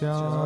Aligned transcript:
진짜. 0.00 0.39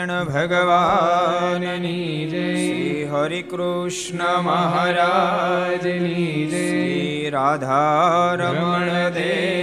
સ્વામિનારાયણ 0.00 0.28
ભગવાનની 0.28 2.26
જય 2.26 2.54
શ્રી 2.54 3.04
હરિ 3.04 3.42
કૃષ્ણ 3.42 4.42
મહારાજની 4.42 6.46
જય 6.46 7.30
રાધા 7.30 8.36
રમણ 8.36 9.10
દેવની 9.10 9.18
જય 9.18 9.59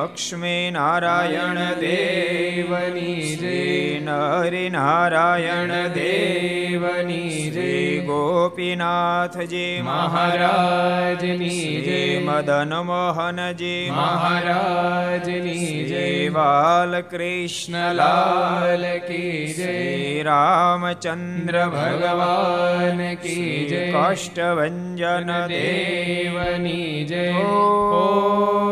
લક્ષ્મી 0.00 0.70
નારાયણ 0.70 1.80
દેવની 1.80 3.36
જય, 3.36 4.00
નરી 4.00 4.70
નારાયણ 4.70 5.88
દેવની 5.88 7.50
જય, 7.50 8.06
ગોપીનાથજી 8.06 9.82
મહારાજની 9.82 11.80
જય, 11.80 12.18
મદન 12.18 12.74
મોહનજી 12.74 13.90
મહારાજની 13.90 15.84
જય, 15.84 16.28
બાલકૃષ્ણલાલ 16.28 18.98
કી 18.98 19.52
જય, 19.52 20.22
રામચંદ્ર 20.22 21.66
ભગવાન 21.66 23.14
કી 23.14 23.66
જય 23.66 23.92
કાષ્ટભન 23.92 25.48
દેવની 25.48 27.04
જય 27.04 27.32
ઓ 27.32 28.69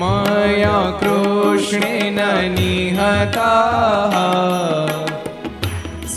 मया 0.00 0.78
कृष्णेन 1.02 2.18
निहताः 2.54 4.14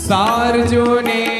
सार्जुनेन 0.00 1.33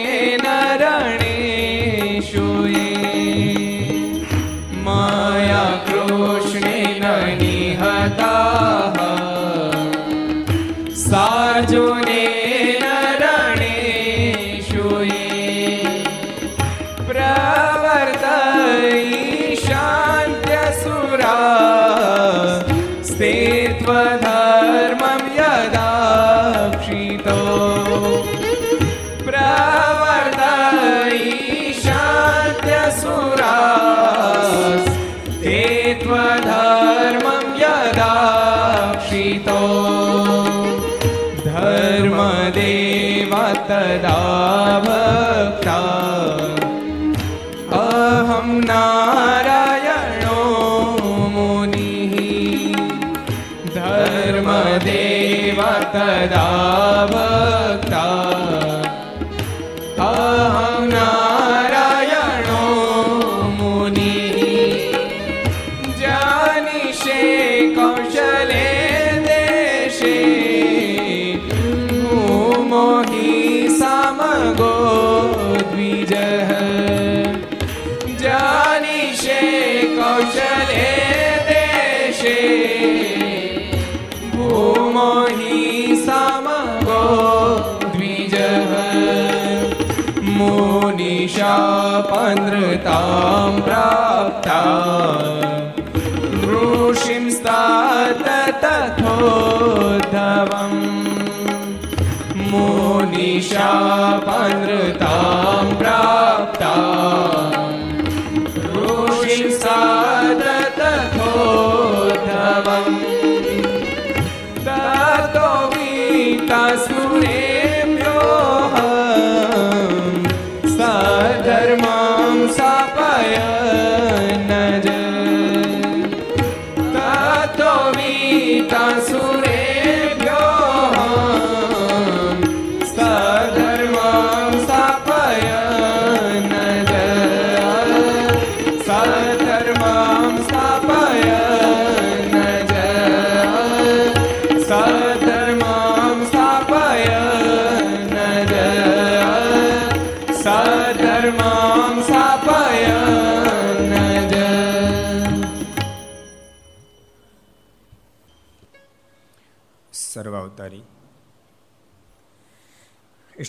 तथोद्धवम् 99.14 100.80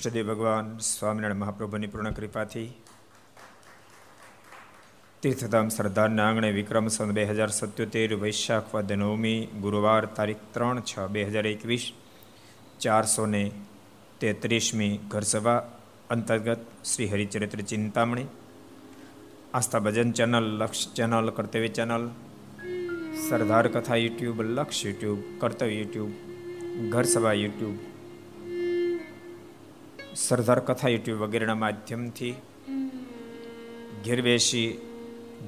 ઈષ્ટદેવ 0.07 0.29
ભગવાન 0.31 0.67
સ્વામિનારાયણ 0.79 1.41
મહાપ્રભુની 1.43 1.91
પૂર્ણ 1.93 2.15
કૃપાથી 2.15 2.69
તીર્થધામ 5.23 5.69
સરદારના 5.69 6.27
આંગણે 6.27 6.51
વિક્રમ 6.51 6.89
સંત 6.89 7.15
બે 7.15 7.25
હજાર 7.31 7.51
સત્યોતેર 7.51 8.13
વૈશાખ 8.17 8.69
વદ 8.73 8.91
નવમી 8.93 9.41
ગુરુવાર 9.65 10.05
તારીખ 10.17 10.45
ત્રણ 10.55 10.79
છ 10.83 11.09
બે 11.09 11.25
હજાર 11.25 11.47
એકવીસ 11.47 11.87
ચારસો 12.79 13.25
ને 13.27 13.43
તેત્રીસમી 14.21 14.93
ઘરસભા 15.09 15.59
અંતર્ગત 16.11 16.63
Shri 16.85 17.11
Haricharitra 17.13 17.61
Chintamani, 17.65 18.29
Aastha 19.55 19.85
Bhajan 19.87 20.11
channel, 20.13 20.49
Laksh 20.61 20.87
channel, 20.95 21.29
Kartavya 21.31 21.71
channel, 21.71 22.07
Sardar 23.27 23.67
Katha 23.69 24.01
YouTube, 24.05 24.39
Laksh 24.51 24.87
YouTube, 24.87 25.21
કર્તવ્ય 25.41 25.75
યુટ્યુબ 25.75 26.13
ઘર 26.91 27.07
સભા 27.07 27.37
યુટ્યુબ 27.37 27.96
સરદાર 30.17 30.61
કથા 30.61 30.89
યુટ્યુબ 30.89 31.19
વગેરેના 31.19 31.55
માધ્યમથી 31.55 32.35
ઘેર 34.05 34.23
બેસી 34.23 34.79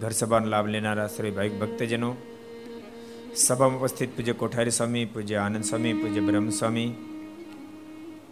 ઘર 0.00 0.10
સભાનો 0.10 0.46
લાભ 0.46 0.66
લેનારા 0.66 1.06
શ્રી 1.06 1.30
ભાઈ 1.30 1.48
ભક્તજનો, 1.48 2.16
સભામાં 3.36 3.78
ઉપસ્થિત 3.78 4.16
પૂજ્ય 4.16 4.32
કોઠારી 4.32 4.70
સ્વામી, 4.70 5.04
પૂજ્ય 5.04 5.36
આનંદ 5.36 5.64
સ્વામી, 5.64 5.92
પૂજ્ય 5.92 6.20
બ્રહ્મસ્વામી 6.20 6.94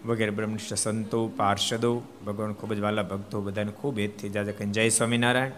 વગેરે 0.06 0.30
બ્રહ્મનિષ્ઠ 0.30 0.74
સંતો, 0.74 1.28
પાર્ષદો, 1.28 2.02
ભગવાન 2.26 2.52
ખૂબ 2.52 2.72
જ 2.72 2.80
વાલા 2.80 3.02
ભક્તો 3.02 3.40
બધાને 3.40 3.72
ખૂબ 3.72 3.98
હેતથી 3.98 4.28
જાજે 4.28 4.52
કહીને 4.52 4.72
જય 4.72 4.88
સ્વામિનારાયણ, 4.88 5.50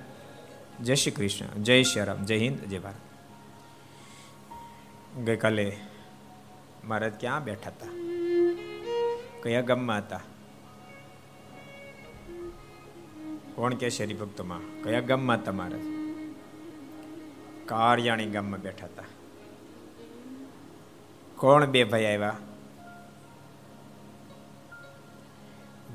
જય 0.84 0.94
શ્રી 0.94 1.10
કૃષ્ણ, 1.10 1.62
જય 1.62 1.82
શ્રી 1.82 2.04
રામ, 2.04 2.24
જય 2.24 2.36
હિન્દ, 2.36 2.58
જય 2.58 2.78
ભારત. 2.78 3.04
ગઈકાલે 5.18 5.76
મહારાજ 6.84 7.12
ક્યાં 7.20 7.44
બેઠા 7.44 7.70
હતા? 7.70 7.88
કયા 9.42 9.60
ગામમાં 9.60 9.98
હતા? 9.98 10.20
કોણ 13.58 13.74
કે 13.74 13.90
છે 13.90 14.04
હરિભક્તોમાં? 14.04 14.82
કયા 14.82 15.00
ગામમાં 15.00 15.44
તમારે? 15.44 15.80
કારિયાણી 17.66 18.26
ગામમાં 18.26 18.60
બેઠા 18.60 18.86
હતા. 18.86 19.02
કોણ 21.36 21.66
બે 21.66 21.84
ભાઈ 21.84 22.04
આવ્યા? 22.04 22.36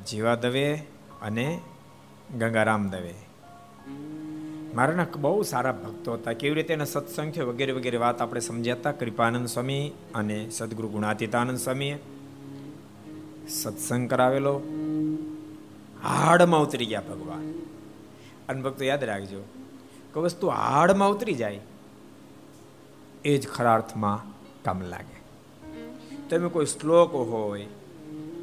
જીવા 0.08 0.36
દવે 0.36 0.76
અને 1.22 1.62
ગંગારામ 2.38 2.90
દવે. 2.90 3.14
મારાના 4.76 5.06
બહુ 5.18 5.44
સારા 5.44 5.72
ભક્તો 5.72 6.14
હતા. 6.14 6.34
કેવી 6.34 6.56
રીતે 6.56 6.74
એના 6.74 6.86
સત્સંગ 6.86 7.32
છે 7.32 7.42
વગેરે 7.42 7.72
વગેરે 7.72 7.98
વાત 7.98 8.22
આપણે 8.22 8.40
સમજ્યા 8.40 8.76
કૃપાનંદ 8.76 9.48
સ્વામી 9.48 9.92
અને 10.16 10.50
સદગુરુ 10.50 10.88
ગુણાતીતાનંદ 10.88 11.58
સ્વામીએ 11.58 12.00
સત્સંગ 13.50 14.10
કરાવેલો. 14.10 14.62
હાડમાં 16.04 16.62
ઉતરી 16.62 16.86
ગયા 16.86 17.02
ભગવાન. 17.02 17.46
અને 18.50 18.62
ભક્તો 18.62 18.84
યાદ 18.86 19.04
રાખજો 19.04 19.42
કે 20.14 20.20
વસ્તુ 20.20 20.48
હાડમાં 20.48 21.10
ઉતરી 21.10 21.34
જાય, 21.34 21.60
એ 23.26 23.38
જ 23.38 23.48
ખરા 23.48 23.76
અર્થમાં 23.76 24.20
કામ 24.64 24.82
લાગે. 24.82 25.20
તમે 26.30 26.50
કોઈ 26.50 26.66
શ્લોક 26.66 27.14
હોય, 27.14 27.66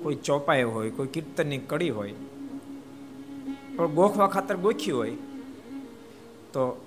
કોઈ 0.03 0.15
ચોપાઈ 0.15 0.63
હોય, 0.63 0.91
કોઈ 0.91 1.07
કીર્તનની 1.07 1.59
કડી 1.59 1.91
હોય, 1.91 2.15
પણ 3.77 3.87
ગોખવા 3.87 4.27
ખાતર 4.27 4.57
ગોખી 4.57 4.91
હોય, 4.91 5.17
તો 6.53 6.87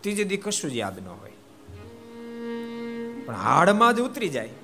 ત્રીજે 0.00 0.24
દી 0.24 0.36
કશું 0.36 0.70
જ 0.70 0.76
યાદ 0.76 0.98
ન 0.98 1.08
હોય. 1.08 1.36
પણ 3.26 3.34
હાડમાં 3.34 3.94
જ 3.94 4.00
ઉતરી 4.00 4.28
જાય, 4.28 4.54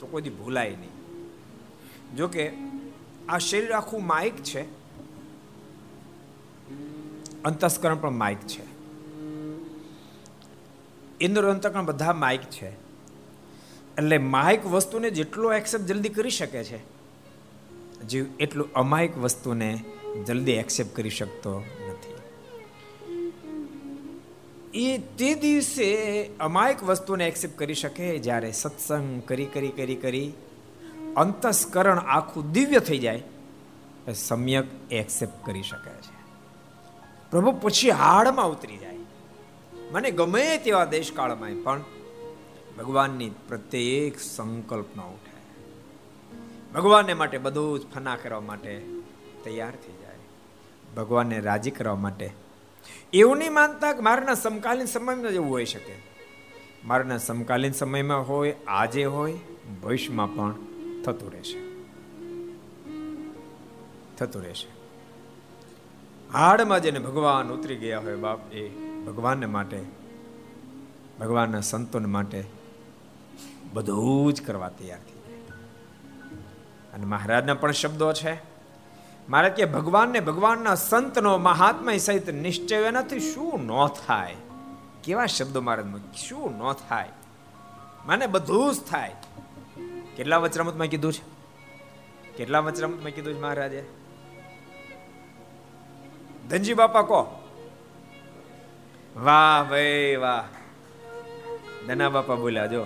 તો 0.00 0.06
કોઈ 0.06 0.22
દી 0.22 0.30
ભૂલાય 0.30 0.70
નહીં. 0.70 0.94
જોકે 2.16 2.44
આ 3.30 3.38
શરીર 3.38 3.72
આખું 3.72 4.06
માઇક 4.06 4.36
છે. 4.42 4.62
અંતસ્કરણ 7.42 7.98
પણ 7.98 8.10
માઇક 8.10 8.38
છે. 8.46 8.64
ઇન્દ્ર 11.20 11.50
અંતકરણ 11.50 11.84
બધા 11.84 12.12
માઇક 12.12 12.40
છે. 12.40 12.70
એટલે 13.96 14.18
માઇક 14.18 14.66
વસ્તુને 14.66 15.10
જેટલો 15.10 15.52
એક્સેપ્ટ 15.52 15.84
જલ્દી 15.84 16.08
કરી 16.08 16.30
શકે 16.30 16.64
છે, 16.64 16.78
જીવ 18.06 18.26
એટલું 18.40 18.72
અમાયિક 18.72 19.18
વસ્તુને 19.18 19.84
જલ્દી 20.26 20.52
એક્સેપ્ટ 20.52 20.96
કરી 20.96 21.10
શકતો 21.10 21.64
નથી. 21.88 22.16
એ 24.74 24.98
તે 25.18 25.34
દિવસે 25.34 25.88
અમાયિક 26.40 26.84
વસ્તુને 26.84 27.28
એક્સેપ્ટ 27.28 27.58
કરી 27.58 27.74
શકે 27.74 28.18
જ્યારે 28.18 28.52
સત્સંગ 28.52 29.22
કરી 29.22 29.46
કરી 29.46 29.68
કરી 29.68 29.96
કરી 29.96 30.32
અંતસ્કરણ 31.16 31.98
આખું 31.98 32.52
દિવ્ય 32.52 32.78
થઈ 32.78 32.98
જાય, 32.98 33.22
એ 34.08 34.12
સમ્યક 34.12 34.92
એક્સેપ્ટ 34.92 35.46
કરી 35.46 35.62
શકે 35.62 35.90
છે. 35.90 36.20
પ્રભુ 37.30 37.52
પછી 37.52 37.90
હાડમાં 37.90 38.48
ઉતરી 38.48 38.76
જાય. 38.76 38.96
મને 39.92 40.10
ગમે 40.10 40.58
તેવા 40.58 40.84
દેશકાળમાં 40.84 41.50
પણ 41.64 41.80
ભગવાનની 42.78 43.30
પ્રત્યેક 43.48 44.20
સંકલ્પના 44.20 45.02
ઉઠે. 45.02 45.30
ભગવાનને 46.72 47.14
માટે 47.14 47.38
બધું 47.38 47.80
જ 47.80 47.82
ફના 47.94 48.16
કરવા 48.16 48.40
માટે 48.40 48.86
તૈયાર 49.44 49.70
થઈ 49.70 49.92
જાય. 50.02 50.16
ભગવાનને 50.96 51.40
રાજી 51.40 51.70
કરવા 51.70 51.96
માટે. 51.96 52.30
એવું 53.12 53.36
નહીં 53.36 53.52
માનતા 53.52 53.92
કે 53.92 54.00
મારાના 54.00 54.34
સમકાલીન 54.34 54.86
સમયમાં 54.86 55.30
જેવું 55.30 55.50
હોઈ 55.50 55.64
શકે. 55.64 55.94
મારાના 56.84 57.18
સમકાલીન 57.18 57.72
સમયમાં 57.72 58.28
હોય, 58.28 58.54
આજે 58.68 59.04
હોય, 59.04 59.38
ભવિષ્યમાં 59.82 60.34
પણ 60.34 60.54
થતું 61.04 61.32
રહેશે. 61.32 61.58
થતું 64.16 64.42
રહેશે. 64.42 64.68
હાડમાં 66.32 66.82
જેને 66.82 66.98
ભગવાન 66.98 67.48
ઉતરી 67.48 67.76
ગયા 67.76 67.98
હોય 67.98 68.16
બાપ, 68.16 68.52
એ 68.52 68.68
ભગવાનને 69.06 69.46
માટે, 69.46 69.82
ભગવાનના 71.20 71.60
સંતોને 71.60 72.06
માટે 72.06 72.44
બધું 73.72 74.32
જ 74.32 74.42
કરવા 74.42 74.68
તૈયાર 74.68 74.98
થઈ 74.98 75.32
અને 76.94 77.04
મહારાજના 77.04 77.54
પણ 77.54 77.72
શબ્દો 77.72 78.12
છે, 78.12 78.38
મારે 79.28 79.50
કે 79.50 79.64
ભગવાનને 79.64 80.20
ભગવાનના 80.20 80.74
સંતનો 80.74 81.38
મહાત્મા 81.38 81.96
સહિત 81.96 82.30
નિશ્ચય 82.30 82.76
એનાથી 82.76 83.20
શું 83.20 83.66
ન 83.66 83.88
થાય? 84.06 84.36
કેવા 85.04 85.26
શબ્દો 85.26 85.60
મારે 85.60 85.84
શું 86.26 86.58
ન 86.58 86.72
થાય? 86.72 87.08
મને 88.06 88.26
બધું 88.26 88.74
જ 88.74 88.80
થાય. 88.80 89.16
કેટલા 90.20 90.36
વચરામતમાં 90.36 90.86
કીધું 90.86 91.12
છે? 91.12 91.22
કેટલા 92.36 92.58
વચરામતમાં 92.58 93.10
કીધું 93.10 93.34
છે 93.34 93.40
મહારાજે? 93.40 93.84
ધનજી 96.48 96.74
બાપા 96.74 97.02
કો 97.02 97.48
વાહ 99.16 99.70
ભાઈ 99.70 100.16
વાહ. 100.16 100.44
ધના 101.86 102.08
બાપા 102.08 102.34
બોલ્યા, 102.34 102.66
જો. 102.66 102.82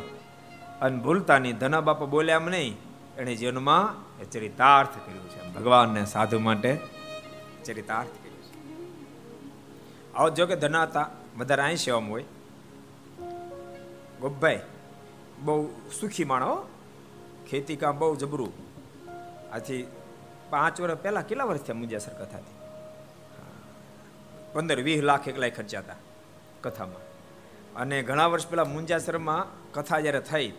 અને 0.81 0.97
ભૂલતા 0.97 1.39
નહીં 1.39 1.59
ધના 1.59 1.81
બાપા 1.81 2.07
બોલ્યા 2.07 2.35
એમ 2.35 2.45
નહીં, 2.45 2.77
એણે 3.19 3.37
જીવનમાં 3.37 3.95
એ 4.23 4.25
ચરિતાર્થ 4.25 4.91
કર્યું 5.07 5.31
છે. 5.31 5.49
ભગવાનને 5.53 6.07
સાધુ 6.07 6.39
માટે 6.39 6.81
ચરિતાર્થ 7.65 8.09
કર્યું 8.09 8.43
છે. 8.43 8.55
આવો, 10.15 10.31
જો 10.31 10.47
કે 10.47 10.57
ધના 10.57 10.83
હતા, 10.83 11.11
વધારે 11.39 11.63
અહીં 11.63 11.77
સેવામાં 11.77 12.11
હોય. 12.11 12.25
ગોપભાઈ, 14.21 14.61
બહુ 15.39 15.69
સુખી 16.01 16.25
માણો 16.25 16.69
ખેતી 17.51 17.77
કામ 17.77 17.99
બહુ 17.99 18.17
જબરું. 18.17 18.53
આથી 19.53 19.87
પાંચ 20.51 20.81
વર્ષ 20.81 21.03
પહેલા 21.03 21.21
કેટલા 21.21 21.45
વર્ષ 21.45 21.61
થયા 21.61 21.77
મુંજાસર 21.77 22.13
કથાથી? 22.13 22.57
પંદર 24.53 24.81
વીસ 24.81 25.03
લાખ 25.03 25.29
એકલાય 25.29 25.51
ખર્ચાતા 25.51 25.97
કથામાં. 26.63 27.05
અને 27.75 28.03
ઘણા 28.03 28.27
વર્ષ 28.27 28.49
પહેલા 28.49 28.65
મુંજાસરમાં 28.65 29.73
કથા 29.73 30.01
જ્યારે 30.01 30.21
થઈ, 30.21 30.53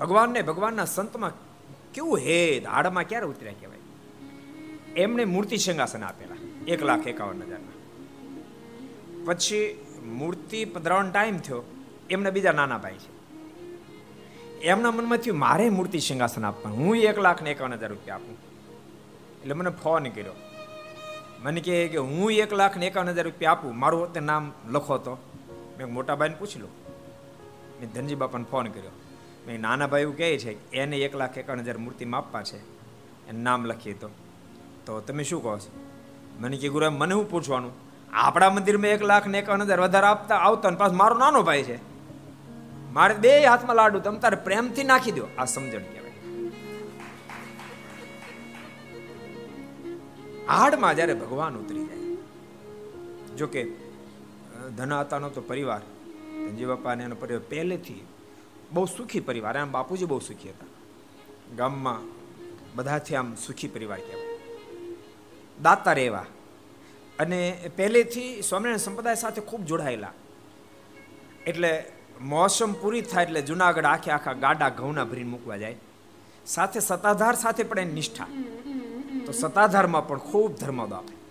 ભગવાનને 0.00 0.42
ભગવાનના 0.42 0.84
સંતમાં 0.84 1.32
કેવું 1.92 2.18
હેદ, 2.18 2.66
હાડમાં 2.66 3.04
ક્યારે 3.04 3.26
ઉતર્યા 3.26 3.52
કહેવાય? 3.60 3.82
એમને 4.96 5.24
મૂર્તિ 5.24 5.56
સિંહાસન 5.56 6.02
આપેલા, 6.04 6.38
એક 6.66 6.82
લાખ 6.82 7.06
એકાવન 7.06 7.42
હજારના. 7.42 7.76
પછી 9.24 9.86
મૂર્તિ 10.04 10.64
પધરાવાનો 10.64 11.10
ટાઈમ 11.10 11.38
થયો 11.38 11.62
એમને 12.10 12.30
બીજા 12.30 12.52
નાના 12.52 12.78
ભાઈ 12.78 12.94
છે. 12.94 13.11
એમના 14.62 14.90
મનમાં 14.90 15.18
થયું, 15.18 15.38
મારે 15.38 15.70
મૂર્તિ 15.70 15.98
સિંહાસન 15.98 16.44
આપવાનું, 16.44 16.78
હું 16.78 16.96
એક 16.96 17.18
લાખ 17.18 17.42
ને 17.42 17.50
એકાવન 17.50 17.74
હજાર 17.74 17.90
રૂપિયા 17.90 18.14
આપું. 18.14 18.36
એટલે 19.42 19.54
મને 19.54 19.70
ફોન 19.70 20.04
કર્યો. 20.04 20.34
મને 21.42 21.60
કહે 21.60 21.88
કે, 21.88 21.98
હું 21.98 22.32
એક 22.32 22.52
લાખ 22.52 22.76
ને 22.76 22.86
એકાવન 22.86 23.08
હજાર 23.08 23.24
રૂપિયા 23.24 23.50
આપું, 23.50 23.78
મારું 23.78 24.00
હોતે 24.00 24.20
નામ 24.20 24.52
લખો 24.70 24.98
તો. 24.98 25.14
મેં 25.78 25.92
મોટા 25.92 26.14
ભાઈને 26.14 26.34
પૂછી 26.38 26.60
લો 26.60 26.68
મેં 27.80 27.92
ધનજી 27.92 28.14
બાપાને 28.14 28.44
ફોન 28.50 28.66
કર્યો. 28.66 28.90
મેં 29.46 29.60
નાના 29.60 29.86
ભાઈ 29.86 30.00
એવું 30.00 30.16
કહે 30.16 30.38
છે 30.38 30.72
એને 30.72 30.96
એક 30.96 31.14
લાખ 31.14 31.38
એકાવન 31.38 31.60
હજાર 31.60 31.78
મૂર્તિ 31.78 32.04
માપવા 32.04 32.42
છે, 32.42 32.58
એનું 33.28 33.42
નામ 33.42 33.64
લખીએ 33.64 33.94
તો. 33.94 34.08
તો 34.86 35.00
તમે 35.00 35.24
શું 35.24 35.42
કહો 35.42 35.58
છો? 35.58 35.70
મને 36.40 36.56
કે 36.56 36.68
ગુરુ 36.68 36.90
મને 36.90 37.14
શું 37.14 37.30
પૂછવાનું? 37.30 37.72
આપણા 38.12 38.50
મંદિરમાં 38.50 38.90
એક 38.90 39.02
લાખ 39.02 39.26
ને 39.26 39.38
એકાવન 39.38 39.62
હજાર 39.62 39.80
વધારે 39.80 40.06
આપતા 40.06 40.36
આવતા 40.36 40.70
ને 40.70 40.76
પાછો 40.76 40.94
મારો 40.94 41.16
નાનો 41.18 41.42
ભાઈ 41.42 41.62
છે. 41.62 41.91
મારે 42.92 43.14
બે 43.14 43.32
હાથમાં 43.44 43.76
લાડુ, 43.76 44.00
તમે 44.00 44.18
તારે 44.18 44.38
પ્રેમથી 44.46 44.84
નાખી 44.84 45.12
દો. 45.12 45.24
આ 45.38 45.44
સમજણ 45.44 45.84
કહેવાય. 45.84 46.12
હાડમાં 50.48 50.96
જ્યારે 50.96 51.14
ભગવાન 51.14 51.54
ઉતરી 51.56 51.84
જાય, 51.84 52.16
જોકે 53.36 53.60
ધનાતાનો 54.76 55.28
તો 55.30 55.40
પરિવાર, 55.40 55.82
ધનજી 56.34 56.64
બાપાને 56.64 57.04
એનો 57.04 57.16
પરિવાર 57.16 57.44
પહેલેથી 57.48 58.02
બહુ 58.72 58.84
સુખી 58.86 59.20
પરિવાર, 59.20 59.54
આમ 59.58 59.70
બાપુજી 59.70 60.04
બહુ 60.04 60.20
સુખી 60.20 60.50
હતા. 60.50 60.70
ગામમાં 61.56 62.00
બધાથી 62.74 63.16
આમ 63.16 63.34
સુખી 63.36 63.68
પરિવાર 63.68 64.00
કહેવાય. 64.00 64.38
દાતા 65.62 65.92
રહેવા. 65.92 66.26
અને 67.18 67.40
પહેલેથી 67.76 68.28
સ્વામિનારાયણ 68.42 68.86
સંપ્રદાય 68.86 69.14
સાથે 69.14 69.40
ખૂબ 69.42 69.62
જોડાયેલા. 69.64 70.12
એટલે 71.46 71.72
મોસમ 72.22 72.72
પૂરી 72.72 73.00
થાય 73.00 73.24
એટલે 73.24 73.42
જુનાગઢ 73.42 73.84
આખે 73.84 74.10
આખા 74.10 74.32
ગાડા 74.32 74.68
ઘઉંના 74.68 75.04
ભરીને 75.04 75.30
મૂકવા 75.30 75.56
જાય. 75.56 75.76
સાથે 76.46 76.80
સત્તાધાર 76.80 77.34
સાથે 77.34 77.62
પણ 77.62 77.78
એની 77.78 77.92
નિષ્ઠા. 77.92 78.26
તો 79.26 79.32
સત્તાધારમાં 79.32 80.08
પણ 80.08 80.18
ખૂબ 80.18 80.56
ધર્મદ 80.56 80.92
આપે 80.92 81.22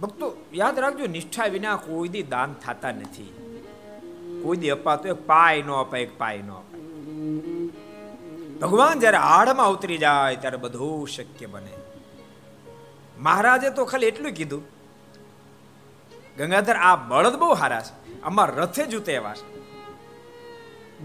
ભક્તો, 0.00 0.36
યાદ 0.54 0.78
રાખજો, 0.78 1.06
નિષ્ઠા 1.06 1.46
વિના 1.46 1.76
કોઈ 1.76 2.08
દી 2.08 2.22
દાન 2.22 2.54
થતા 2.54 2.92
નથી. 2.92 3.58
કોઈ 4.42 4.56
દી 4.56 4.70
અપાતો 4.70 5.08
એક 5.08 5.26
પાય 5.26 5.62
નો 5.62 5.74
અપાય, 5.74 6.00
એક 6.00 6.18
પાય 6.18 6.42
નો 6.42 6.54
અપાય. 6.54 6.80
ભગવાન 8.58 9.00
જ્યારે 9.00 9.16
આડમાં 9.16 9.70
ઉતરી 9.70 9.98
જાય, 9.98 10.36
ત્યારે 10.36 10.56
બધું 10.56 11.08
શક્ય 11.08 11.46
બને. 11.46 11.72
મહારાજે 13.18 13.70
તો 13.70 13.84
ખાલી 13.84 14.06
એટલું 14.06 14.32
કીધું 14.32 14.71
ગંગાધર, 16.38 16.76
આ 16.76 16.96
બળદ 16.96 17.36
બહુ 17.36 17.54
હારા 17.54 17.80
છે. 17.80 18.20
અમાર 18.22 18.54
રથે 18.54 18.86
જ 18.86 19.08
એવા 19.08 19.34
છે. 19.34 19.62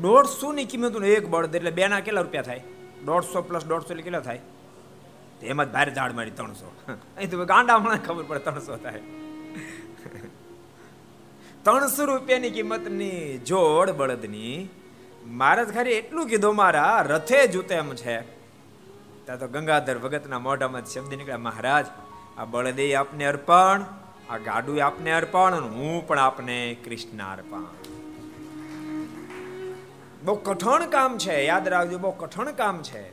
દોઢસો 0.02 0.52
ની 0.52 0.66
કિંમત 0.66 1.04
એક 1.04 1.28
બળદ, 1.28 1.56
એટલે 1.56 1.72
બે 1.72 1.88
ના 1.88 2.00
કેટલા 2.00 2.22
રૂપિયા 2.22 2.42
થાય? 2.42 2.64
દોઢસો 3.06 3.42
પ્લસ 3.42 3.66
દોઢસો 3.66 3.90
એટલે 3.90 4.04
કેટલા 4.04 4.20
થાય? 4.20 4.40
એમાં 5.42 5.66
જ 5.66 5.74
ભારે 5.74 5.94
ઝાડ 5.94 6.12
મારી 6.12 6.32
ત્રણસો. 6.32 6.72
અહીં 7.18 7.32
તો 7.32 7.46
ગાંડા 7.46 7.76
હમણાં 7.76 8.06
ખબર 8.06 8.24
પડે 8.24 8.40
ત્રણસો 8.40 8.76
થાય. 8.76 9.00
ત્રણસો 11.64 12.06
રૂપિયાની 12.06 12.50
કિંમતની 12.50 13.38
જોડ 13.38 13.90
બળદની. 13.90 14.70
મહારાજ 15.26 15.74
ખરી 15.74 15.92
એટલું 15.92 16.28
કીધું, 16.28 16.56
મારા, 16.56 17.02
રથે 17.02 17.48
જૂતે 17.48 17.76
એમ 17.76 17.96
છે. 17.96 18.22
ત્યાં 19.26 19.40
તો 19.40 19.48
ગંગાધર 19.48 19.98
ભગતના 19.98 20.40
મોઢામાં 20.40 20.86
શબ્દ 20.86 21.14
નીકળ્યા, 21.14 21.38
મહારાજ, 21.38 21.86
આ 22.38 22.46
બળદે 22.46 22.96
આપને 22.96 23.26
અર્પણ 23.26 23.86
આ 24.30 24.38
ગાડું 24.38 24.86
આપને 24.86 25.12
અર્પણ 25.12 25.62
હું 25.62 26.08
પણ 26.08 26.20
આપને 26.20 26.78
કૃષ્ણ 26.86 27.34
અર્પણ. 27.34 27.66
બહુ 30.24 30.36
કઠણ 30.36 30.86
કામ 30.86 31.18
છે, 31.18 31.46
યાદ 31.46 31.68
રાખજો, 31.68 31.98
બહુ 31.98 32.12
કઠણ 32.12 32.52
કામ 32.52 32.84
છે. 32.84 33.12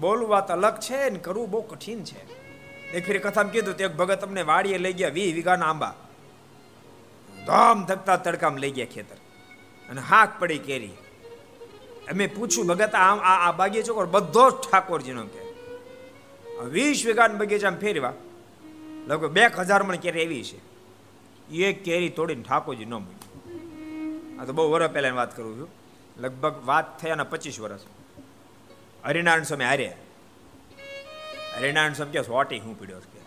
બોલવું 0.00 0.46
તો 0.46 0.52
અલગ 0.52 0.78
છે 0.78 1.10
ને 1.10 1.18
કરવું 1.18 1.50
બહુ 1.50 1.62
કઠિન 1.62 2.04
છે. 2.04 2.42
એક 2.92 3.06
ફેર 3.06 3.18
કથામાં 3.18 3.52
કીધું 3.52 3.76
તે 3.76 3.86
ભગત 3.86 4.20
તમને 4.20 4.42
વાડીએ 4.42 4.78
લઈ 4.78 4.92
ગયા 4.92 5.08
વી 5.08 5.32
વીઘાના 5.32 5.66
આંબા. 5.66 5.94
ધામ 7.46 7.84
ધકતા 7.84 8.16
તડકામ 8.16 8.56
લઈ 8.56 8.70
ગયા 8.70 8.86
ખેતર. 8.94 9.16
અને 9.90 10.00
હાક 10.00 10.40
પડી 10.40 10.58
કેરી. 10.58 10.90
અમે 12.10 12.26
પૂછ્યું, 12.26 12.66
ભગત 12.66 12.94
આમ 12.94 13.20
આ 13.20 13.52
બાગીચો 13.52 14.06
બધો 14.06 14.50
જ 14.50 14.54
ઠાકોરજીનો 14.54 15.22
કે. 15.22 15.52
વીસ 16.64 17.06
વીઘાના 17.06 17.34
બગીચામાં 17.34 17.80
ફેરવા. 17.80 18.12
લગભગ 19.06 19.30
બે 19.30 19.46
હજાર 19.58 19.82
મણ 19.82 19.96
કેરી 19.96 20.20
એવી 20.20 20.44
છે. 20.44 20.58
એ 21.54 21.72
કેરી 21.72 22.08
તોડીને 22.08 22.42
ઠાકોરજી 22.42 22.84
ન 22.84 22.94
મૂકી 22.94 24.38
આ 24.38 24.44
તો 24.44 24.52
બહુ 24.52 24.70
વર્ષ 24.70 24.90
પહેલાની 24.90 25.16
વાત 25.16 25.36
કરું 25.36 25.58
છું. 25.58 25.68
લગભગ 26.16 26.54
વાત 26.66 27.00
થયાના 27.00 27.24
પચીસ 27.24 27.60
વર્ષ 27.60 27.80
હરિનારાયણ 29.04 29.42
સ્વામી 29.42 29.64
હાર્યા 29.64 29.92
હરિનારાયણ 31.56 31.92
સ્વામી 31.92 32.12
કે 32.12 32.22
સોટી 32.22 32.58
હું 32.58 32.78
પીડ્યો 32.80 32.98
કે, 32.98 33.20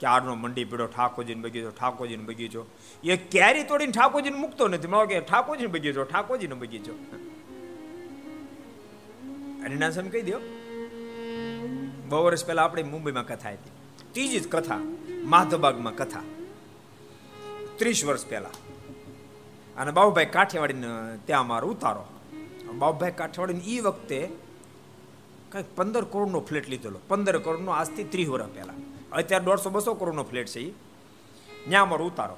ક્યારનો 0.00 0.34
મંડી 0.34 0.64
પીડો 0.64 0.86
ઠાકોરજીને 0.86 1.42
બગીચો 1.42 1.70
ઠાકોરજીને 1.70 2.24
બગીચો 2.24 2.66
એ 3.04 3.16
કેરી 3.16 3.64
તોડીને 3.64 3.92
ઠાકોરજીને 3.92 4.38
મૂકતો 4.38 4.68
નથી. 4.68 4.88
મળો 4.88 5.06
કે, 5.06 5.20
ઠાકોરજીને 5.20 5.72
બગીચો 5.72 6.04
ઠાકોરજીનો 6.04 6.56
બગીચો 6.56 6.92
હરિનારાયણ 9.62 9.90
સ્વામી 9.90 10.10
કહી 10.10 10.22
દો 10.22 10.38
બહુ 12.08 12.24
વર્ષ 12.24 12.46
પહેલા 12.46 12.64
આપણે 12.64 12.82
મુંબઈમાં 12.82 13.26
કથા 13.26 13.50
હતી. 13.50 13.75
ત્રીજી 14.16 14.40
જ 14.40 14.48
કથા, 14.48 14.78
માધવબાગમાં 15.24 15.96
કથા. 15.96 16.22
ત્રીસ 17.76 18.04
વર્ષ 18.04 18.26
પહેલા. 18.26 18.48
અને 19.76 19.90
બાબુભાઈ 19.90 20.26
કાઠિયાવાડીને 20.26 20.86
ત્યાં 21.24 21.40
અમારો 21.40 21.68
ઉતારો. 21.68 22.04
બાબુભાઈ 22.72 23.10
કાઠિયાવાડીને 23.10 23.60
એ 23.60 23.80
વખતે 23.80 24.28
કંઈક 25.52 25.66
પંદર 25.76 26.04
કરોડનો 26.04 26.40
ફ્લેટ 26.40 26.68
લીધેલો. 26.68 27.00
પંદર 27.08 27.38
કરોડનો 27.38 27.70
આજથી 27.70 28.04
ત્રીસ 28.04 28.28
વર્ષ 28.28 28.44
પહેલા. 28.44 28.72
અત્યારે 29.12 29.44
દોઢસો 29.44 29.70
બસો 29.70 29.94
કરોડનો 29.94 30.22
ફ્લેટ 30.22 30.46
છે 30.46 30.70
ત્યાં 31.68 31.82
અમારો 31.82 32.06
ઉતારો. 32.06 32.36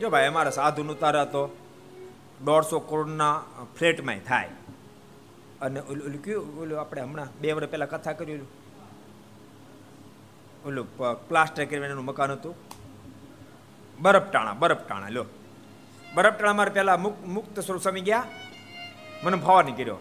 જો 0.00 0.10
ભાઈ, 0.10 0.26
અમારા 0.26 0.50
સાધુન 0.50 0.88
ઉતારા 0.88 1.24
તો 1.24 1.56
દોઢસો 2.44 2.78
કરોડના 2.80 3.42
ફ્લેટમાં 3.78 4.20
થાય. 4.20 4.48
અને 5.60 5.80
ઓલું 5.80 6.06
ઓલું 6.06 6.22
કયું 6.22 6.60
ઓલું 6.60 6.80
આપણે 6.80 7.02
હમણાં 7.02 7.40
બે 7.40 7.52
વર્ષ 7.52 7.70
પહેલાં 7.70 7.90
કથા 7.90 8.12
કરી 8.12 8.38
ઓલું 10.66 10.98
પ્લાસ્ટર 11.28 11.64
કરીને 11.64 11.86
એનું 11.86 12.04
મકાન 12.04 12.30
હતું. 12.30 12.54
બરફટાણા 14.00 14.52
બરફટાણા, 14.52 15.08
લો. 15.08 15.24
બરફટાણા 16.14 16.52
મારે 16.52 16.70
પહેલાં 16.70 17.02
મુક્ત 17.02 17.26
મુક્ત 17.26 17.60
સ્વરૂપ 17.60 17.82
સ્વામી 17.82 18.00
ગયા. 18.00 18.24
મને 19.22 19.36
ફવાની 19.36 19.72
કર્યો. 19.72 19.96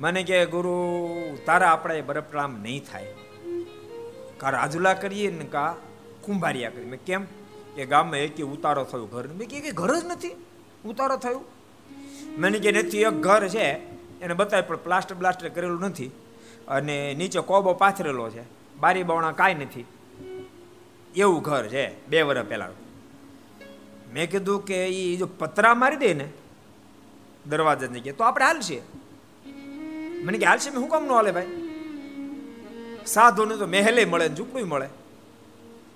મને 0.00 0.22
કે, 0.22 0.46
ગુરુ, 0.46 1.08
તારા 1.46 1.70
આપણે 1.70 2.00
બરફટાણા 2.00 2.46
નહીં 2.46 2.84
થાય. 2.84 3.14
કા 4.38 4.50
રાજુલા 4.50 4.94
કરીએ 4.94 5.30
ને 5.30 5.44
કા 5.44 5.76
કુંભારિયા 6.22 6.70
કરી 6.70 6.84
મેં 6.84 7.04
કેમ? 7.04 7.24
કે 7.74 7.86
ગામમાં 7.86 8.16
એક 8.16 8.36
ઉતારો 8.36 8.84
થયો 8.84 9.06
ઘર. 9.06 9.26
મેં 9.26 9.48
કે 9.48 9.70
ઘર 9.70 9.98
જ 9.98 10.04
નથી. 10.04 10.46
ઉતારો 10.84 11.16
થયું. 11.16 11.44
મને 12.38 12.58
કે, 12.58 12.72
નથી, 12.72 13.02
એક 13.02 13.08
ઘર 13.08 13.48
છે. 13.48 13.66
એને 14.20 14.34
બતાવ્યું 14.34 14.68
પણ 14.68 14.76
પ્લાસ્ટર 14.76 15.14
બ્લાસ્ટર 15.14 15.48
કરેલું 15.48 15.80
નથી. 15.80 16.06
અને 16.68 17.14
નીચે 17.14 17.40
કોબો 17.40 17.74
પાથરેલો 17.74 18.30
છે. 18.30 18.59
બારી 18.80 19.02
બાવણા 19.02 19.32
કાંઈ 19.32 19.54
નથી. 19.54 19.84
એવું 21.16 21.42
ઘર 21.42 21.66
છે, 21.66 22.06
બે 22.06 22.22
વર્ષ 22.22 22.46
પહેલાં 22.46 22.68
મેં 24.12 24.30
કીધું 24.30 24.64
કે 24.64 24.86
એ 24.86 25.16
જો 25.16 25.26
પતરા 25.26 25.74
મારી 25.74 25.96
દે 25.96 26.14
ને, 26.14 26.28
દરવાજા 27.46 27.86
જગ્યાએ 27.86 28.16
તો 28.16 28.24
આપણે 28.24 28.44
હાલશે. 28.44 28.82
મને 30.24 30.38
કે 30.38 30.46
હાલશે, 30.46 30.70
મેં 30.70 30.80
હું 30.80 30.88
કામ 30.88 31.06
ન 31.06 31.10
હાલે 31.10 31.32
ભાઈ? 31.32 31.46
સાધુને 33.06 33.56
તો 33.56 33.66
મહેલે 33.66 34.04
મળે 34.04 34.28
ને 34.28 34.34
ઝૂંપડું 34.34 34.68
મળે. 34.68 34.86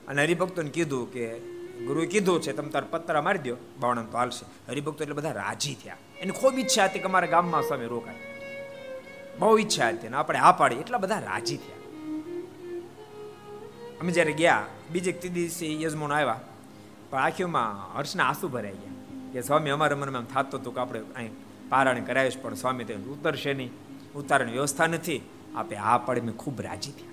અને 0.09 0.23
હરિભક્તોને 0.23 0.71
કીધું 0.71 1.13
કે, 1.13 1.39
ગુરુએ 1.87 2.07
કીધું 2.07 2.43
છે, 2.43 2.53
તમે 2.53 2.71
તાર 2.71 2.85
પતરા 2.85 3.23
મારી 3.23 3.39
દો 3.39 3.57
બાવણા 3.81 4.03
તો 4.03 4.19
હાલશે. 4.19 4.71
હરિભક્તો 4.71 5.05
એટલે 5.05 5.15
બધા 5.15 5.33
રાજી 5.33 5.75
થયા. 5.75 5.97
એની 6.21 6.31
ખૂબ 6.31 6.59
ઈચ્છા 6.59 6.85
હતી 6.85 6.99
કે 6.99 7.05
અમારા 7.05 7.27
ગામમાં 7.27 7.63
સામે 7.63 7.87
રોકાય. 7.87 8.15
બહુ 9.39 9.59
ઈચ્છા 9.59 9.89
હતી 9.89 10.09
ને 10.09 10.17
આપણે 10.17 10.39
આ 10.39 10.53
પાડી 10.53 10.77
એટલા 10.77 10.99
બધા 10.99 11.19
રાજી 11.19 11.57
થયા. 11.57 11.74
અમે 14.05 14.13
જ્યારે 14.13 14.33
ગયા, 14.33 14.67
બીજે 14.93 15.13
દિવસે 15.13 15.83
યજમાન 15.83 16.13
આવ્યા. 16.13 16.41
પણ 17.11 17.19
આખીમાં 17.19 17.99
હર્ષના 17.99 18.25
આંસુ 18.25 18.49
ભરાઈ 18.49 18.73
ગયા 18.73 18.93
કે 19.33 19.43
સ્વામી 19.43 19.71
અમારા 19.71 19.97
મનમાં 19.97 20.23
એમ 20.23 20.29
થતું 20.29 20.61
હતું 20.61 20.75
કે 20.75 20.81
આપણે 20.81 21.01
અહીં 21.17 21.31
પારાયણ 21.69 22.05
કરાવીશ 22.05 22.39
પણ 22.43 22.55
સ્વામી 22.55 22.85
તે 22.85 22.95
ઉતરશે 22.95 23.55
નહીં. 23.55 23.71
ઉતારવાની 24.15 24.53
વ્યવસ્થા 24.53 24.87
નથી. 24.87 25.21
આપે 25.57 25.77
આ 25.77 25.99
પડે 25.99 26.21
મેં 26.21 26.37
ખૂબ 26.37 26.61
રાજી 26.61 26.93
થયા. 26.93 27.13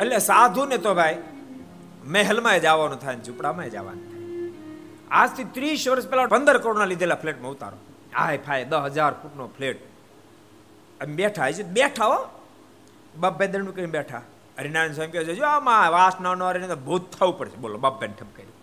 એટલે 0.00 0.18
સાધુને 0.18 0.78
તો 0.78 0.94
ભાઈ 0.94 1.22
મહેલમાં 2.04 2.60
જવાનું 2.60 2.98
થાય 2.98 3.16
ઝૂંપડામાં 3.16 3.70
જવાનું 3.70 4.04
થાય. 4.04 4.52
આજથી 5.10 5.44
ત્રીસ 5.44 5.88
વર્ષ 5.88 6.08
પહેલા 6.08 6.26
પંદર 6.26 6.58
કરોડના 6.58 6.84
લીધેલા 6.84 7.14
ફ્લેટમાં 7.14 7.50
ઉતારો. 7.50 7.76
હાય 8.16 8.38
ફાય, 8.38 8.64
દસ 8.64 8.74
હજાર 8.74 9.12
ફૂટનો 9.12 9.46
ફ્લેટ. 9.46 9.78
અમે 11.00 11.14
બેઠા 11.14 11.50
છે 11.52 11.62
બેઠા 11.62 12.06
હો. 12.06 12.28
બાપ 13.16 13.38
ભાઈ 13.38 13.48
દંડ 13.48 13.68
કરીને 13.68 13.92
બેઠા. 13.92 14.22
હરિનારાયણ 14.58 14.92
સ્વામી 14.92 15.12
કહે 15.12 15.24
છે, 15.24 15.34
જો 15.34 15.44
આમાં 15.44 15.92
વાસ 15.92 16.16
ન 16.20 16.26
રહે 16.56 16.68
તો 16.72 16.76
ભૂત 16.88 17.04
થવું 17.12 17.34
પડશે. 17.38 17.56
બોલો 17.56 17.78
બાપભાઈને 17.78 18.16
ઠપકારી 18.20 18.54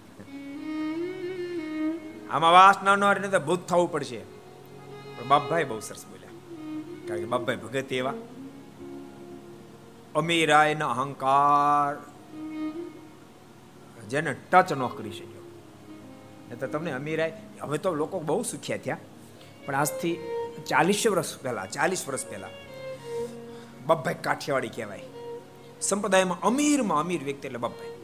આમાં 2.32 2.54
વાસ 2.60 2.78
ન 2.84 3.04
રહે 3.18 3.30
તો 3.36 3.40
ભૂત 3.40 3.62
થવું 3.68 3.90
પડશે. 3.92 4.22
પણ 5.18 5.28
બાપભાઈ 5.28 5.68
બહુ 5.72 5.80
સરસ 5.80 6.04
બોલ્યા. 6.06 6.34
કારણ 7.08 7.20
કે 7.20 7.28
બાપભાઈ 7.34 7.62
ભગત 7.66 7.94
એવા. 7.94 8.14
અમીરાયનો 10.16 10.88
અહંકાર 10.94 11.92
જેને 14.10 14.32
ટચ 14.52 14.70
ન 14.74 14.88
કરી 14.98 15.16
શક્યો. 15.20 15.44
એ 16.52 16.54
તો 16.56 16.66
તમને 16.68 16.92
અમીરાય, 16.92 17.34
હવે 17.62 17.78
તો 17.78 17.90
લોકો 18.02 18.18
બહુ 18.20 18.44
સુખ્યા 18.44 18.84
થયા. 18.86 18.98
પણ 19.66 19.76
આજથી 19.76 20.16
ચાલીસ 20.70 21.04
વર્ષ 21.14 21.32
પહેલા, 21.44 21.66
ચાલીસ 21.78 22.02
વર્ષ 22.08 22.26
પહેલા 22.30 22.54
બબ્ભાઈ 23.86 24.22
કાઠિયાવાડી 24.28 24.76
કહેવાય. 24.78 25.04
સંપ્રદાયમાં 25.90 26.40
અમીરમાં 26.50 27.00
અમીર 27.04 27.22
વ્યક્તિ 27.30 27.46
એટલે 27.50 27.62
બાપભાઈ 27.66 27.98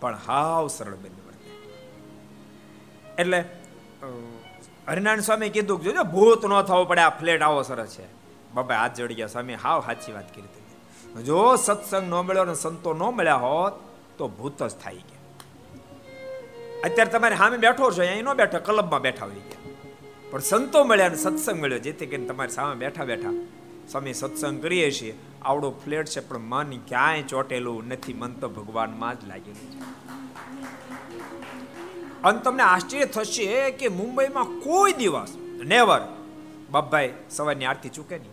પણ 0.00 0.20
હાવ 0.26 0.64
સરળ 0.76 0.98
બેન 1.04 1.14
એટલે 3.22 3.38
હરિનારાયણ 4.88 5.26
સ્વામી 5.28 5.50
કીધું 5.56 5.78
જોજો, 5.84 6.02
ભૂત 6.14 6.42
ન 6.48 6.52
થવો 6.68 6.84
પડે, 6.90 7.02
આ 7.06 7.14
ફ્લેટ 7.20 7.42
આવો 7.46 7.62
સરસ 7.68 7.92
છે. 7.96 8.06
બાપા 8.54 8.78
હાથ 8.82 8.94
જોડી 8.98 9.18
ગયા, 9.18 9.34
સ્વામી, 9.34 9.58
હાવ 9.64 9.80
સાચી 9.86 10.12
વાત 10.16 10.28
કરી 10.34 10.48
હતી 10.48 11.24
જો 11.28 11.40
સત્સંગ 11.66 12.06
ન 12.10 12.14
મળ્યો 12.26 12.44
અને 12.48 12.56
સંતો 12.64 12.90
ન 12.94 13.02
મળ્યા 13.16 13.42
હોત, 13.44 13.74
તો 14.18 14.24
ભૂત 14.38 14.60
જ 14.62 14.72
થાય 14.82 15.02
ગયા. 15.08 15.24
અત્યારે 16.86 17.10
તમારે 17.14 17.36
સામે 17.42 17.56
બેઠો 17.64 17.90
છો, 17.96 18.02
અહીં 18.06 18.24
ન 18.24 18.38
બેઠો, 18.40 18.58
ક્લબમાં 18.68 19.02
બેઠા 19.06 19.28
હોય 19.30 19.44
ગયા. 19.48 19.62
પણ 20.30 20.44
સંતો 20.50 20.78
મળ્યા 20.90 21.10
અને 21.12 21.18
સત્સંગ 21.24 21.58
મળ્યો, 21.62 21.80
જેથી 21.86 22.08
કરીને 22.10 22.26
તમારી 22.30 22.56
સામે 22.58 22.74
બેઠા 22.84 23.08
બેઠા 23.10 23.34
સ્વામી 23.90 24.14
સત્સંગ 24.14 24.62
કરીએ 24.62 24.90
છીએ. 24.90 25.18
આવડો 25.42 25.70
ફ્લેટ 25.70 26.06
છે, 26.06 26.20
પણ 26.20 26.38
મન 26.38 26.70
ક્યાંય 26.70 27.22
ચોટેલું 27.22 27.88
નથી. 27.88 28.12
મન 28.12 28.32
તો 28.32 28.48
ભગવાનમાં 28.48 29.20
જ 29.20 29.28
લાગેલું 29.28 29.54
છે. 29.54 29.98
અને 32.22 32.38
તમને 32.38 32.62
આશ્ચર્ય 32.62 33.04
થશે 33.04 33.70
કે 33.70 33.88
મુંબઈમાં 33.88 34.44
કોઈ 34.44 34.92
દિવસ 34.92 35.34
નેવર 35.64 36.00
બાપભાઈ 36.70 37.14
સવારની 37.30 37.64
આરતી 37.64 37.88
ચૂકે 37.88 38.18
નહીં. 38.18 38.32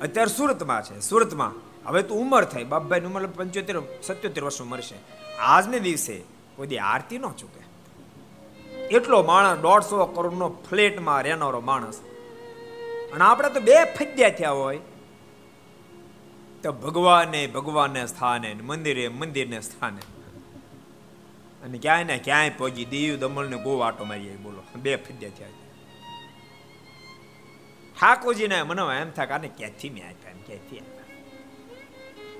અત્યારે 0.00 0.36
સુરતમાં 0.36 0.84
છે, 0.84 1.00
સુરતમાં. 1.00 1.52
હવે 1.88 2.02
તો 2.02 2.14
ઉંમર 2.14 2.44
થઈ. 2.44 2.64
બાપભાઈ 2.64 3.00
ઉંમર 3.00 3.26
પંચોતેર, 3.26 3.80
સત્યોતેર 4.02 4.44
વર્ષ 4.44 4.62
ઉંમર 4.62 4.80
છે 4.80 4.98
આજને 5.38 5.80
દિવસે 5.80 6.22
કોઈ 6.56 6.66
દી 6.66 6.78
આરતી 6.78 7.18
ન 7.18 7.28
ચૂકે. 7.28 7.62
એટલો 8.86 9.22
માણસ, 9.22 9.58
દોઢસો 9.58 10.06
કરોડનો 10.06 10.48
ફ્લેટમાં 10.70 11.22
રહેનારો 11.22 11.60
માણસ 11.60 12.00
અને 13.12 13.24
આપણે 13.24 13.50
તો 13.50 13.60
બે 13.60 13.76
ફજ્યા 13.96 14.30
થયા 14.30 14.50
હોય. 14.50 14.80
તો 16.62 16.72
ભગવાને 16.72 17.40
ભગવાનને 17.46 18.02
સ્થાને 18.06 18.50
મંદિરે 18.54 19.08
મંદિરને 19.08 19.60
સ્થાને. 19.60 20.02
અને 21.64 21.78
ક્યાંય 21.78 22.04
ને 22.04 22.18
ક્યાંય 22.18 22.52
પહોંચી 22.58 22.84
દીવ 22.84 23.16
દમણ 23.16 23.46
ને 23.46 23.58
ગો 23.62 23.78
આટો 23.78 24.04
મારી 24.04 24.36
બોલો. 24.42 24.62
બે 24.76 24.96
ફજ્યા 24.96 25.36
થયા 25.38 25.56
ઠાકોરજીને 27.96 28.58
મને 28.62 28.82
એમ 29.00 29.10
થાય 29.10 29.26
કાને 29.26 29.48
ક્યાંથી 29.48 29.90
મેં 29.90 30.04
આપ્યા, 30.08 30.30
એમ 30.30 30.40
ક્યાંથી 30.46 30.82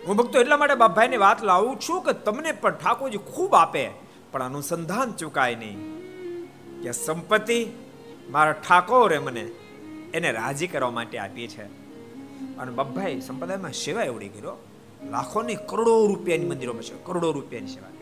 હું 0.07 0.17
ભક્તો 0.17 0.41
એટલા 0.41 0.57
માટે 0.57 0.75
બાપભાઈની 0.75 1.17
વાત 1.17 1.43
લાવું 1.43 1.75
છું 1.79 2.05
કે 2.05 2.13
તમને 2.27 2.53
પણ 2.53 2.77
ઠાકોરજી 2.77 3.19
ખૂબ 3.19 3.55
આપે, 3.55 3.85
પણ 4.33 4.43
અનુસંધાન 4.43 5.13
ચૂકાય 5.13 5.55
નહીં. 5.55 5.79
કે 6.83 6.93
સંપત્તિ 6.93 7.59
મારા 8.31 8.53
ઠાકોરે 8.53 9.19
મને 9.19 9.45
એને 10.15 10.33
રાજી 10.33 10.67
કરવા 10.67 10.91
માટે 10.91 11.19
આપી 11.19 11.49
છે. 11.49 11.65
અને 12.57 12.71
બાપભાઈ 12.71 13.21
સંપ્રદાયમાં 13.21 13.73
સેવા 13.73 14.03
એવડી 14.03 14.29
કર્યો 14.29 14.57
લાખોની 15.11 15.55
કરોડો 15.55 16.07
રૂપિયાની 16.07 16.45
મંદિરોમાં 16.45 16.83
છે 16.83 16.95
કરોડો 17.05 17.33
રૂપિયાની 17.33 17.67
સેવા 17.67 17.89
કરી. 17.89 18.01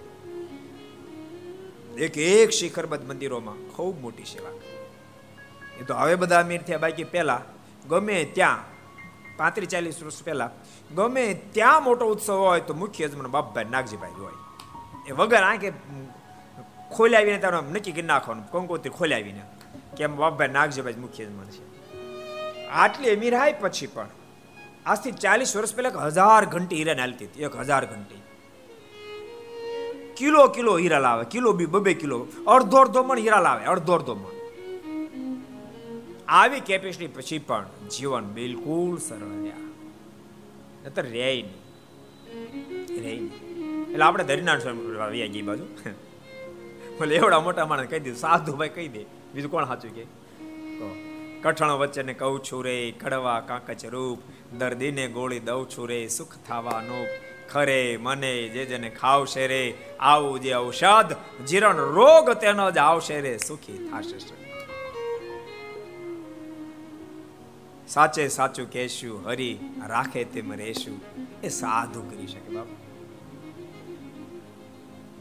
એક 2.04 2.18
એક 2.18 2.50
શિખરબદ્ધ 2.50 3.08
મંદિરોમાં 3.08 3.70
ખૂબ 3.70 4.00
મોટી 4.00 4.24
સેવા 4.24 4.50
કરી. 4.50 4.78
એ 5.80 5.84
તો 5.84 5.94
હવે 5.94 6.14
બધા 6.14 6.40
અમીર 6.40 6.62
થયા, 6.62 6.78
બાકી 6.78 7.04
પહેલા 7.04 7.42
ગમે 7.88 8.24
ત્યાં, 8.24 8.58
પાંત્રીસ 9.36 9.68
ચાલીસ 9.68 10.02
વર્ષ 10.02 10.22
પહેલા, 10.22 10.50
ગમે 10.96 11.34
ત્યાં 11.52 11.84
મોટો 11.84 12.06
ઉત્સવ 12.06 12.34
હોય 12.34 12.60
તો 12.60 12.74
મુખ્ય 12.74 13.04
યજમાન 13.04 13.26
બાપભાઈ 13.26 13.64
નાગજીભાઈ 13.70 14.10
હોય. 14.10 14.32
એ 15.08 15.12
વગર 15.12 15.42
આંખે 15.42 15.72
ખોલી 16.96 17.16
આવીને 17.16 17.38
તારો 17.38 17.60
નક્કી 17.60 17.92
કરી 17.92 18.02
નાખવાનું 18.02 18.50
કંકોત્રી 18.50 18.90
ખોલાવીને. 18.90 19.42
કેમ 19.96 20.16
બાપભાઈ 20.16 20.48
નાગજીભાઈ 20.48 20.94
મુખ્ય 20.94 21.24
યજમાન 21.24 21.46
છે. 21.46 21.67
આટલી 22.70 23.16
અમીર 23.16 23.34
હાય 23.34 23.52
પછી 23.52 23.86
પણ. 23.86 24.06
આજથી 24.86 25.10
ચાલીસ 25.10 25.56
વર્ષ 25.56 25.74
પહેલા 25.74 25.88
હજાર 25.88 26.44
ઘંટી 26.44 26.76
હીરાને 26.76 27.00
હાલતી 27.00 27.24
હતી, 27.24 27.42
એક 27.42 27.56
હજાર 27.56 27.86
ઘંટી. 27.86 28.22
કિલો 30.16 30.48
કિલો 30.48 30.78
હીરા 30.78 30.98
લાવે, 30.98 31.24
કિલો 31.24 31.52
બી, 31.52 31.66
બબે 31.66 31.94
કિલો. 31.94 32.26
અડધો 32.46 32.76
અડધો 32.76 33.02
મણ 33.02 33.18
હીરા 33.18 33.40
લાવે, 33.40 33.64
અડધો 33.64 33.92
અડધો 33.92 34.14
મણ. 34.14 34.38
આવી 36.28 36.60
કેપેસિટી 36.60 37.06
પછી 37.06 37.38
પણ 37.38 37.66
જીવન 37.98 38.24
બિલકુલ 38.24 38.98
સરળ 38.98 39.42
રહ્યા. 39.42 39.56
નતર 40.86 41.02
રે 41.02 41.42
નહીં. 41.42 41.46
રે 43.02 43.10
એટલે 43.92 44.04
આપણે 44.04 44.24
ધરીનાથ 44.24 44.62
સ્વામી 44.62 45.28
ગઈ 45.28 45.42
બાજુ. 45.42 45.64
ભલે 47.00 47.16
એવડા 47.16 47.40
મોટા 47.40 47.66
માણસ 47.66 47.88
કહી 47.90 48.00
દીધું 48.00 48.18
સાધુ 48.18 48.56
ભાઈ 48.56 48.68
કહી 48.68 48.88
દે, 48.88 49.04
બીજું 49.34 49.50
કોણ 49.50 49.64
સાચું 49.64 49.94
કે? 49.94 50.27
કઠણ 51.42 51.70
વચ્ચે 51.70 52.02
કહું 52.02 52.44
છું 52.44 52.64
રે, 52.64 52.90
કડવા 52.90 53.40
કાંકચ 53.40 53.84
રૂપ. 53.84 54.18
દર્દીને 54.54 55.08
ગોળી 55.08 55.40
દઉં 55.40 55.70
છું 55.70 55.88
રે, 55.88 56.08
સુખ 56.08 56.34
થવાનો 56.48 57.06
ખરે. 57.52 57.98
મને 58.00 58.48
જે 58.48 58.64
જેને 58.64 58.90
ખાવશે 58.90 59.46
રે, 59.46 59.74
આવું 60.00 60.40
જે 60.40 60.54
ઔષધ, 60.56 61.16
જીરણ 61.46 61.76
રોગ 61.76 62.30
તેનો 62.30 62.70
જ 62.70 62.78
આવશે 62.78 63.20
રે, 63.20 63.38
સુખી 63.38 63.90
થશે 63.92 64.48
સાચે 67.88 68.28
સાચું 68.28 68.72
કહેશું, 68.72 69.26
હરી 69.26 69.58
રાખે 69.86 70.24
તેમ 70.24 70.52
રહેશું. 70.52 71.00
એ 71.42 71.48
સાધુ 71.48 72.02
કરી 72.02 72.26
શકે 72.26 72.54
બાપ. 72.54 72.66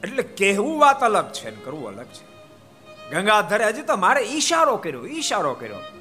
એટલે 0.03 0.23
કહેવું 0.23 0.80
વાત 0.80 1.03
અલગ 1.03 1.32
છે 1.32 1.49
ને 1.49 1.58
કરવું 1.63 1.88
અલગ 1.88 2.06
છે. 2.06 2.38
ગંગાધરે 3.10 3.65
હજી 3.65 3.82
તો 3.82 3.95
મારે 3.95 4.21
ઈશારો 4.21 4.77
કર્યો 4.77 5.06
ઈશારો 5.06 5.53
કર્યો. 5.53 5.96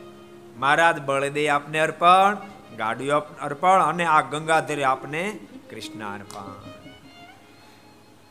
મહારાજ 0.56 1.02
બળદે 1.02 1.48
આપને 1.48 1.78
અર્પણ, 1.78 2.36
ગાડીઓ 2.76 3.18
અર્પણ 3.18 3.82
અને 3.82 4.04
આ 4.04 4.20
ગંગાધરે 4.20 4.84
આપને 4.84 5.38
કૃષ્ણ 5.70 6.14
અર્પણ. 6.14 6.54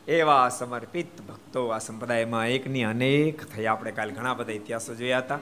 એવા 0.08 0.48
સમર્પિત 0.48 1.22
ભક્તો 1.22 1.68
આ 1.68 1.78
સંપ્રદાયમાં 1.78 2.46
એકની 2.46 2.84
અનેક 2.84 3.44
થઈ 3.44 3.66
આપણે 3.66 3.92
કાલે 3.92 4.12
ઘણા 4.12 4.34
બધા 4.34 4.52
ઇતિહાસો 4.52 4.94
જોયા 4.94 5.18
હતા. 5.18 5.38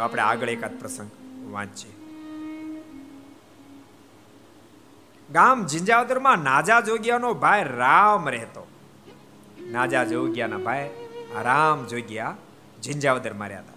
આપણે 0.00 0.22
આગળ 0.22 0.48
એકાદ 0.48 0.78
પ્રસંગ 0.78 1.10
વાંચીએ. 1.52 1.92
ગામ 5.32 5.66
જિંજાવદરમાં 5.66 6.38
નાજા 6.38 6.80
જોગિયાનો 6.80 7.34
ભાઈ 7.34 7.64
રામ 7.64 8.28
રહેતો. 8.28 8.66
નાજા 9.60 10.04
જોગિયાના 10.04 10.56
ભાઈ 10.56 10.90
રામ 11.42 11.86
જોગિયા 11.86 12.36
જિંજાવદરમાં 12.82 13.38
માર્યા 13.38 13.60
હતા 13.60 13.75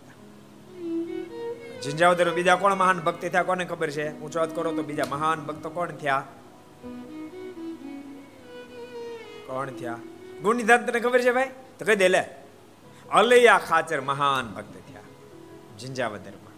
જિંજાવદર 1.83 2.33
બીજા 2.33 2.55
કોણ 2.55 2.75
મહાન 2.75 2.99
ભક્તિ 2.99 3.29
થયા? 3.29 3.43
કોને 3.43 3.65
ખબર 3.65 3.89
છે? 3.89 4.19
હું 4.19 4.31
વાત 4.35 4.55
કરો 4.55 4.73
તો 4.73 4.83
બીજા 4.83 5.03
મહાન 5.09 5.39
ભક્ત 5.39 5.67
કોણ 5.67 5.91
થયા? 5.91 6.23
કોણ 9.47 9.69
થયા? 9.69 9.97
ગુણિધાન 10.41 10.85
તને 10.85 10.99
ખબર 10.99 11.21
છે 11.21 11.31
ભાઈ? 11.31 11.49
તો 11.79 11.85
કહી 11.85 11.95
દે, 11.95 12.07
લે. 12.07 12.25
અલૈયા 13.11 13.57
ખાચર 13.57 14.01
મહાન 14.01 14.47
ભક્ત 14.47 14.73
થયા. 14.73 15.01
જિંજાવદરમાં 15.77 16.49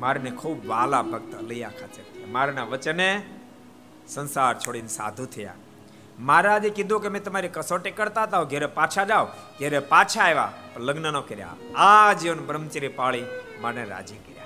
મારને 0.00 0.30
ખૂબ 0.30 0.66
વાલા 0.66 1.02
ભક્ત 1.02 1.34
અલૈયા 1.34 1.68
ખાચર 1.68 2.02
થયા. 2.02 2.26
મારના 2.28 2.64
વચને 2.64 3.22
સંસાર 4.08 4.58
છોડીને 4.58 4.88
સાધુ 4.88 5.26
થયા. 5.26 5.54
મહારાજે 6.18 6.70
કીધું 6.70 7.02
કે 7.02 7.08
મેં 7.08 7.24
તમારી 7.24 7.48
કસોટી 7.48 7.90
કરતા 7.90 8.22
હતા, 8.22 8.42
ઘેરે 8.42 8.66
પાછા 8.66 9.04
જાઓ. 9.04 9.24
ઘેરે 9.60 9.78
પાછા 9.78 10.22
આવ્યા 10.22 10.52
લગ્ન 10.76 11.02
ન 11.02 11.20
કર્યા. 11.20 11.54
આ 11.76 12.12
જીવન 12.12 12.38
બ્રહ્મચર્ય 12.38 12.88
પાળી 12.88 13.24
મને 13.60 13.84
રાજી 13.84 14.16
કર્યા. 14.16 14.44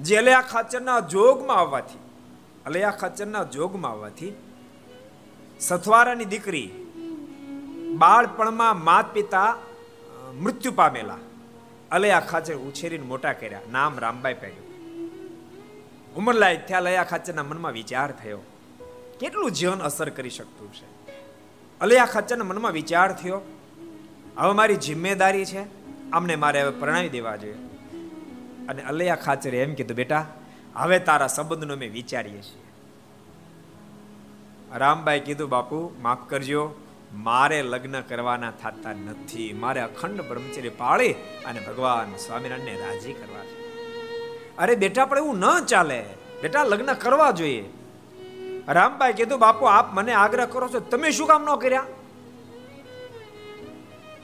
જે 0.00 0.16
અલયા 0.16 0.40
ખાચરના 0.40 1.00
જોગમાં 1.00 1.56
આવવાથી, 1.56 1.98
અલૈયા 2.66 2.90
ખાચરના 2.90 3.42
જોગમાં 3.42 3.90
આવવાથી 3.92 4.32
સથવારાની 5.60 6.24
દીકરી 6.24 6.70
બાળપણમાં 7.98 8.84
માત 8.84 9.14
પિતા 9.14 9.56
મૃત્યુ 10.40 10.72
પામેલા. 10.72 11.16
અલયા 11.90 12.20
ખાચર 12.20 12.54
ઉછેરીને 12.54 13.06
મોટા 13.06 13.32
કર્યા. 13.32 13.60
નામ 13.72 13.98
રામબાઈ 13.98 14.34
પડ્યું 14.34 14.66
ઉમરલાયક 16.16 16.66
થયા 16.66 16.78
અલયા 16.78 17.04
ખાચરના 17.04 17.42
મનમાં 17.42 17.72
વિચાર 17.72 18.12
થયો. 18.12 18.38
કેટલું 19.20 19.50
જીવન 19.50 19.78
અસર 19.78 20.08
કરી 20.08 20.30
શકતું 20.30 20.72
છે? 20.72 20.96
અલયા 21.80 22.06
ખાચરના 22.06 22.44
મનમાં 22.44 22.72
વિચાર 22.72 23.12
થયો? 23.12 23.40
હવે 24.36 24.52
મારી 24.52 24.76
જિમ્મેદારી 24.76 25.44
છે, 25.44 25.60
આમને 26.10 26.36
મારે 26.36 26.62
હવે 26.62 26.70
પ્રણાવી 26.70 27.08
દેવા 27.08 27.36
જોઈએ. 27.36 27.54
અને 28.68 28.82
અલયા 28.82 29.14
ખાચરે 29.14 29.58
એમ 29.58 29.74
કીધું, 29.74 29.96
બેટા, 29.96 30.26
હવે 30.74 30.98
તારા 30.98 31.26
સંબંધનો 31.26 31.76
મેં 31.76 31.92
વિચારીએ 31.92 32.42
છીએ. 32.42 32.62
રામભાઈ 34.74 35.20
કીધું, 35.20 35.48
બાપુ, 35.48 35.94
માફ 36.00 36.30
કરજો, 36.30 36.74
મારે 37.14 37.62
લગ્ન 37.62 38.00
કરવાના 38.00 38.50
થતા 38.50 38.92
નથી. 38.92 39.52
મારે 39.52 39.80
અખંડ 39.80 40.20
બ્રહ્મચર્ય 40.20 40.68
પાળી 40.68 41.12
અને 41.46 41.60
ભગવાન 41.60 42.16
સ્વામિનારાયણને 42.16 42.80
રાજી 42.80 43.12
કરવા 43.12 43.44
છે. 43.44 43.66
અરે 44.56 44.74
બેટા, 44.74 45.04
પણ 45.04 45.18
એવું 45.18 45.38
ન 45.38 45.64
ચાલે. 45.64 46.04
બેટા, 46.42 46.64
લગ્ન 46.64 46.92
કરવા 46.92 47.30
જોઈએ. 47.30 47.68
રામબાઈ 48.68 49.12
કીધું, 49.12 49.38
બાપુ, 49.38 49.64
આપ 49.64 49.94
મને 49.94 50.12
આગ્રહ 50.12 50.44
કરો 50.44 50.68
છો. 50.68 50.80
તમે 50.80 51.10
શું 51.10 51.26
કામ 51.26 51.42
ન 51.42 51.56
કર્યા? 51.56 51.84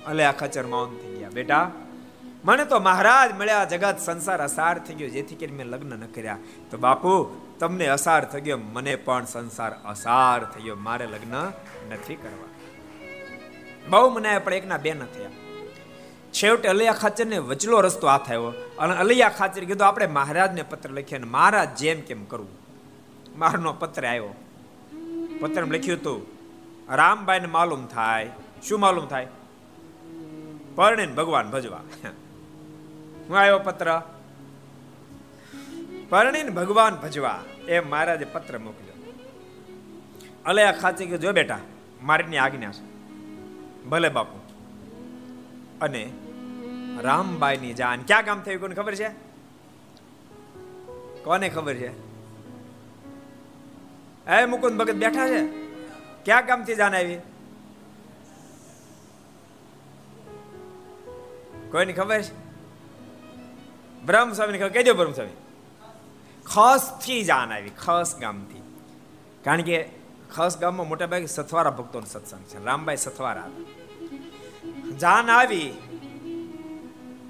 અલે, 0.07 0.24
આ 0.24 0.33
ખચર 0.33 0.66
મૌન 0.66 0.96
થઈ 0.96 1.18
ગયા. 1.18 1.28
બેટા, 1.28 1.70
મને 2.44 2.64
તો 2.64 2.81
મહારાજ 2.81 3.33
મળ્યા, 3.33 3.64
જગત 3.64 3.98
સંસાર 3.98 4.42
અસાર 4.42 4.78
થઈ 4.78 4.94
ગયો. 4.94 5.09
જેથી 5.09 5.35
કરીને 5.35 5.57
મેં 5.57 5.66
લગ્ન 5.66 5.98
ન 5.98 6.07
કર્યા. 6.07 6.38
તો 6.70 6.78
બાપુ, 6.78 7.40
તમને 7.59 7.87
અસાર 7.87 8.24
થઈ 8.24 8.40
ગયો, 8.40 8.59
મને 8.72 8.96
પણ 8.96 9.24
સંસાર 9.24 9.72
અસાર 9.85 10.44
થઈ 10.44 10.62
ગયો. 10.62 10.76
મારે 10.76 11.07
લગ્ન 11.07 11.52
નથી 11.92 12.14
કરવા. 12.14 12.48
બહુ 13.88 14.11
મને 14.11 14.38
પણ 14.38 14.55
એકના 14.55 14.76
બે 14.76 14.92
ન 14.92 14.98
થયા. 14.98 15.31
છેવટે 16.33 16.68
અલૈયા 16.68 16.92
ખાચર 16.92 17.26
ને 17.26 17.38
વચલો 17.38 17.81
રસ્તો 17.81 18.07
આ 18.07 18.18
થયો 18.18 18.46
અને 18.78 18.96
અલૈયા 18.96 19.28
ખાચર 19.28 19.64
કીધું, 19.64 19.87
આપણે 19.87 20.07
મહારાજને 20.07 20.62
પત્ર 20.62 20.90
લખીએ 20.90 21.18
અને 21.18 21.26
મહારાજ 21.26 21.76
જેમ 21.76 22.00
કેમ 22.00 22.24
કરવું? 22.24 22.62
મારનો 23.36 23.72
પત્ર 23.72 24.06
આવ્યો. 24.06 24.34
પત્ર 25.40 25.66
લખ્યું 25.66 25.98
હતું, 25.98 26.26
રામબાઈને 26.94 27.46
માલુમ 27.46 27.86
થાય. 27.86 28.30
શું 28.68 28.80
માલુમ 28.80 29.06
થાય? 29.06 29.26
પરણે 30.74 31.06
ભગવાન 31.06 31.50
ભજવા. 31.50 31.80
હું 33.28 33.38
આવ્યો 33.38 33.58
પત્ર? 33.58 34.02
પરણીને 36.08 36.50
ભગવાન 36.50 36.94
ભજવા. 36.94 37.44
એ 37.68 37.80
મહારાજે 37.80 38.24
પત્ર 38.24 38.58
મોકલ્યો. 38.58 39.12
અલે 40.44 40.62
આ 40.62 40.72
ખાચી 40.72 41.06
કે 41.06 41.18
જો 41.18 41.32
બેટા, 41.32 41.58
મારીની 42.02 42.36
આજ્ઞા 42.36 42.72
છે. 42.72 42.84
ભલે 43.84 44.08
બાપુ. 44.08 44.40
અને 45.80 46.12
રામબાઈની 47.00 47.74
જાન. 47.74 48.02
ક્યાં 48.02 48.24
કામ 48.24 48.40
થયું 48.40 48.60
કોને 48.60 48.74
ખબર 48.74 48.94
છે? 48.94 49.08
કોને 51.24 51.48
ખબર 51.48 51.74
છે? 51.74 52.12
એ 54.28 54.46
મુકુંદ 54.46 54.78
ભગત 54.78 54.94
બેઠા 54.94 55.28
છે? 55.28 55.46
ક્યાં 56.24 56.46
કામથી 56.46 56.74
જાન 56.74 56.94
આવી? 56.94 57.18
કોઈની 61.70 61.92
ખબર? 61.92 62.22
છે 62.22 62.35
બ્રહ્મ 64.04 64.32
સ્વામી 64.32 64.58
ખબર. 64.58 64.68
કહી 64.68 64.82
દો 64.82 64.94
બ્રહ્મ 64.94 65.12
સ્વામી 65.12 65.30
ખસથી 66.44 67.24
જાન 67.24 67.52
આવી, 67.52 67.70
ખસ 67.70 68.16
ગામથી. 68.20 68.62
કારણ 69.44 69.62
કે 69.62 69.88
ખસ 70.30 70.58
ગામમાં 70.58 70.88
મોટા 70.88 71.06
ભાગે 71.06 71.26
સથવારા 71.26 71.70
ભક્તોનો 71.70 72.06
સત્સંગ 72.06 72.44
છે. 72.44 72.64
રામભાઈ 72.64 72.96
સથવારા 72.96 73.50
જાન 75.00 75.30
આવી 75.30 75.74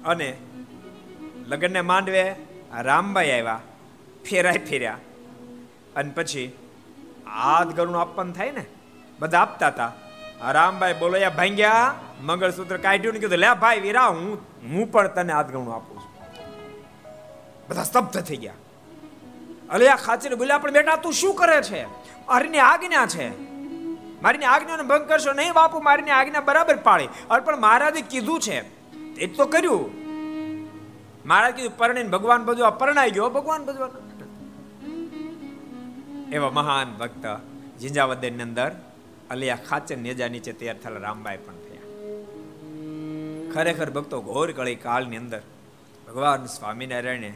અને 0.05 0.37
લગ્નને 1.47 1.81
માંડવે 1.81 2.35
રામભાઈ 2.81 3.31
આવ્યા 3.31 3.61
ફેરાય 4.29 4.57
ફેર્યા. 4.57 4.97
અને 5.95 6.11
પછી 6.11 6.51
હાથ 7.33 7.67
ઘરનું 7.67 8.01
આપવાનું 8.01 8.33
થાય 8.33 8.51
ને? 8.51 8.65
બધા 9.19 9.39
આપતા 9.39 9.67
હતા. 9.67 9.91
રામભાઈ 10.51 10.93
બોલોયા 10.93 11.29
ભાંગ્યા, 11.29 11.95
મંગળસૂત્ર 12.21 12.77
કાઢ્યું 12.77 13.13
ને 13.13 13.19
કીધું, 13.19 13.37
લે 13.37 13.53
ભાઈ 13.53 13.79
વીરા, 13.79 14.07
હું 14.07 14.37
હું 14.63 14.91
પણ 14.91 15.07
તને 15.07 15.33
હાથ 15.33 15.45
ઘરનું 15.45 15.75
આપું 15.75 15.99
છું. 15.99 16.11
બધા 17.69 17.83
સ્તબ્ધ 17.83 18.21
થઈ 18.21 18.37
ગયા. 18.37 18.53
અલે, 19.69 19.89
આ 19.89 19.95
ખાચર 19.95 20.35
બોલ્યા 20.35 20.57
પણ 20.57 20.71
બેટા, 20.71 20.95
તું 20.95 21.13
શું 21.13 21.35
કરે 21.35 21.61
છે? 21.61 21.85
મારીની 22.27 22.59
આજ્ઞા 22.59 23.05
છે. 23.05 23.29
મારીની 24.21 24.45
આજ્ઞાનો 24.45 24.83
ભંગ 24.83 25.09
કરશો 25.09 25.33
નહીં, 25.33 25.53
બાપુ, 25.53 25.79
મારીની 25.79 26.11
આજ્ઞા 26.11 26.41
બરાબર 26.41 26.75
પાળી. 26.75 27.09
અરે 27.29 27.41
પણ 27.41 27.57
મહારાજે 27.57 28.01
કીધું 28.01 28.39
છે. 28.39 28.85
એ 29.15 29.27
તો 29.27 29.45
કર્યું. 29.45 29.91
મહારાજ 31.25 31.53
કીધું, 31.53 31.77
પરણીને 31.77 32.09
ભગવાન 32.09 32.45
ભજવા 32.45 32.69
પરણાઈ 32.69 33.11
ગયો, 33.11 33.29
ભગવાન 33.29 33.65
ભજવા 33.65 33.87
એવા 36.33 36.53
મહાન 36.59 36.89
ભક્ત 36.99 37.25
ઝીંઝાવદનની 37.81 38.45
અંદર 38.49 38.71
અલિયા 39.29 39.65
ખાચર 39.69 39.97
નેજા 39.97 40.29
નીચે 40.33 40.51
તૈયાર 40.59 40.79
થયેલા 40.83 41.03
રામબાઈ 41.07 41.41
પણ 41.45 41.59
થયા. 41.65 41.87
ખરેખર 43.53 43.89
ભક્તો 43.89 44.17
ઘોર 44.21 44.49
કળી 44.51 44.79
કાળની 44.85 45.17
અંદર 45.17 45.41
ભગવાન 46.07 46.45
સ્વામિનારાયણે 46.45 47.31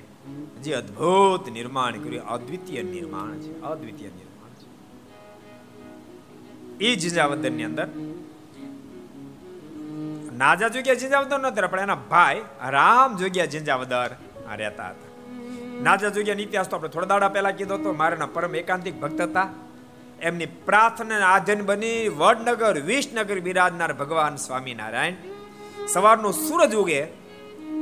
જે 0.64 0.72
અદ્ભુત 0.74 1.44
નિર્માણ 1.50 1.96
કર્યું, 2.04 2.28
અદ્વિતીય 2.28 2.84
નિર્માણ 2.84 3.36
છે, 3.40 3.52
અદ્વિતીય 3.62 4.12
નિર્માણ 4.20 4.54
છે. 4.60 4.68
એ 6.86 6.90
ઝીંઝાવદનની 6.96 7.64
અંદર 7.64 7.88
નાજા 10.38 10.68
જોગ્યા 10.68 11.00
ઝીંઝાવદર 11.02 11.40
નહોતા, 11.40 11.68
પણ 11.68 11.80
એના 11.80 12.02
ભાઈ 12.10 12.42
રામ 12.70 13.10
જોગ્યા 13.18 13.46
ઝીંઝાવદર 13.46 14.10
રહેતા 14.56 14.90
હતા. 14.90 15.07
નાજા 15.82 16.10
જોગ્યા 16.10 16.36
ઇતિહાસ 16.40 16.70
તો 16.70 16.76
આપણે 16.76 16.90
થોડા 16.90 17.06
દાડા 17.06 17.30
પહેલા 17.30 17.52
કીધો 17.52 17.78
તો 17.78 17.94
મારાના 17.94 18.26
પરમ 18.26 18.56
એકાંતિક 18.56 19.00
ભક્ત 19.00 19.22
હતા. 19.22 19.50
એમની 20.22 20.46
પ્રાર્થના 20.46 21.28
આધ્યન 21.28 21.66
બની 21.66 22.08
વડનગર, 22.08 22.80
વિસનગર 22.80 23.40
બિરાજનાર 23.40 23.94
ભગવાન 23.94 24.36
સ્વામિનારાયણ. 24.36 25.14
સવારનો 25.88 26.32
સૂરજ 26.32 26.76
ઉગે 26.76 27.08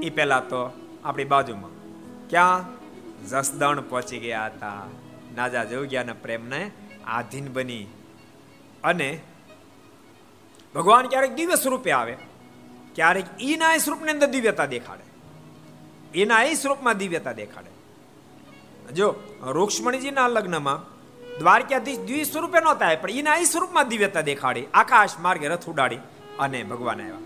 એ 0.03 0.09
પહેલા 0.09 0.39
તો 0.39 0.71
આપણી 1.05 1.23
બાજુમાં 1.23 1.69
ક્યાં? 2.29 2.75
જસદણ 3.27 3.81
પહોંચી 3.81 4.19
ગયા 4.19 4.45
હતા. 4.45 4.83
નાજા 5.35 5.63
જોગ્યાના 5.63 6.13
પ્રેમને 6.13 6.71
આધીન 7.07 7.53
બની. 7.53 7.87
અને 8.83 9.21
ભગવાન 10.75 11.07
ક્યારેક 11.07 11.33
દિવ્ય 11.33 11.55
સ્વરૂપે 11.55 11.91
આવે. 11.91 12.17
ક્યારેક 12.95 13.25
ઈના 13.41 13.77
સ્વરૂપની 13.77 14.11
અંદર 14.11 14.27
દિવ્યતા 14.27 14.65
દેખાડે. 14.65 15.05
એના 16.19 16.43
એ 16.43 16.53
સ્વરૂપમાં 16.53 16.97
દિવ્યતા 16.97 17.31
દેખાડે. 17.31 17.74
જો 18.93 19.15
રૂક્ષ્મણીજીના 19.41 20.27
લગ્નમાં 20.27 20.95
દ્વારકાધીશ 21.39 21.99
દ્વિ 21.99 22.23
સ્વરૂપે 22.23 22.59
નહોતા 22.59 22.95
પણ 22.95 23.09
એના 23.09 23.35
એ 23.35 23.43
સ્વરૂપમાં 23.43 23.87
દિવ્યતા 23.87 24.21
દેખાડી, 24.21 24.65
આકાશ 24.73 25.09
માર્ગે 25.19 25.47
રથ 25.47 25.69
ઉડાડી 25.69 25.99
અને 26.39 26.63
ભગવાન 26.63 27.01
આવ્યા. 27.01 27.17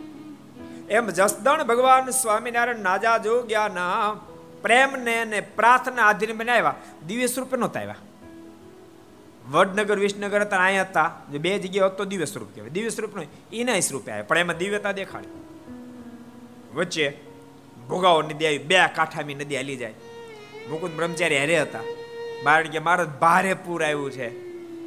એમ 0.90 1.10
જસદણ 1.10 1.64
ભગવાન 1.64 2.10
સ્વામિનારાયણ 2.10 2.80
નાજા 2.80 3.18
જોગ્યાના 3.18 4.16
પ્રેમને 4.62 5.22
અને 5.22 5.40
પ્રાર્થના 5.40 6.04
આધીન 6.04 6.52
આવ્યા. 6.52 6.76
દિવ્ય 7.08 7.28
સ્વરૂપે 7.28 7.58
નહોતા 7.58 7.80
આવ્યા. 7.80 7.96
વડનગર, 9.52 10.00
વિસનગર 10.00 10.42
હતા 10.42 10.58
અહીંયા 10.58 10.82
હતા. 10.82 11.12
જે 11.32 11.38
બે 11.38 11.60
જગ્યાએ 11.60 11.90
હતો 11.90 12.06
દિવ્ય 12.06 12.26
સ્વરૂપ 12.26 12.50
કહેવાય. 12.56 12.70
દિવ્ય 12.70 12.90
સ્વરૂપ 12.90 13.16
નહીં 13.16 13.30
એના 13.54 13.80
સ્વરૂપે 13.80 14.12
આવ્યા, 14.12 14.24
પણ 14.24 14.38
એમાં 14.38 14.58
દિવ્યતા 14.58 14.92
દેખાડી. 14.92 15.30
વચ્ચે 16.74 17.18
ભોગાવો 17.90 18.22
નદી 18.22 18.46
આવી, 18.46 18.58
બે 18.58 18.76
કાંઠામી 18.96 19.34
નદી 19.34 19.56
હાલી 19.56 19.76
જાય. 19.76 19.94
મુકુંદ 20.70 20.96
બ્રહ્મચારી 20.96 21.38
હારે 21.38 21.62
હતા. 21.62 21.80
બારણ 22.44 22.68
કે 22.68 22.80
મારે 22.80 23.04
ભારે 23.04 23.54
પૂર 23.54 23.84
આવ્યું 23.84 24.12
છે. 24.12 24.28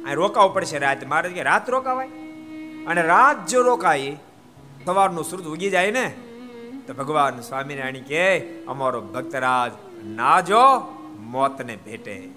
અહીં 0.03 0.15
રોકાવું 0.15 0.53
પડશે 0.53 0.77
રાત. 0.77 1.07
મારે 1.07 1.29
કે 1.29 1.43
રાત 1.43 1.69
રોકાવાય? 1.69 2.07
અને 2.87 3.01
રાત 3.01 3.47
જો 3.47 3.61
રોકાય, 3.61 4.17
સવારનું 4.85 5.23
સૂરજ 5.23 5.43
ઉગી 5.43 5.69
જાય 5.69 5.91
ને, 5.91 6.13
તો 6.87 6.93
ભગવાન 6.93 7.39
સ્વામિનારાયણ 7.39 7.93
કે 7.93 8.39
અમારો 8.65 9.01
ભક્તરાજ 9.01 9.71
ના 10.05 10.41
જો, 10.41 10.59
મોતને 11.19 11.75
ભેટે. 11.75 12.29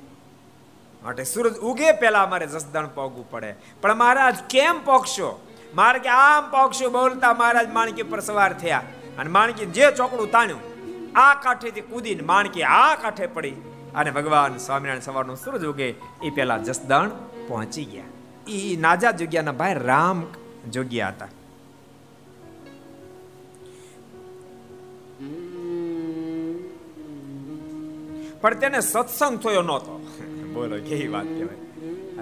માટે 1.03 1.25
સૂરજ 1.25 1.57
ઉગે 1.57 1.93
પહેલા 1.93 2.23
અમારે 2.23 2.47
જસદણ 2.47 2.87
પોગવું 2.87 3.31
પડે. 3.31 3.55
પણ 3.81 3.95
મહારાજ 3.95 4.37
કેમ 4.51 4.85
પોગશો? 4.85 5.47
મારે 5.75 5.99
કે 5.99 6.09
આમ 6.09 6.51
પોગશો 6.51 6.91
બોલતા 6.91 7.35
મહારાજ 7.35 7.73
માણકી 7.73 8.03
પર 8.03 8.21
સવાર 8.21 8.53
થયા. 8.53 8.83
અને 9.19 9.31
માણકી 9.31 9.67
જે 9.67 9.91
ચોકડું 9.91 10.31
તાણ્યું 10.31 10.76
આ 11.15 11.35
કાંઠેથી 11.35 11.81
કૂદીને 11.81 12.23
માણકી 12.23 12.63
આ 12.63 12.95
કાંઠે 12.95 13.27
પડી 13.27 13.53
અને 13.95 14.11
ભગવાન 14.11 14.57
સ્વામિનારાયણ 14.57 15.01
સવારનો 15.01 15.35
સૂરજ 15.35 15.65
ઉગે, 15.65 15.89
એ 16.23 16.31
પહેલા 16.35 16.59
જસદણ 16.59 17.09
પહોંચી 17.49 17.85
ગયા. 17.85 18.05
એ 18.49 18.77
નાજા 18.77 19.11
જોગ્યાના 19.11 19.53
ભાઈ 19.53 19.75
રામ 19.75 20.27
જોગ્યા 20.71 21.09
હતા. 21.09 21.29
પણ 28.41 28.55
તેને 28.55 28.81
સત્સંગ 28.81 29.39
થયો 29.39 29.63
નહોતો. 29.63 30.07
બોલો, 30.53 30.77
કેવી 30.77 31.09
વાત 31.09 31.25
કહેવાય? 31.25 31.57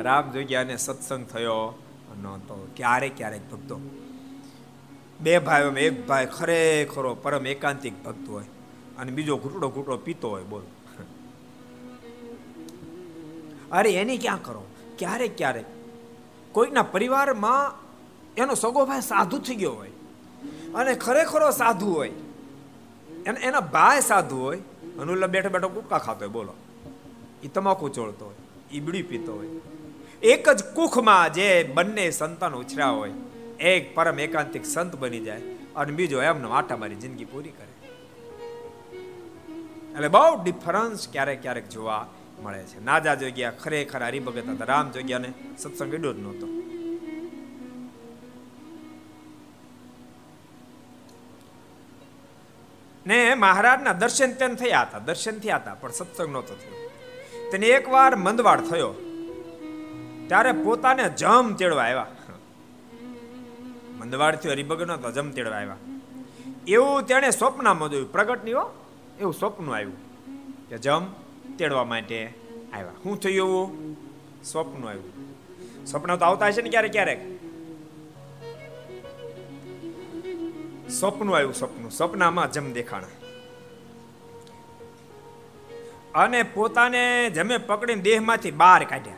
રામ 0.03 0.33
જોગ્યાને 0.33 0.77
સત્સંગ 0.77 1.27
થયો 1.27 1.79
નહોતો. 2.23 2.69
ક્યારેક 2.77 3.17
ક્યારેક 3.17 3.51
ભક્તો. 3.51 3.81
બે 5.21 5.39
ભાઈઓમાં 5.39 5.79
એક 5.79 6.07
ભાઈ 6.07 6.27
ખરેખરો 6.27 7.15
પરમ 7.15 7.47
એકાંતિક 7.47 8.05
ભક્ત 8.05 8.29
હોય. 8.29 8.45
અને 8.99 9.11
બીજો 9.13 9.37
ઘૂંટડો 9.37 9.69
ઘૂંટડો 9.69 9.97
પીતો 9.97 10.31
હોય, 10.31 10.43
બોલ. 10.45 10.65
અરે 13.73 13.91
એની 13.93 14.19
ક્યાં 14.19 14.43
કરો? 14.43 14.63
ક્યારેક 14.99 15.37
ક્યારેક. 15.37 15.65
કોઈકના 16.53 16.83
પરિવારમાં 16.83 17.85
એનો 18.37 18.55
સગો 18.55 18.85
ભાઈ 18.87 19.01
સાધુ 19.01 19.39
થઈ 19.39 19.55
ગયો 19.55 19.73
હોય, 19.73 19.93
અને 20.75 20.95
ખરેખરો 20.95 21.51
સાધુ 21.51 21.89
હોય, 21.93 22.13
એને, 23.27 23.39
એના 23.41 23.61
ભાઈ 23.75 24.01
સાધુ 24.01 24.39
હોય 24.39 24.61
અનુલા 25.01 25.27
બેઠો 25.27 25.51
બેઠો 25.51 25.69
કુટકા 25.69 25.99
ખાતો 25.99 26.23
હોય, 26.25 26.29
બોલો. 26.29 26.55
એ 27.43 27.49
તમાકુ 27.49 27.89
ચોળતો 27.89 28.25
હોય 28.25 28.39
એ 28.73 28.81
બીડી 28.81 29.03
પીતો 29.03 29.33
હોય. 29.35 29.51
એક 30.23 30.45
જ 30.49 30.61
કુખમાં 30.75 31.33
જે 31.33 31.49
બંને 31.75 32.11
સંતાન 32.11 32.55
ઉછર્યા 32.55 32.95
હોય, 32.99 33.13
એક 33.61 33.95
પરમ 33.95 34.19
એકાંતિક 34.21 34.65
સંત 34.67 34.97
બની 34.97 35.21
જાય, 35.21 35.43
અને 35.77 35.93
બીજો 35.93 36.23
એમનો 36.23 36.49
આટા 36.51 36.77
મારી 36.77 36.95
જિંદગી 36.95 37.25
પૂરી 37.25 37.55
કરે. 37.59 37.74
એટલે 39.95 40.09
બહુ 40.09 40.43
ડિફરન્સ 40.45 41.09
ક્યારેક 41.09 41.43
ક્યારેક 41.43 41.69
જોવા 41.69 42.07
મળે 42.43 42.63
છે. 42.63 42.85
નાજા 42.85 43.15
જોગ્યા, 43.15 43.51
ખરેખર 43.51 44.05
હરિભગત 44.05 44.49
હતા. 44.49 44.65
રામ 44.65 44.91
જોગ્યાને 44.91 45.33
સત્સંગ 45.59 45.95
એડો 45.95 46.13
જ 46.13 46.19
નહોતો. 46.19 46.47
ને 53.07 53.35
મહારાજના 53.35 53.93
દર્શન 53.93 54.33
તેમ 54.33 54.55
થયા 54.55 54.81
હતા. 54.81 54.99
દર્શન 54.99 55.39
થયા 55.39 55.57
હતા, 55.57 55.75
પણ 55.75 55.93
સત્સંગ 55.93 56.33
નહોતો 56.33 56.55
થયો. 56.55 56.91
તેને 57.51 57.67
એકવાર 57.67 58.17
મંદવાડ 58.17 58.61
થયો. 58.61 58.95
ત્યારે 60.27 60.53
પોતાને 60.53 61.09
જમ 61.09 61.55
તેડવા 61.55 61.83
આવ્યા. 61.83 62.07
મંદવાડ 63.99 64.37
થયો, 64.37 64.53
હરિભગત 64.53 64.87
નહોતા, 64.87 65.11
જમ 65.11 65.31
તેડવા 65.31 65.57
આવ્યા. 65.57 65.77
એવું 66.67 67.03
તેણે 67.03 67.31
સ્વપ્નમાં 67.31 67.91
જોયું. 67.91 68.13
પ્રગટ 68.13 68.45
નહીં 68.45 68.57
હો. 68.57 68.84
એવું 69.21 69.35
સ્વપ્ન 69.35 69.71
આવ્યું 69.71 69.93
કે 70.69 70.79
જમ 70.79 71.07
તેડવા 71.59 71.85
માટે 71.85 72.33
આવ્યા. 72.73 72.93
શું 73.03 73.21
થયું 73.21 73.37
એવું? 73.37 73.97
સ્વપ્ન 74.45 74.89
આવ્યું. 74.89 75.13
સ્વપ્ન 75.87 76.17
તો 76.17 76.25
આવતા 76.25 76.47
હશે 76.47 76.63
ને 76.63 76.71
ક્યારેક 76.71 76.93
ક્યારેક. 76.93 77.21
સ્વપ્ન 80.91 81.31
આવ્યું 81.31 81.55
સ્વપ્ન. 81.55 81.89
સ્વપ્નમાં 81.89 82.53
જમ 82.53 82.73
દેખાણા. 82.73 83.07
અને 86.15 86.43
પોતાને 86.43 87.31
જમે 87.31 87.59
પકડીને 87.59 88.03
દેહમાંથી 88.03 88.51
બહાર 88.51 88.85
કાઢ્યા. 88.85 89.15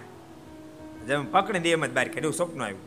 જમે 1.07 1.27
પકડીને 1.31 1.63
દેહમાંથી 1.63 1.93
બહાર 1.93 2.09
કાઢ્યું. 2.09 2.35
સ્વપ્ન 2.35 2.63
આવ્યું. 2.63 2.81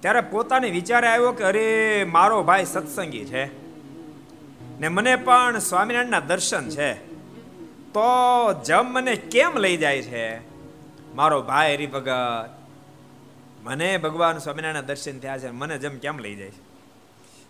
ત્યારે 0.00 0.20
પોતાને 0.20 0.70
વિચારે 0.70 1.08
આવ્યો 1.08 1.32
કે 1.32 1.44
અરે, 1.44 2.04
મારો 2.04 2.42
ભાઈ 2.42 2.64
સત્સંગી 2.64 3.24
છે. 3.24 3.63
ને 4.80 4.88
મને 4.88 5.12
પણ 5.16 5.58
સ્વામિનારાયણના 5.58 6.20
દર્શન 6.20 6.64
છે. 6.68 6.90
તો 7.94 8.08
જમ 8.66 8.86
મને 8.92 9.14
કેમ 9.32 9.52
લઈ 9.56 9.76
જાય 9.76 10.02
છે? 10.02 10.26
મારો 11.14 11.38
ભાઈ 11.42 11.74
હરિભગત, 11.74 12.50
મને 13.62 13.88
ભગવાન 13.96 14.38
સ્વામિનારાયણના 14.38 14.88
દર્શન 14.90 15.16
થયા 15.18 15.38
છે, 15.38 15.50
મને 15.50 15.78
જમ 15.78 15.96
કેમ 15.98 16.18
લઈ 16.18 16.34
જાય 16.34 16.50
છે? 16.50 16.62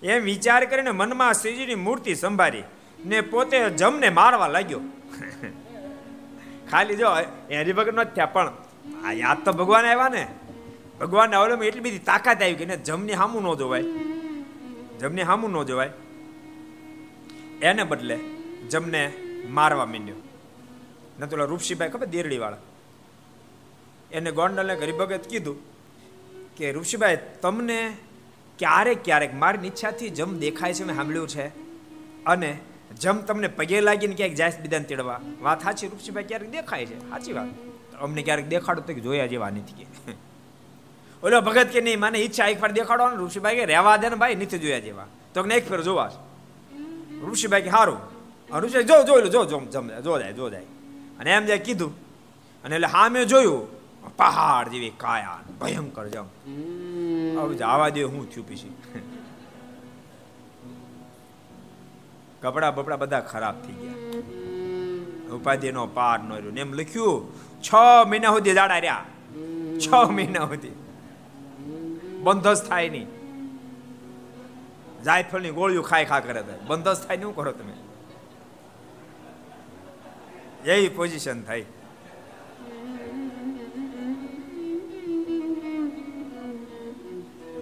એમ 0.02 0.22
વિચાર 0.22 0.62
કરીને 0.64 0.90
મનમાં 0.90 1.32
શ્રીજીની 1.32 1.78
મૂર્તિ 1.80 2.14
સંભાળી 2.14 2.64
ને 3.04 3.20
પોતે 3.20 3.58
જમને 3.70 4.08
મારવા 4.10 4.48
લાગ્યો. 4.48 4.80
ખાલી 6.70 6.96
જો 6.96 7.08
હરિભગત 7.08 7.94
નથી 7.94 8.14
થયા, 8.14 8.26
પણ 8.26 8.48
આ 9.04 9.12
યાદ 9.12 9.44
તો 9.44 9.50
ભગવાન 9.52 9.84
આવ્યા 9.84 10.08
ને. 10.08 10.24
ભગવાનના 11.00 11.40
અવલંબે 11.40 11.66
એટલી 11.66 11.80
બધી 11.80 12.06
તાકાત 12.10 12.42
આવી 12.42 12.54
કે 12.54 12.64
ને 12.64 12.76
જમની 12.78 13.16
સામું 13.16 13.42
ન 13.42 13.54
જોવાય. 13.54 13.84
જમની 15.00 15.24
સામું 15.24 15.50
ન 15.50 15.62
જોવાય. 15.64 15.92
એને 17.62 17.84
બદલે 17.84 18.18
જમને 18.70 19.12
મારવા 19.48 19.86
માંડ્યો. 19.86 20.16
ને 21.20 21.26
તો 21.26 21.36
ઋષિભાઈ 21.36 21.88
ખબર 21.88 22.06
દેરડી 22.06 22.38
વાળા 22.38 22.56
એને 24.12 24.30
ગોંડલને 24.30 24.74
હરિભગત 24.74 25.28
કીધું 25.28 25.56
કે 26.56 26.72
ઋષિભાઈ 26.72 27.18
તમને 27.42 27.96
ક્યારેક 28.58 29.04
ક્યારેક 29.04 29.34
મારી 29.34 29.66
ઈચ્છાથી 29.66 30.08
જમ 30.08 30.38
દેખાય 30.38 30.74
છે 30.74 30.84
મેં 30.84 30.96
સાંભળ્યું 30.96 31.28
છે. 31.28 31.48
અને 32.24 32.58
જમ 33.00 33.18
તમને 33.18 33.48
પગે 33.48 33.80
લાગીને 33.80 34.14
ક્યાંક 34.14 34.32
જાય 34.32 34.52
બીજાને 34.62 34.84
તેડવા. 34.84 35.20
વાત 35.42 35.62
સાચી? 35.62 35.86
ઋષિભાઈ 35.86 36.24
ક્યારેક 36.24 36.50
દેખાય 36.50 36.86
છે? 36.86 37.10
સાચી 37.10 37.32
વાત. 37.32 37.46
અમને 38.00 38.22
ક્યારેક 38.22 38.48
દેખાડો 38.48 38.80
તો 38.80 38.92
જોયા 38.92 39.26
જેવા 39.26 39.50
નથી 39.50 39.84
કે. 39.84 39.86
ઓલો 41.22 41.40
ભગત 41.40 41.66
કે 41.66 41.80
નહીં, 41.80 41.98
મને 41.98 42.18
ઈચ્છા 42.18 42.46
એક 42.46 42.62
વાર 42.62 42.72
દેખાડો 42.72 43.26
ઋષિભાઈ 43.26 43.56
કે, 43.56 43.64
રહેવા 43.64 43.96
દે 43.96 44.08
ને 44.08 44.14
ભાઈ, 44.14 44.34
નથી 44.34 44.58
જોયા 44.58 44.78
જેવા. 44.78 45.06
તો 45.34 45.44
એક 45.44 45.68
ફેર 45.68 45.80
જોવા 45.80 46.10
ઋષિભાઈ 47.30 47.62
કે 47.62 47.70
સારું 47.70 48.00
ઋષિ 48.62 48.84
જો 48.90 48.96
જોઈ 49.08 49.22
લો 49.24 49.28
જો 49.34 49.44
જો 49.44 49.58
જો 50.06 50.18
જાય 50.18 50.32
જો 50.32 50.50
જાય. 50.50 50.66
અને 51.18 51.30
એમ 51.30 51.44
જાય 51.46 51.58
કીધું 51.58 51.92
અને 52.64 52.74
એટલે 52.74 52.86
હા 52.86 53.08
મેં 53.08 53.24
જોયું 53.26 53.62
પહાડ 54.16 54.68
જેવી 54.68 54.92
કાયા 54.96 55.40
ભયંકર 55.60 56.06
જમ. 56.08 56.28
હવે 57.38 57.54
જવા 57.54 57.88
દે 57.88 58.02
હું 58.02 58.30
થયું 58.30 58.46
પછી? 58.48 58.72
કપડા 62.42 62.70
બપડા 62.70 62.96
બધા 62.96 63.20
ખરાબ 63.20 63.56
થઈ 63.62 63.72
ગયા. 63.72 63.96
ઉપાધિનો 65.36 65.86
પાર 65.86 66.18
ન 66.20 66.30
રહ્યો. 66.32 66.52
એમ 66.62 66.72
લખ્યું 66.72 67.16
છ 67.62 67.70
મહિના 68.08 68.32
સુધી 68.36 68.54
જાડા 68.54 68.78
રહ્યા. 68.78 69.04
છ 69.84 69.86
મહિના 70.10 70.46
સુધી. 70.46 70.74
બંધસ 72.22 72.60
થાય 72.68 72.88
નહીં. 72.88 73.06
જાયફળની 75.04 75.50
ગોળીઓ 75.50 75.82
ખાઈ 75.82 76.04
ખા 76.04 76.20
કરે 76.20 76.44
બંધસ 76.66 77.06
થાય 77.06 77.16
નહીં 77.16 77.34
કરો 77.34 77.52
તમે. 77.52 77.72
એવી 80.70 80.88
પોઝિશન 80.88 81.42
થાય. 81.42 81.64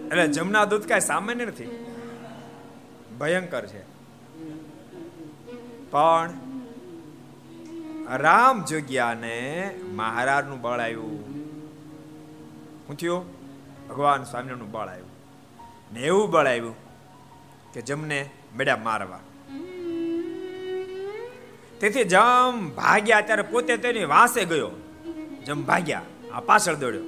એટલે 0.06 0.28
જમના 0.28 0.64
દૂધ 0.64 0.82
કાંઈ 0.82 1.00
સામાન્ય 1.00 1.44
નથી. 1.44 1.86
ભયંકર 3.20 3.66
છે. 3.66 3.82
પણ 5.90 6.30
રામ 8.10 8.64
જોગ્યાને 8.64 9.74
મહારાજનું 9.92 10.60
બળ 10.60 10.80
આવ્યું. 10.80 11.24
શું 12.86 12.96
થયું? 12.96 13.24
ભગવાન 13.88 14.24
સ્વામિનારાયણનું 14.24 14.70
બળ 14.70 14.88
આવ્યું. 14.88 15.08
ને 15.92 16.00
એવું 16.00 16.30
બળ 16.30 16.46
આવ્યું. 16.46 16.91
કે 17.72 17.82
જમને 17.82 18.30
મેળા 18.56 18.76
મારવા. 18.76 19.20
તેથી 21.80 22.04
જમ 22.04 22.70
ભાગ્યા 22.70 23.20
ત્યારે 23.20 23.42
પોતે 23.42 23.76
તેની 23.76 24.04
વાસે 24.04 24.44
ગયો. 24.44 24.70
જમ 25.46 25.62
ભાગ્યા, 25.62 26.02
આ 26.32 26.40
પાછળ 26.40 26.74
દોડ્યો. 26.74 27.02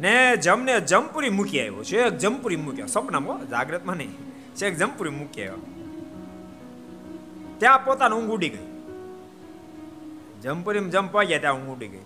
ને 0.00 0.36
જમને 0.36 0.80
જમપુરી 0.80 1.30
મૂકી 1.30 1.60
આવ્યો. 1.60 1.84
છે 1.84 1.98
એક 1.98 2.18
જમપુરી 2.18 2.56
મૂક્યો 2.56 2.86
સપનામાં 2.86 3.48
જાગ્રતમાં 3.48 3.96
નહીં. 3.96 4.14
છે 4.54 4.66
એક 4.66 4.76
જમપુરી 4.76 5.10
મૂકી 5.10 5.44
આવ્યો. 5.44 5.66
ત્યાં 7.58 7.84
પોતાનું 7.84 8.20
ઊંઘ 8.20 8.30
ઉડી 8.30 8.48
ગઈ. 8.48 8.66
જમપુરીમાં 10.42 10.90
જમ 10.90 11.06
ગયા 11.06 11.38
ત્યાં 11.38 11.54
ઊંઘ 11.54 11.76
ઉડી 11.76 11.88
ગઈ. 11.88 11.98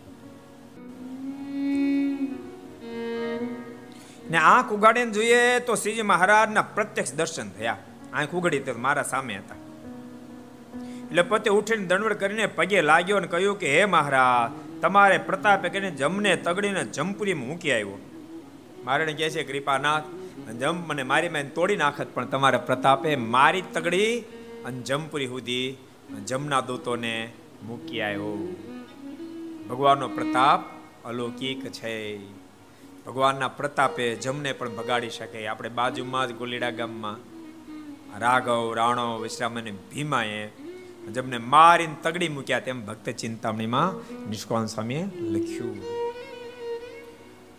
ને 4.31 4.38
આંખ 4.38 4.73
ઉગાડીને 4.73 5.11
જોઈએ 5.11 5.59
તો 5.59 5.75
શ્રીજી 5.75 6.03
મહારાજના 6.03 6.62
પ્રત્યક્ષ 6.62 7.14
દર્શન 7.14 7.49
થયા. 7.51 7.77
આંખ 8.12 8.35
ઉગાડી 8.35 8.59
તો 8.59 8.75
મારા 8.79 9.03
સામે 9.03 9.35
હતા. 9.35 9.55
એટલે 11.07 11.23
પોતે 11.23 11.51
ઉઠીને 11.51 11.87
દંડવડ 11.87 12.12
કરીને 12.12 12.47
પગે 12.47 12.83
લાગ્યો 12.83 13.16
અને 13.16 13.27
કહ્યું 13.27 13.59
કે, 13.59 13.79
હે 13.79 13.85
મહારાજ, 13.85 14.81
તમારે 14.81 15.19
પ્રતાપે 15.19 15.69
કરીને 15.69 15.90
જમને 15.90 16.37
તગડીને 16.37 16.85
જમપુરીમાં 16.85 17.47
મૂકી 17.47 17.73
આવ્યો. 17.73 17.99
મારે 18.85 19.12
કહે 19.12 19.31
છે, 19.31 19.45
કૃપાનાથ, 19.45 20.03
જમ 20.61 20.77
મને 20.77 21.03
મારી 21.03 21.29
મેં 21.29 21.55
તોડી 21.55 21.77
નાખત, 21.77 22.07
પણ 22.14 22.27
તમારા 22.27 22.59
પ્રતાપે 22.59 23.16
મારી 23.16 23.62
તગડી 23.62 24.21
અને 24.64 24.81
જમપુરી 24.81 25.27
સુધી 25.27 25.77
જમના 26.27 26.61
દૂતોને 26.61 27.33
મૂકી 27.66 28.01
આવ્યો. 28.01 28.57
ભગવાનનો 29.69 30.09
પ્રતાપ 30.09 30.61
અલૌકિક 31.05 31.66
છે. 31.73 32.16
ભગવાનના 33.07 33.49
પ્રતાપે 33.49 34.15
જમને 34.15 34.53
પણ 34.53 34.77
ભગાડી 34.77 35.11
શકે. 35.11 35.47
આપણે 35.47 35.69
બાજુમાં 35.69 36.29
જ 36.29 36.33
ગોલીડા 36.33 36.71
ગામમાં 36.71 37.17
રાઘવ 38.19 38.75
રાણો 38.75 39.19
વિશ્રામ 39.19 39.59
અને 39.59 39.71
ભીમાએ 39.71 40.49
જમને 41.13 41.39
મારીને 41.39 41.97
તગડી 42.03 42.29
મૂક્યા 42.29 42.61
તેમ 42.61 42.87
ભક્ત 42.87 43.09
ચિંતામણીમાં 43.11 44.13
નિષ્કાન 44.31 44.67
સ્વામીએ 44.67 45.05
લખ્યું. 45.19 45.83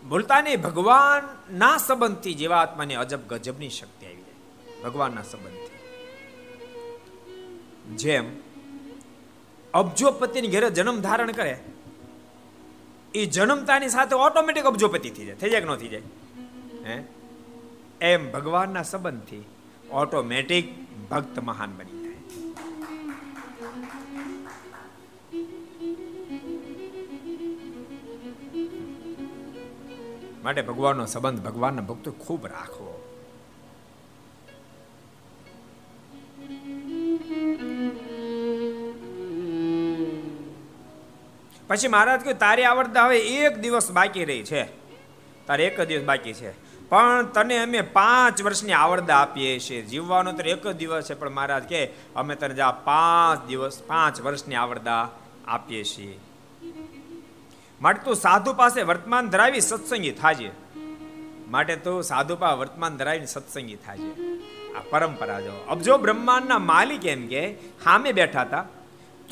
બોલતા 0.08 0.40
નહીં 0.40 0.60
ભગવાન 0.60 1.56
ના 1.58 1.76
સંબંધથી 1.76 2.34
જીવાત્માની 2.34 2.94
અજબ 2.94 3.20
ગજબની 3.28 3.68
શક્તિ 3.68 4.06
આવી 4.06 4.16
જાય. 4.16 4.82
ભગવાનના 4.82 5.22
સંબંધથી. 5.22 5.62
જેમ 7.96 8.24
અબજોપતિની 9.74 10.48
ઘેરે 10.48 10.70
જન્મ 10.70 11.00
ધારણ 11.00 11.32
કરે 11.32 11.58
એ 13.14 13.26
જન્મતાની 13.26 13.88
સાથે 13.88 14.14
ઓટોમેટિક 14.14 14.64
અબજોપતિ 14.64 15.10
થઈ 15.10 15.24
જાય. 15.24 15.34
થઈ 15.34 15.50
જાય 15.50 15.60
કે 15.60 15.66
ન 15.66 15.74
થઈ 15.74 15.88
જાય? 15.88 16.02
હે? 16.86 17.02
એમ 18.00 18.32
ભગવાનના 18.32 18.82
સંબંધથી 18.82 19.44
ઓટોમેટિક 19.90 20.68
ભક્ત 21.10 21.38
મહાન 21.38 21.76
બની 21.76 22.02
માટે 30.42 30.62
ભગવાનનો 30.62 31.06
સંબંધ 31.06 31.42
ભગવાનના 31.42 31.82
ભક્તો 31.82 32.10
ખૂબ 32.10 32.46
રાખવો. 32.46 33.08
પછી 41.72 41.88
મહારાજ 41.88 42.20
કહ્યું, 42.20 42.38
તારી 42.38 42.64
આવડતા 42.64 43.04
હવે 43.04 43.18
એક 43.18 43.58
દિવસ 43.58 43.90
બાકી 43.90 44.24
રહી 44.24 44.42
છે. 44.42 44.64
તારે 45.46 45.66
એક 45.66 45.80
દિવસ 45.80 46.04
બાકી 46.04 46.32
છે. 46.32 46.52
પણ 46.88 47.26
તને 47.26 47.58
અમે 47.58 47.80
પાંચ 47.80 48.42
વર્ષની 48.42 48.72
આવડતા 48.72 49.16
આપીએ 49.16 49.58
છીએ. 49.58 49.82
જીવવાનો 49.82 50.32
તો 50.32 50.42
એક 50.42 50.66
જ 50.66 50.72
દિવસ 50.72 51.04
છે, 51.04 51.14
પણ 51.14 51.30
મહારાજ 51.30 51.62
કે 51.62 51.86
અમે 52.16 52.34
તને 52.34 52.54
જા 52.54 52.70
પાંચ 52.70 53.46
દિવસ, 53.46 53.82
પાંચ 53.86 54.20
વર્ષની 54.20 54.54
આવડતા 54.54 55.08
આપીએ 55.46 55.84
છીએ. 55.84 56.18
માટે 57.82 58.04
તું 58.04 58.14
સાધુ 58.14 58.54
પાસે 58.54 58.82
વર્તમાન 58.82 59.28
ધરાવી 59.28 59.60
સત્સંગી 59.60 60.10
થાજે. 60.10 60.50
માટે 61.48 61.76
તું 61.76 62.02
સાધુ 62.02 62.36
પાસે 62.36 62.58
વર્તમાન 62.58 62.96
ધરાવીને 62.96 63.26
સત્સંગી 63.26 63.74
થાજે. 63.74 64.10
આ 64.74 64.80
પરંપરા 64.90 65.40
જો. 65.40 65.64
અબજો 65.68 65.98
બ્રહ્માંડના 65.98 66.58
માલિક 66.58 67.06
એમ 67.06 67.26
કે 67.26 67.54
સામે 67.84 68.12
બેઠા 68.12 68.42
હતા 68.42 68.64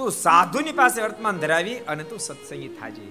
તું 0.01 0.11
સાધુની 0.11 0.73
પાસે 0.73 0.99
વર્તમાન 1.03 1.39
ધરાવી 1.39 1.79
અને 1.95 2.05
તું 2.05 2.19
સત્સંગી 2.19 2.69
થાજે. 2.69 3.07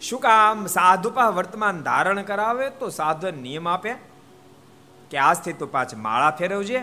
શું 0.00 0.20
કામ 0.20 0.66
સાધુ 0.66 1.10
પા 1.10 1.30
વર્તમાન 1.30 1.82
ધારણ 1.82 2.22
કરાવે 2.22 2.70
તો 2.70 2.88
સાધુ 2.88 3.30
નિયમ 3.30 3.68
આપે? 3.68 3.92
કે 5.10 5.18
આજથી 5.18 5.52
તું 5.52 5.72
પાંચ 5.72 5.94
માળા 5.94 6.30
ફેરવજે, 6.30 6.80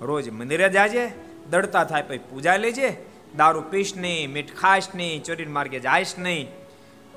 રોજ 0.00 0.28
મંદિરે 0.30 0.68
જાજે, 0.68 1.04
દડતા 1.50 1.84
થાય 1.84 2.02
પછી 2.02 2.18
પૂજા 2.18 2.56
લેજે, 2.56 2.88
દારૂ 3.36 3.60
પીશ 3.60 3.92
નહીં, 3.96 4.32
મીઠ 4.32 4.52
ખાઈશ 4.54 4.88
નહીં, 4.94 5.22
ચોરીને 5.22 5.50
માર્ગે 5.50 5.80
જાયશ 5.80 6.14
નહીં 6.18 6.48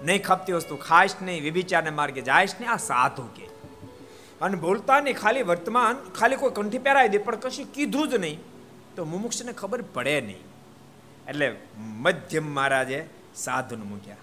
નહીં 0.03 0.23
ખપતી 0.23 0.53
વસ્તુ 0.53 0.75
ખાઈશ 0.75 1.15
નહીં, 1.21 1.43
વિભિચારને 1.43 1.89
માર્ગે 1.89 2.21
જાયશ 2.21 2.55
નહીં, 2.59 2.71
આ 2.71 2.77
સાધુ 2.77 3.27
કે. 3.35 3.45
અને 4.41 4.55
બોલતા 4.55 4.99
નહીં 4.99 5.17
ખાલી 5.17 5.41
વર્તમાન 5.41 6.01
ખાલી 6.19 6.35
કોઈ 6.35 6.55
કંઠી 6.55 6.77
પહેરાવી 6.77 7.09
દે 7.09 7.17
પણ 7.17 7.35
કશું 7.35 7.69
કીધું 7.73 8.09
જ 8.09 8.15
નહીં, 8.15 8.39
તો 8.95 9.05
મુમુક્ષને 9.05 9.53
ખબર 9.53 9.81
પડે 9.93 10.17
નહીં. 10.21 10.41
એટલે 11.29 11.55
મધ્યમ 11.77 12.53
મહારાજે 12.53 13.09
સાધુન 13.35 13.79
મૂક્યા. 13.79 14.15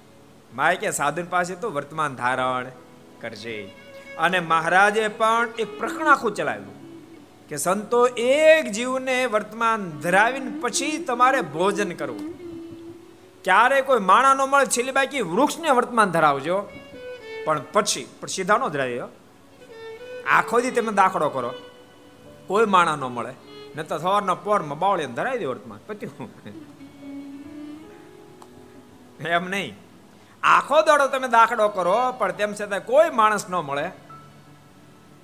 માય 0.54 0.76
કે 0.76 0.90
સાધુન 0.90 1.24
પાસે 1.24 1.54
તો 1.54 1.70
વર્તમાન 1.70 2.14
ધારણ 2.14 2.66
કરજે. 3.20 3.74
અને 4.18 4.40
મહારાજે 4.40 5.08
પણ 5.08 5.48
એક 5.58 5.78
પ્રકરણ 5.78 6.06
આખું 6.06 6.34
ચલાવ્યું 6.34 6.80
કે 7.48 7.56
સંતો 7.56 8.06
એક 8.06 8.70
જીવને 8.70 9.26
વર્તમાન 9.26 9.90
ધરાવીને 9.90 10.60
પછી 10.60 10.98
તમારે 10.98 11.40
ભોજન 11.40 11.92
કરવું. 11.92 12.34
ક્યારે 13.44 13.82
કોઈ 13.82 13.98
માણા 13.98 14.34
નો 14.34 14.46
મળે, 14.46 14.66
છેલ્લી 14.66 14.92
બાકી 14.92 15.20
વૃક્ષને 15.20 15.70
વર્તમાન 15.70 16.10
ધરાવજો. 16.10 16.68
પણ 17.44 17.62
પછી, 17.72 18.06
પણ 18.20 18.28
સીધા 18.28 18.56
નો 18.56 18.68
ધરાવ્યો 18.68 19.08
આખો 20.26 20.60
દી 20.60 20.70
તમે 20.70 20.92
દાખલો 20.92 21.28
કરો. 21.28 21.54
કોઈ 22.46 22.66
માણા 22.66 22.96
ન 22.96 23.00
મળે. 23.00 23.34
ન 23.76 23.82
તો 23.82 23.98
સવારના 23.98 24.34
પોરમાં 24.34 24.78
બાવળીને 24.78 25.12
ધરાવી 25.12 25.38
દે 25.38 25.44
વર્તમાન. 25.44 25.78
પત્યું 25.86 26.69
એમ 29.28 29.48
નહીં. 29.48 29.74
આખો 30.42 30.82
દાડો 30.82 31.08
તમે 31.08 31.28
દાખલો 31.28 31.68
કરો, 31.68 32.12
પણ 32.12 32.32
તેમ 32.32 32.54
છતાં 32.54 32.84
કોઈ 32.84 33.10
માણસ 33.10 33.48
ન 33.48 33.54
મળે, 33.54 33.90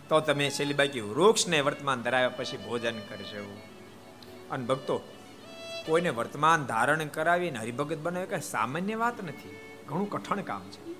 તો 0.08 0.20
તમે 0.20 0.50
છેલ્લી 0.50 0.74
બાકી 0.74 1.00
વૃક્ષને 1.00 1.60
વર્તમાન 1.60 2.02
ધરાવ્યા 2.02 2.28
પછી 2.28 2.56
ભોજન 2.56 2.98
કરશો. 2.98 3.62
અને 4.50 4.64
ભક્તો, 4.64 4.98
કોઈને 5.86 6.10
વર્તમાન 6.10 6.64
ધારણ 6.64 7.04
કરાવીને 7.04 7.58
હરિભગત 7.58 7.98
બનાવે 7.98 8.26
કઈ 8.26 8.40
સામાન્ય 8.40 8.94
વાત 8.94 9.24
નથી. 9.24 9.60
ઘણું 9.88 10.10
કઠણ 10.10 10.40
કામ 10.40 10.62
છે. 10.62 10.92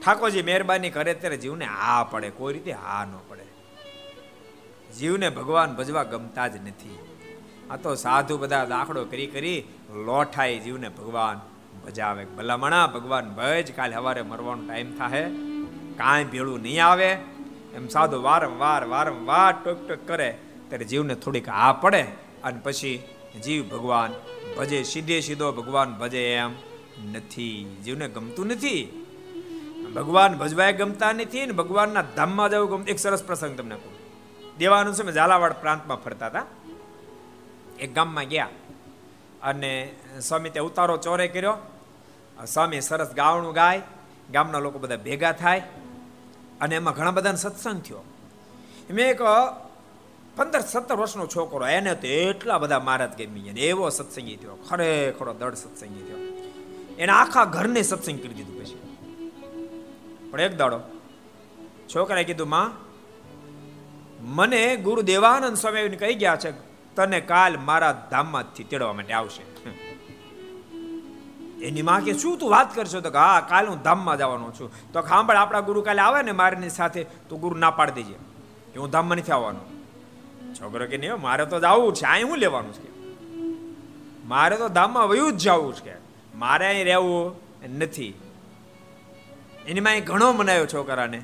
ઠાકોરજી 0.00 0.42
મહેરબાની 0.42 0.90
કરે 0.90 1.14
ત્યારે 1.14 1.36
જીવને 1.36 1.64
હા 1.64 2.04
પડે, 2.04 2.30
કોઈ 2.30 2.52
રીતે 2.52 2.72
હા 2.72 3.04
ન 3.04 3.18
પડે. 3.28 3.44
જીવને 4.92 5.28
ભગવાન 5.28 5.76
ભજવા 5.76 6.02
ગમતા 6.02 6.48
જ 6.48 6.56
નથી. 6.56 6.98
આ 7.70 7.76
તો 7.76 7.94
સાધુ 7.94 8.38
બધા 8.38 8.64
દાખલો 8.64 9.04
કરી 9.04 9.26
કરી 9.26 9.64
લોઠાઈ 9.90 10.58
જીવને 10.58 10.88
ભગવાન 10.88 11.40
ભજાવે 11.88 12.24
ભલામણા, 12.24 12.86
ભગવાન 12.86 13.30
ભજ 13.30 13.72
કાલે 13.72 13.94
સવારે 13.94 14.22
મરવાનો 14.22 14.66
ટાઈમ 14.68 14.98
થાય 14.98 15.30
કાંઈ 15.96 16.24
ભેળું 16.24 16.62
નહીં 16.62 16.84
આવે. 16.84 17.12
એમ 17.74 17.88
સાધુ 17.88 18.22
વારંવાર 18.22 18.84
વારંવાર 18.84 19.52
ટોક 19.64 19.88
ટોક 19.88 20.06
કરે. 20.06 20.38
ત્યારે 20.68 20.84
જીવને 20.84 21.14
થોડીક 21.14 21.48
આ 21.48 21.72
પડે. 21.72 22.02
અને 22.44 22.60
પછી 22.62 23.02
જીવ 23.44 23.68
ભગવાન 23.68 24.12
ભજે, 24.58 24.82
સીધે 24.82 25.20
સીધો 25.20 25.52
ભગવાન 25.52 25.94
ભજે 25.94 26.34
એમ 26.34 26.52
નથી. 27.12 27.76
જીવને 27.84 28.08
ગમતું 28.08 28.46
નથી. 28.46 29.06
ભગવાન 29.94 30.38
ભજવાય 30.38 30.72
ગમતા 30.72 31.12
નથી 31.12 31.46
ને 31.46 31.52
ભગવાનના 31.52 32.02
ધામમાં 32.02 32.50
જવું 32.50 32.70
ગમતું 32.70 32.88
એક 32.88 32.98
સરસ 32.98 33.24
પ્રસંગ 33.24 33.58
તમને 33.58 33.74
કહું. 33.74 33.92
દેવાનું 34.58 34.94
છે 34.94 35.12
ઝાલાવાડ 35.12 35.52
પ્રાંતમાં 35.52 35.96
ફરતા 35.96 36.26
હતા. 36.26 36.44
એક 37.80 37.94
ગામમાં 37.94 38.24
ગયા. 38.24 38.48
અને 39.42 39.92
સ્વામી 40.22 40.50
તે 40.50 40.60
ઉતારો 40.60 40.96
ચોરે 40.96 41.28
કર્યો. 41.28 41.56
સ્વામી 42.46 42.80
સરસ 42.80 43.10
ગાવણું 43.12 43.52
ગાય, 43.52 43.82
ગામના 44.32 44.58
લોકો 44.58 44.78
બધા 44.78 44.96
ભેગા 44.96 45.32
થાય 45.32 45.62
અને 46.60 46.76
એમાં 46.76 46.94
ઘણા 46.94 47.10
બધાને 47.10 47.36
સત્સંગ 47.36 47.82
થયો. 47.82 48.04
મેં 48.90 49.10
એક 49.10 49.20
પંદર 50.36 50.60
સત્તર 50.60 50.94
વર્ષનો 50.94 51.26
છોકરો, 51.26 51.66
એને 51.66 51.94
તો 51.94 52.06
એટલા 52.06 52.58
બધા 52.58 52.80
મહારાજ 52.80 53.22
ગમી 53.22 53.40
ગયા 53.40 53.64
એવો 53.64 53.88
સત્સંગી 53.88 54.36
થયો, 54.36 54.54
ખરેખરો 54.54 55.32
દળ 55.34 55.54
સત્સંગી 55.54 56.02
થયો. 56.02 56.18
એને 56.98 57.12
આખા 57.12 57.44
ઘરને 57.44 57.82
સત્સંગ 57.82 58.18
કરી 58.18 58.34
દીધું 58.34 58.62
પછી. 58.62 58.78
પણ 60.30 60.40
એક 60.40 60.56
દાડો 60.56 60.80
છોકરાએ 61.94 62.24
કીધું, 62.24 62.48
માં, 62.48 62.70
મને 64.34 64.76
ગુરુ 64.76 65.02
દેવાનંદ 65.02 65.56
સ્વામી 65.56 65.88
કહી 65.88 66.14
ગયા 66.14 66.36
છે, 66.36 66.50
તને 66.96 67.20
કાલ 67.20 67.58
મારા 67.58 68.08
ધામમાંથી 68.10 68.64
તેડવા 68.64 68.92
માટે 68.92 69.12
આવશે. 69.12 69.42
એની 71.62 71.82
માં 71.82 72.00
કે, 72.00 72.12
શું 72.12 72.38
તું 72.38 72.50
વાત 72.50 72.74
કરશો? 72.74 73.00
તો 73.00 73.18
હા, 73.18 73.40
કાલ 73.40 73.66
હું 73.66 73.82
ધામમાં 73.82 74.18
જવાનો 74.18 74.50
છું. 74.50 74.92
તો 74.92 75.02
સાંભળ 75.02 75.36
આપણા 75.36 75.60
ગુરુ 75.60 75.82
કાલે 75.82 76.00
આવે 76.00 76.22
ને 76.22 76.32
મારીની 76.32 76.68
સાથે, 76.68 77.06
તો 77.28 77.36
ગુરુ 77.36 77.56
ના 77.58 77.70
પાડી 77.70 77.92
દેજે. 77.92 78.14
કે 78.72 78.78
હું 78.78 78.90
ધામમાં 78.90 79.18
નથી 79.18 79.32
આવવાનો. 79.32 79.60
છોકરો 80.60 80.86
કે, 80.86 80.96
નહીં 80.96 81.20
મારે 81.20 81.46
તો 81.46 81.60
જવું 81.60 81.94
છે 81.94 82.04
અહીં 82.04 82.26
હું 82.26 82.36
લેવાનું 82.36 82.72
છે? 82.72 82.98
મારે 84.26 84.56
તો 84.56 84.68
ધામમાં 84.68 85.08
વયું 85.08 85.32
જ 85.32 85.36
જવું 85.36 85.74
છે. 85.74 85.94
મારે 86.34 86.66
અહીં 86.66 86.84
રહેવું 86.84 87.36
નથી. 87.78 88.14
એની 89.66 89.80
માં 89.80 90.00
ઘણો 90.00 90.32
મનાયો 90.32 90.66
છોકરાને. 90.66 91.22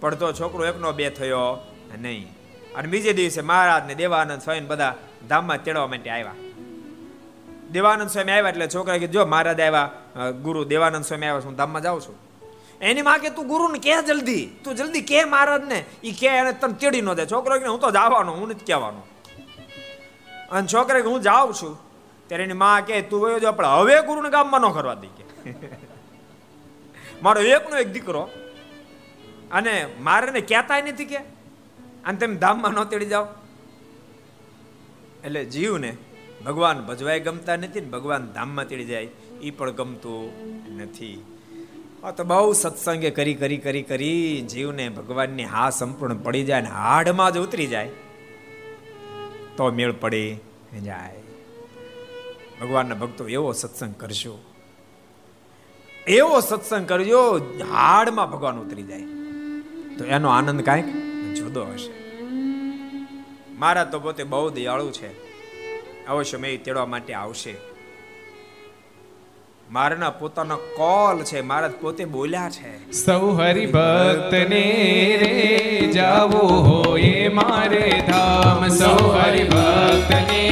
પડતો 0.00 0.32
છોકરો 0.32 0.66
એકનો 0.66 0.92
બે 0.92 1.10
થયો 1.10 1.72
નહીં. 2.00 2.34
અને 2.74 2.88
બીજે 2.88 3.12
દિવસે 3.12 3.40
મહારાજ 3.40 3.86
ને 3.86 3.94
દેવાનંદ 3.94 4.40
સ્વામી 4.40 4.60
બધા 4.60 4.94
ધામમાં 5.28 5.62
તેડવા 5.62 5.86
માટે 5.86 6.10
આવ્યા. 6.10 6.32
દેવાનંદ 7.74 8.10
સ્વામી 8.10 8.32
આવ્યા 8.32 8.52
એટલે 8.52 8.66
છોકરા 8.74 8.98
કીધું, 8.98 9.12
જો 9.12 9.26
મહારાજ 9.26 9.60
આવ્યા 9.60 10.30
ગુરુ 10.44 10.60
દેવાનંદ 10.64 11.04
સ્વામી 11.04 11.26
આવ્યા 11.26 11.46
હું 11.46 11.56
ધામમાં 11.56 11.82
જાઉં 11.82 12.00
છું. 12.00 12.16
એની 12.80 13.02
માં 13.02 13.18
કે 13.18 13.30
તું 13.30 13.48
ગુરુને 13.48 13.78
કે 13.78 13.94
જલ્દી? 14.02 14.44
તું 14.64 14.76
જલ્દી 14.76 15.02
કે 15.10 15.24
મહારાજ 15.24 15.64
ને 15.68 15.78
એ 16.04 16.12
કે 16.20 16.28
એને 16.28 16.52
તને 16.52 16.76
તેડી 16.80 17.02
ન 17.02 17.10
દે. 17.14 17.24
છોકરો 17.26 17.58
કે 17.58 17.66
હું 17.66 17.80
તો 17.80 17.90
જવાનો, 17.90 18.32
હું 18.32 18.48
નથી 18.48 18.64
કહેવાનો. 18.64 19.02
અને 20.50 20.66
છોકરા 20.72 21.00
કે 21.00 21.08
હું 21.08 21.20
જાઉં 21.20 21.54
છું. 21.54 21.74
ત્યારે 22.28 22.44
એની 22.44 22.58
માં 22.62 22.86
કે, 22.86 23.02
તું 23.02 23.20
વયો 23.22 23.38
જો 23.38 23.48
આપણે 23.48 23.68
હવે 23.68 24.00
ગુરુને 24.06 24.30
ગામમાં 24.30 24.60
ન 24.60 24.72
કરવા 24.72 24.96
દઈ 25.02 25.12
કે. 25.18 25.24
મારો 27.22 27.40
એકનો 27.54 27.74
એક 27.78 27.90
દીકરો. 27.92 28.24
અને 29.52 29.74
મારે 30.00 30.30
ને 30.30 30.40
કહેતા 30.50 30.80
નથી 30.80 31.10
કે. 31.12 31.20
અને 32.06 32.16
તમે 32.18 32.36
ધામમાં 32.36 32.72
ન 32.72 32.84
તેડી 32.84 33.10
જાઓ. 33.12 33.26
એટલે 35.24 35.42
જીવને 35.44 35.90
ભગવાન 36.46 36.80
ભજવાય 36.80 37.20
ગમતા 37.20 37.56
નથી 37.56 37.80
ને 37.80 37.86
ભગવાન 37.86 38.26
ધામમાં 38.32 38.68
તેડી 38.68 38.84
જાય 38.84 39.08
એ 39.42 39.50
પણ 39.50 39.70
ગમતું 39.70 40.76
નથી. 40.76 41.24
આ 42.04 42.10
તો 42.10 42.24
બહુ 42.24 42.52
સત્સંગે 42.52 43.10
કરી 43.10 43.34
કરી 43.34 43.56
કરી 43.56 43.82
કરી 43.82 44.40
જીવને 44.52 44.88
ભગવાનની 44.88 45.44
હા 45.44 45.70
સંપૂર્ણ 45.70 46.14
પડી 46.16 46.44
જાય 46.44 46.60
ને 46.60 46.68
હાડમાં 46.68 47.32
જ 47.32 47.38
ઉતરી 47.38 47.66
જાય, 47.66 47.90
તો 49.56 49.70
મેળ 49.70 49.92
પડી 49.92 50.36
જાય. 50.84 51.20
ભગવાનના 52.60 52.94
ભક્તો 52.94 53.28
એવો 53.28 53.52
સત્સંગ 53.52 53.94
કરશો 53.94 54.34
એવો 56.06 56.40
સત્સંગ 56.40 56.86
કરજો, 56.88 57.20
હાડમાં 57.72 58.30
ભગવાન 58.30 58.56
ઉતરી 58.56 58.82
જાય. 58.82 59.06
તો 59.98 60.04
એનો 60.04 60.28
આનંદ 60.28 60.60
કાંઈક 60.62 60.88
જુદો 61.34 61.64
હશે. 61.64 61.92
મારા 63.58 63.84
તો 63.84 64.00
પોતે 64.00 64.24
બહુ 64.24 64.50
દયાળુ 64.50 64.90
છે. 64.90 65.23
અવશ્ય 66.08 66.36
મેં 66.36 66.64
તેડવા 66.64 66.86
માટે 66.86 67.14
આવશે. 67.14 67.54
મારના 69.70 70.10
પોતાનો 70.10 70.56
કોલ 70.56 71.22
છે, 71.22 71.40
મારા 71.40 71.68
પોતે 71.68 72.04
બોલ્યા 72.04 72.50
છે. 72.50 72.92
સૌ 72.92 73.30
હરિભક્ત 73.30 74.32
ને 74.32 74.64
રે 75.22 75.92
જાવો 75.92 76.46
હોય 76.48 77.28
મારે 77.28 78.02
ધામ. 78.06 78.68
સૌ 78.68 79.10
હરિભક્ત 79.10 80.10
ને 80.10 80.42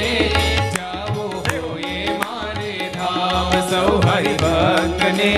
રે 0.00 0.30
જાવો 0.76 1.44
હોય 1.46 2.08
મારે 2.18 2.90
ધામ. 2.94 3.70
સૌ 3.70 4.00
હરિભક્ત 4.00 5.02
ને 5.04 5.30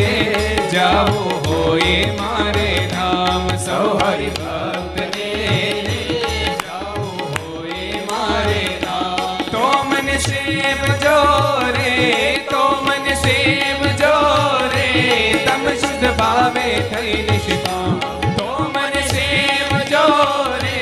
રે 0.00 0.68
જાવો 0.72 1.33
ભાવે 16.44 16.70
થઈ 16.92 17.12
નિષ્કામ 17.26 18.00
તો 18.38 18.46
મન 18.64 18.96
સેવજો 19.12 20.02
રે 20.62 20.80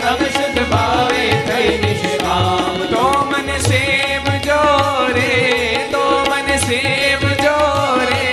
તમ 0.00 0.20
શુદ્ધ 0.34 0.58
ભાવે 0.72 1.22
થઈ 1.48 1.70
નિષ્કામ 1.84 2.82
તો 2.90 3.04
મન 3.30 3.48
સેવજો 3.68 4.58
રે 5.16 5.30
તો 5.94 6.02
મન 6.32 6.50
સેવજો 6.66 7.56
રે 8.02 8.28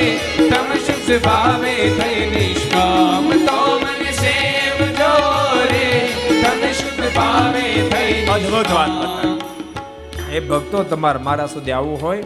તમ 0.52 0.70
શુદ્ધ 0.88 1.14
ભાવે 1.28 1.76
થઈ 2.00 2.28
નિષ્કામ 2.36 3.32
તો 3.48 3.58
મન 3.80 4.04
સેવજો 4.22 5.12
રે 5.72 5.88
તમ 6.44 6.62
શુદ્ધ 6.82 7.04
ભાવે 7.20 7.68
થઈ 7.94 8.22
અદ્ભુત 8.38 8.70
વાત 8.80 8.94
બતાવી. 9.02 9.36
એ 10.38 10.48
ભક્તો 10.52 10.88
તમારે 10.96 11.28
મારા 11.30 11.52
સુધી 11.58 11.78
આવવું 11.82 12.02
હોય 12.08 12.24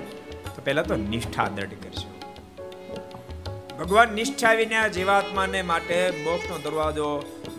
તો 0.54 0.60
પહેલા 0.70 0.88
તો 0.94 1.04
નિષ્ઠા 1.10 1.52
દઢ 1.58 1.84
કરજો. 1.84 2.09
ભગવાન 3.80 4.10
નિષ્ઠા 4.10 4.54
વિના 4.54 4.88
જીવાત્માને 4.88 5.62
માટે 5.62 5.98
મોક્ષનો 6.24 6.58
દરવાજો 6.58 7.10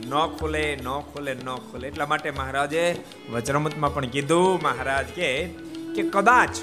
ન 0.08 0.14
ખુલે 0.26 0.64
ન 0.76 0.88
ખુલે 1.10 1.34
ન 1.34 1.48
ખુલે. 1.68 1.88
એટલા 1.88 2.06
માટે 2.06 2.30
મહારાજે 2.30 2.82
વજ્રમતમાં 3.30 3.94
પણ 3.94 4.06
કીધું, 4.06 4.60
મહારાજ, 4.62 5.06
કે 5.06 5.30
કે 5.94 6.02
કદાચ 6.02 6.60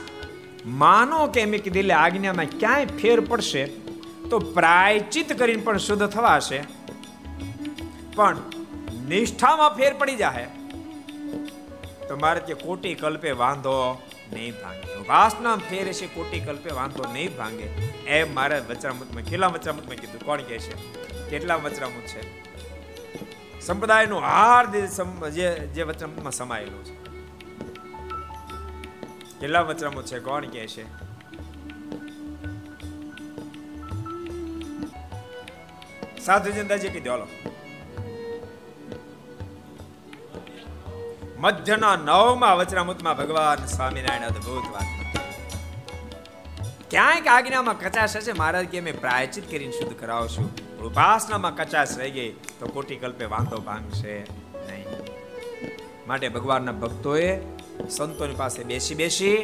માનો 0.66 1.28
કે 1.28 1.41
એમ 1.41 1.51
કીધેલી 1.51 1.91
આજ્ઞામાં 1.91 2.45
ક્યાંય 2.60 2.86
ફેર 2.86 3.20
પડશે, 3.20 3.66
તો 4.30 4.39
પ્રાયચિત 4.39 5.34
કરીને 5.39 5.64
પણ 5.64 5.78
શુદ્ધ 5.78 6.05
થવાશે 6.08 6.60
પણ 8.16 8.38
નિષ્ઠામાં 9.08 9.70
ફેર 9.70 9.93
પડી 9.93 10.16
જાય 10.16 10.47
તો 12.08 12.18
મારે 12.22 12.53
કોટી 12.53 12.93
કલ્પે 12.93 13.32
વાંધો 13.32 13.76
નહીં 14.34 14.54
ભાંગે. 14.62 14.96
વાસના 15.08 15.56
ફેરે 15.56 15.94
છે, 15.94 16.08
કોટી 16.08 16.40
કલ્પે 16.40 16.72
વાંધો 16.74 17.04
નહીં 17.14 17.38
ભાંગે. 17.38 17.68
એમ 18.08 18.36
મારે 18.36 18.60
વચરામૃતમાં, 18.60 19.24
કેટલા 19.24 19.48
વચરામૃતમાં 19.48 19.96
કીધું? 19.96 20.22
કોણ 20.22 20.42
કહે 20.42 20.58
છે? 20.58 20.76
કેટલા 21.30 21.56
વચરામૃત 21.56 22.08
છે? 22.08 22.24
સંપ્રદાયનું 23.62 24.22
હાર 24.22 24.66
જે 25.30 25.50
જે 25.76 25.84
વચરામૃતમાં 25.84 26.32
સમાયેલું 26.32 26.86
છે. 26.86 26.96
કેટલા 29.40 29.62
વચરામૃત 29.62 30.06
છે? 30.06 30.20
કોણ 30.20 30.46
કહે 30.46 30.68
છે? 30.68 30.86
સાધુ 36.20 36.52
જનતાજી 36.52 36.90
કીધું, 36.90 37.12
હાલો. 37.12 37.28
મધ્યના 41.40 41.96
નવમાં 41.96 42.56
વચરામૃતમાં 42.58 43.18
ભગવાન 43.18 43.66
સ્વામિનારાયણ 43.66 44.30
અદભુત 44.30 44.70
વાત 44.74 44.88
ક્યાંક 46.92 47.28
આજ્ઞામાં 47.28 47.78
કચાશ 47.80 48.16
હશે, 48.18 48.32
મહારાજ 48.32 48.66
કે 48.66 48.80
અમે 48.80 48.94
પ્રાયચિત 48.94 49.46
કરીને 49.52 49.72
શુદ્ધ 49.72 49.96
કરાવશું 50.00 50.48
ઉપાસનામાં 50.82 51.56
કચાશ 51.56 51.94
રહી 51.98 52.12
ગઈ, 52.12 52.32
તો 52.60 52.66
કોટી 52.68 52.96
કલ્પે 52.96 53.26
વાંધો 53.26 53.60
ભાંગશે 53.60 54.16
નહીં. 54.68 54.88
માટે 56.08 56.30
ભગવાનના 56.30 56.72
ભક્તોએ 56.72 57.30
સંતોની 57.90 58.36
પાસે 58.36 58.64
બેસી 58.64 58.96
બેસી 58.96 59.38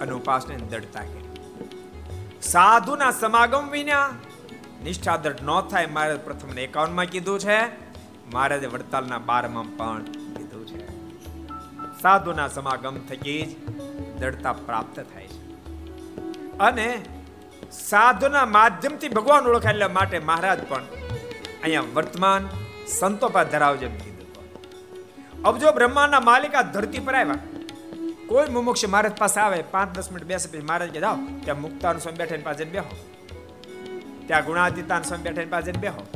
અને 0.00 0.12
ઉપાસને 0.12 0.56
દડતા 0.56 1.04
કરી. 1.04 1.26
સાધુના 2.42 3.10
સમાગમ 3.10 3.66
વિના 3.68 4.06
નિષ્ઠા 4.84 5.16
દ્રઢ 5.16 5.42
ન 5.42 5.60
થાય 5.60 5.92
મારે 5.98 6.16
પ્રથમ 6.28 6.54
એકાવનમાં 6.58 7.12
કીધું 7.16 7.38
છે. 7.38 7.58
મહારાજે 8.32 8.66
વડતાલના 8.66 9.20
બારમાં 9.32 9.76
પણ 9.76 10.17
સાધુના 12.02 12.48
સમાગમ 12.48 12.96
થકી 12.98 13.42
જ 13.42 14.20
દૃઢતા 14.20 14.52
પ્રાપ્ત 14.52 15.00
થાય 15.00 15.26
છે. 15.26 15.38
અને 16.58 17.04
સાધુના 17.72 18.46
માધ્યમથી 18.46 19.08
ભગવાન 19.08 19.46
ઓળખાય 19.46 19.72
એટલા 19.72 19.88
માટે 19.88 20.18
મહારાજ 20.18 20.68
પણ 20.68 20.82
અહીંયા 21.62 21.82
વર્તમાન 21.94 22.48
સંતો 22.86 23.28
પર 23.28 23.44
ધરાવજે 23.44 23.86
કીધું 23.86 25.42
અબજો 25.42 25.72
બ્રહ્માના 25.72 26.20
માલિક 26.20 26.54
આ 26.54 26.62
ધરતી 26.62 26.98
પર 26.98 27.14
આવ્યા, 27.14 27.34
કોઈ 28.26 28.48
મુમુક્ષ 28.48 28.88
મહારાજ 28.88 29.12
પાસે 29.18 29.40
આવે, 29.40 29.62
પાંચ 29.62 29.96
દસ 29.96 30.12
મિનિટ 30.12 30.26
બેસે 30.26 30.48
પછી 30.48 30.66
મહારાજ 30.66 30.90
કે, 30.90 31.00
જાઓ, 31.00 31.16
ત્યાં 31.44 31.60
મુક્તાનું 31.60 32.02
સ્વામી 32.02 32.18
બેઠા 32.18 32.36
પાસે 32.44 32.64
બેહો. 32.64 33.06
ત્યાં 34.26 34.44
ગુણાતીતાન 34.44 35.02
સ્વામી 35.02 35.30
બેઠા 35.30 35.50
પાસે 35.50 35.72
બેહો. 35.72 36.06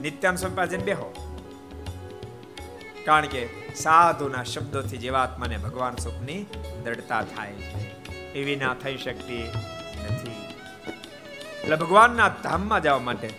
નિત્યાન 0.00 0.36
સ્વામી 0.36 0.56
પાસે 0.56 0.76
બેહો. 0.76 1.25
કારણ 3.06 3.26
કે 3.26 3.48
સાધુના 3.74 4.44
શબ્દોથી 4.44 4.96
જીવાત્માને 4.96 5.58
ભગવાન 5.58 5.96
સુખની 5.96 6.46
દ્રઢતા 6.84 7.22
થાય 7.22 7.52
છે. 7.52 8.04
એવી 8.32 8.56
ના 8.56 8.74
થઈ 8.74 8.96
શકતી 8.96 9.52
નથી. 10.04 10.48
એટલે 11.62 11.76
ભગવાનના 11.76 12.28
ધામમાં 12.28 12.82
જવા 12.82 12.98
માટે 12.98 13.30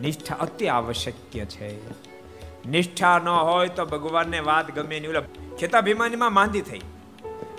નિષ્ઠા 0.00 0.34
અતિ 0.34 0.66
આવશ્યક 0.66 1.44
છે. 1.44 1.88
નિષ્ઠા 2.68 3.18
ન 3.18 3.28
હોય 3.28 3.68
તો 3.68 3.86
ભગવાનને 3.86 4.40
વાત 4.40 4.70
ગમે 4.70 5.00
નહીં. 5.00 5.10
ઓલા 5.10 5.20
ખેતા 5.60 5.80
ભીમાનીમાં 5.80 6.32
માંદી 6.32 6.60
થઈ. 6.60 6.80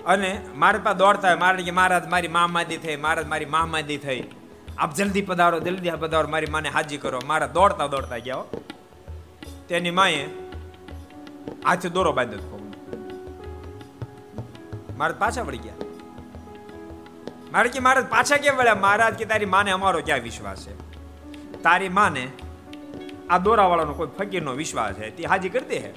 અને 0.06 0.46
મારે 0.54 0.78
પાસે 0.78 0.98
દોડતા 0.98 1.28
હોય, 1.28 1.36
મારે 1.36 1.62
કે 1.62 1.70
મહારાજ, 1.70 2.08
મારી 2.08 2.28
મા 2.28 2.46
માંદી 2.46 2.76
થઈ, 2.76 2.96
મહારાજ, 2.96 3.26
મારી 3.26 3.44
મા 3.44 3.66
માંદી 3.66 3.96
થઈ. 3.96 4.24
આપ 4.78 4.94
જલ્દી 4.94 5.22
પધારો 5.22 5.60
જલ્દી 5.60 5.90
પધારો, 5.90 6.28
મારી 6.28 6.46
માને 6.46 6.68
હાજી 6.68 6.96
કરો. 6.96 7.20
મારા 7.26 7.46
દોડતા 7.46 7.86
દોડતા 7.86 8.18
ગયા 8.18 8.36
તેની 9.68 9.90
માએ 9.90 10.49
હાથે 11.66 11.88
દોરો 11.88 12.12
બાંધ્યો 12.12 12.56
મારે 14.96 15.14
પાછા 15.18 15.42
વળી 15.42 15.58
ગયા. 15.58 15.74
મારે 17.52 17.68
કે 17.68 17.78
મહારાજ 17.78 18.06
પાછા 18.06 18.36
કેમ 18.36 18.56
વળ્યા? 18.56 18.74
મહારાજ 18.74 19.14
કે 19.14 19.24
તારી 19.24 19.46
માને 19.46 19.70
અમારો 19.70 20.00
ક્યાં 20.00 20.18
વિશ્વાસ 20.18 20.66
છે? 20.66 20.92
તારી 21.62 21.88
માને 21.88 22.28
આ 23.30 23.38
દોરાવાળાનો 23.38 23.92
કોઈ 23.92 24.08
ફકીરનો 24.18 24.52
વિશ્વાસ 24.52 24.94
છે? 24.94 25.16
તે 25.16 25.24
હાજી 25.24 25.48
કરતી 25.48 25.76
હે? 25.76 25.92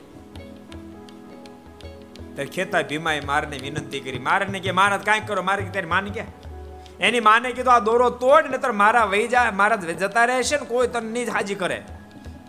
ત્યારે 2.34 2.46
ખેતા 2.46 2.82
ભીમાએ 2.82 3.22
મારને 3.22 3.58
વિનંતી 3.58 4.00
કરી. 4.00 4.20
મારને 4.20 4.60
કે 4.60 4.72
મહારાજ 4.72 5.02
કાંઈક 5.02 5.28
કરો? 5.28 5.44
મારે 5.44 5.66
તારી 5.66 5.88
માને 5.88 6.10
કે 6.10 6.24
એની 7.00 7.20
માને 7.20 7.52
કીધું 7.52 7.74
આ 7.74 7.80
દોરો 7.80 8.10
તોડ 8.10 8.52
ને 8.52 8.58
તાર 8.58 8.72
મારા 8.72 9.06
વહી 9.06 9.28
જાય 9.28 9.52
મારા 9.52 9.76
જતા 9.76 10.26
રહેશે 10.26 10.58
ને 10.58 10.66
કોઈ 10.66 10.88
તને 10.88 11.12
નહીં 11.12 11.32
હાજી 11.32 11.56
કરે. 11.56 11.84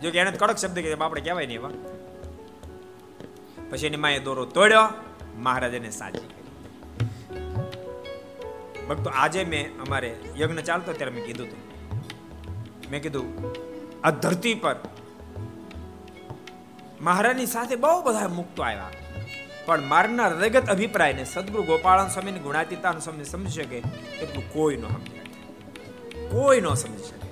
જો 0.03 0.11
કે 0.11 0.19
એને 0.19 0.31
કડક 0.31 0.57
શબ્દ 0.57 0.75
કીધું 0.75 1.05
આપણે 1.05 1.21
કહેવાય 1.21 1.47
નહીં 1.47 1.59
એવા 1.59 1.71
પછી 3.71 3.87
એની 3.87 3.97
માએ 3.97 4.19
દોરો 4.19 4.45
તોડ્યો, 4.45 4.89
મહારાજ 5.37 5.75
એને 5.75 5.91
સાચી 5.91 6.19
કરી. 6.19 6.35
ભક્તો, 8.87 9.11
આજે 9.11 9.45
મેં 9.45 9.79
અમારે 9.79 10.19
યજ્ઞ 10.39 10.59
ચાલતો 10.59 10.93
ત્યારે 10.93 11.13
મેં 11.13 11.27
કીધું 11.27 11.47
હતું. 11.47 11.61
મેં 12.91 13.03
કીધું, 13.03 13.55
આ 14.05 14.11
ધરતી 14.11 14.55
પર 14.55 14.77
મહારાજની 17.01 17.47
સાથે 17.47 17.77
બહુ 17.77 18.03
બધા 18.03 18.29
મુક્તો 18.29 18.63
આવ્યા. 18.63 18.91
પણ 19.67 19.81
મારના 19.81 20.29
હૃદયગત 20.29 20.69
અભિપ્રાયને 20.69 21.25
સદગુરુ 21.25 21.63
ગોપાળન 21.63 22.09
સ્વામી 22.09 22.33
ગુણાતીતા 22.33 22.99
સ્વામી 22.99 23.25
સમજી 23.25 23.53
શકે, 23.53 23.77
એટલું 24.21 24.53
કોઈ 24.53 24.77
ન 24.77 24.83
સમજી. 24.83 25.19
કોઈ 26.29 26.61
ન 26.61 26.75
સમજી 26.75 27.05
શકે. 27.05 27.25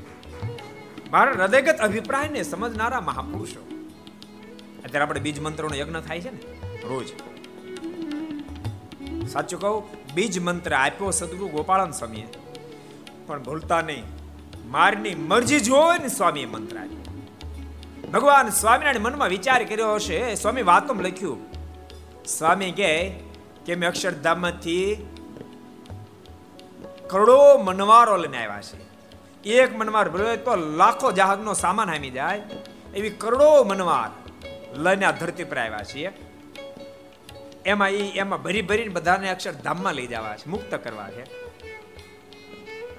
મારા 1.11 1.33
હૃદયગત 1.33 1.77
અભિપ્રાયને 1.79 2.43
સમજનારા 2.43 3.01
મહાપુરુષો 3.01 3.72
અત્યારે 4.93 5.05
આપણે 5.05 5.21
બીજ 5.21 5.41
મંત્રોનો 5.41 5.77
યજ્ઞ 5.77 6.01
થાય 6.01 6.21
છે 6.21 6.31
ને? 6.31 6.39
રોજ. 6.89 7.09
સાચું 9.31 9.61
કહું, 9.61 9.85
બીજ 10.15 10.39
મંત્ર 10.39 10.75
આપ્યો 10.75 11.11
સદગુરુ 11.11 11.49
ગોપાળન 11.49 11.91
સ્વામીએ. 11.91 12.27
પણ 13.27 13.43
ભૂલતા 13.43 13.81
નહીં. 13.81 14.05
મારની 14.67 15.15
મરજી 15.15 15.61
જોવે 15.61 15.99
ને 15.99 16.09
સ્વામીએ 16.09 16.47
મંત્ર 16.47 16.79
આપ્યો. 16.79 17.01
ભગવાન 18.13 18.49
સ્વામિનારાયણ 18.49 19.01
મનમાં 19.01 19.29
વિચાર 19.29 19.65
કર્યો 19.65 19.95
હશે, 19.95 20.35
સ્વામી 20.35 20.63
વાતોમાં 20.63 21.05
લખ્યું, 21.05 21.39
સ્વામી 22.27 22.73
કહે 22.73 23.21
કે 23.67 23.75
મેં 23.75 23.89
અક્ષરધામમાંથી 23.89 25.07
કરોડો 27.11 27.59
મનવારો 27.59 28.17
લઈને 28.17 28.37
આવ્યા 28.37 28.63
છે. 28.63 29.51
એક 29.51 29.77
મનવાર 29.77 30.09
ભર્યો 30.09 30.37
તો 30.37 30.57
લાખો 30.57 31.13
જહાજનો 31.13 31.55
સામાન 31.55 31.91
હામી 31.91 32.11
જાય, 32.11 32.43
એવી 32.95 33.11
કરોડો 33.11 33.65
મનવાર 33.65 34.22
લઈને 34.75 35.05
આ 35.05 35.11
ધરતી 35.11 35.45
પર 35.45 35.59
આવ્યા 35.59 35.85
છીએ. 35.95 36.13
એમાં 37.67 37.91
એ 37.91 38.19
એમાં 38.19 38.43
ભરી 38.43 38.63
ભરીને 38.63 38.89
બધાને 38.89 39.31
અક્ષરધામમાં 39.31 39.95
લઈ 39.95 40.07
જવા 40.07 40.37
છે, 40.37 40.51
મુક્ત 40.51 40.75
કરવા 40.75 41.11
છે. 41.11 41.25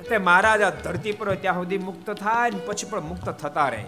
તે 0.09 0.17
મહારાજ 0.17 0.61
આ 0.61 0.69
ધરતી 0.69 1.11
પર 1.11 1.35
ત્યાં 1.35 1.55
સુધી 1.55 1.77
મુક્ત 1.77 2.11
થાય 2.11 2.49
ને 2.49 2.57
પછી 2.57 2.89
પણ 2.89 3.01
મુક્ત 3.01 3.29
થતા 3.29 3.69
રહે. 3.69 3.85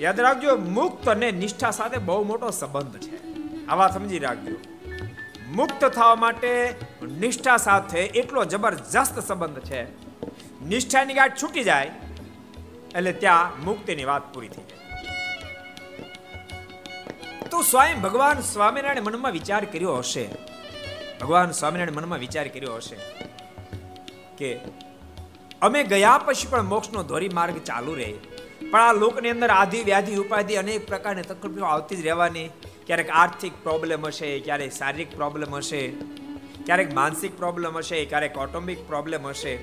યાદ 0.00 0.20
રાખજો, 0.20 0.56
મુક્ત 0.56 1.08
અને 1.08 1.30
નિષ્ઠા 1.30 1.70
સાથે 1.70 1.96
બહુ 1.98 2.24
મોટો 2.24 2.50
સંબંધ 2.50 2.98
છે. 2.98 3.16
આવા 3.66 3.88
સમજી 3.88 4.18
રાખજો. 4.18 4.56
મુક્ત 5.48 5.84
થવા 5.84 6.14
માટે 6.14 6.74
નિષ્ઠા 7.20 7.56
સાથે 7.56 8.00
એટલો 8.00 8.44
જબરજસ્ત 8.44 9.20
સંબંધ 9.20 9.60
છે. 9.60 9.82
નિષ્ઠાની 10.64 11.14
ગાંઠ 11.14 11.42
છૂટી 11.42 11.64
જાય, 11.64 11.90
એટલે 12.94 13.12
ત્યાં 13.12 13.64
મુક્તિની 13.64 14.04
વાત 14.04 14.34
પૂરી 14.34 14.48
થઈ 14.48 14.62
તો 17.52 17.62
સ્વયં 17.62 18.00
ભગવાન 18.00 18.40
સ્વામિનારાયણ 18.40 19.02
મનમાં 19.02 19.32
વિચાર 19.32 19.64
કર્યો 19.64 19.96
હશે. 19.96 20.28
ભગવાન 21.20 21.50
સ્વામિનારાયણ 21.50 21.96
મનમાં 21.96 22.18
વિચાર 22.18 22.48
કર્યો 22.48 22.74
હશે 22.74 22.96
કે 24.38 24.60
અમે 25.62 25.84
ગયા 25.84 26.18
પછી 26.18 26.46
પણ 26.46 26.62
મોક્ષનો 26.62 27.02
ધોરી 27.02 27.28
માર્ગ 27.28 27.58
ચાલુ 27.58 27.94
રહે. 27.94 28.14
પણ 28.70 28.80
આ 28.80 28.92
લોકની 28.92 29.30
અંદર 29.30 29.50
આધિ 29.50 29.82
વ્યાધિ 29.82 30.16
ઉપાધિ 30.16 30.54
અનેક 30.54 30.86
પ્રકારની 30.86 31.22
તકલીફો 31.22 31.64
આવતી 31.64 31.96
જ 31.96 32.00
રહેવાની. 32.00 32.48
ક્યારેક 32.86 33.10
આર્થિક 33.10 33.52
પ્રોબ્લેમ 33.62 34.06
હશે, 34.06 34.40
ક્યારેક 34.40 34.72
શારીરિક 34.72 35.16
પ્રોબ્લેમ 35.16 35.54
હશે, 35.54 35.88
ક્યારેક 36.66 36.94
માનસિક 36.94 37.36
પ્રોબ્લેમ 37.36 37.76
હશે, 37.76 38.04
ક્યારેક 38.04 38.34
કૌટુંબિક 38.34 38.86
પ્રોબ્લેમ 38.86 39.26
હશે. 39.26 39.54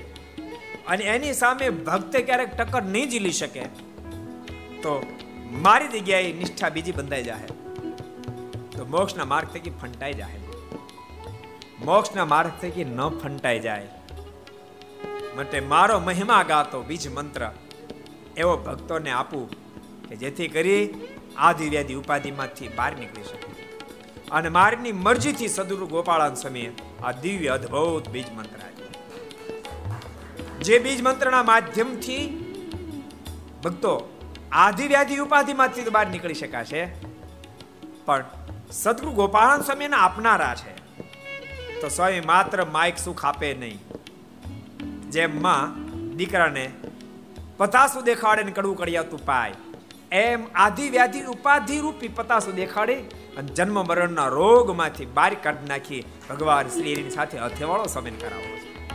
અને 0.87 1.03
એની 1.03 1.33
સામે 1.33 1.69
ભક્ત 1.69 2.17
ક્યારેક 2.17 2.57
ટક્કર 2.57 2.81
નહીં 2.81 3.09
ઝીલી 3.09 3.31
શકે. 3.31 3.61
તો 4.83 5.03
મારી 5.51 5.99
જગ્યાએ 5.99 6.31
નિષ્ઠા 6.33 6.69
બીજી 6.69 6.91
બંધાઈ 6.91 7.23
જાય 7.23 7.68
તો 8.79 8.85
મોક્ષના 8.85 9.25
માર્ગ 9.25 9.47
થકી 9.47 9.69
ફંટાઈ 9.69 10.13
જાય. 10.13 10.39
મોક્ષના 11.85 12.25
માર્ગ 12.25 12.51
થકી 12.61 12.83
ન 12.83 13.09
ફંટાઈ 13.09 13.59
જાય. 13.59 13.87
માટે 15.35 15.59
મારો 15.59 15.99
મહિમા 15.99 16.43
ગાતો 16.43 16.81
બીજ 16.81 17.13
મંત્ર 17.13 17.51
એવો 18.37 18.57
ભક્તોને 18.57 19.11
આપું 19.11 19.49
કે 20.09 20.15
જેથી 20.15 20.47
કરી 20.47 20.89
આદિ 21.37 21.69
વ્યાધિ 21.69 21.93
ઉપાધિમાંથી 21.93 22.67
બહાર 22.67 22.95
નીકળી 22.97 23.23
શકે. 23.23 23.51
અને 24.31 24.49
મારની 24.49 24.91
મરજીથી 24.91 25.47
સદગુરુ 25.47 25.87
ગોપાળાન 25.87 26.33
સમયે 26.33 26.71
આ 27.03 27.11
દિવ્ય 27.11 27.47
અદ્ભુત 27.47 28.09
બીજ 28.09 28.33
મંત્ર 28.33 28.59
જે 30.61 30.79
બીજ 30.79 31.01
મંત્રના 31.01 31.43
માધ્યમથી 31.43 32.21
ભક્તો 33.63 33.93
આદિ 34.51 34.87
વ્યાધિ 34.87 35.17
ઉપાધિમાંથી 35.17 35.81
બહાર 35.81 36.07
નીકળી 36.07 36.33
શકાશે. 36.33 37.09
પણ 38.05 38.23
સદગુરુ 38.71 39.11
ગોપાલ 39.11 39.61
સ્વામીના 39.61 39.97
આપનારા 39.97 40.55
છે. 40.55 40.73
તો 41.81 41.89
સ્વામી 41.89 42.19
માત્ર 42.19 42.65
માઇક 42.65 42.97
સુખ 42.97 43.25
આપે 43.25 43.53
નહીં. 43.53 43.79
જેમ 45.11 45.41
માં 45.41 45.89
દીકરાને 46.15 46.71
પતાસું 47.57 48.03
દેખાડે 48.03 48.43
ને 48.43 48.51
કડવું 48.51 48.77
કડિયાતું 48.77 49.25
પાય. 49.25 49.53
એમ 50.11 50.43
આધિ 50.55 50.89
વ્યાધિ 50.89 51.21
ઉપાધિ 51.21 51.79
રૂપી 51.79 52.07
પતાસું 52.07 52.55
દેખાડે 52.55 52.95
અને 53.37 53.47
જન્મ 53.47 53.85
મરણના 53.85 54.27
રોગમાંથી 54.27 55.05
બહાર 55.05 55.33
કાઢી 55.33 55.67
નાખી 55.67 56.05
ભગવાન 56.29 56.67
શ્રીની 56.67 57.09
સાથે 57.09 57.39
હથેવાળો 57.39 57.85
સમય 57.85 58.11
કરાવો 58.11 58.57
છે. 58.57 58.89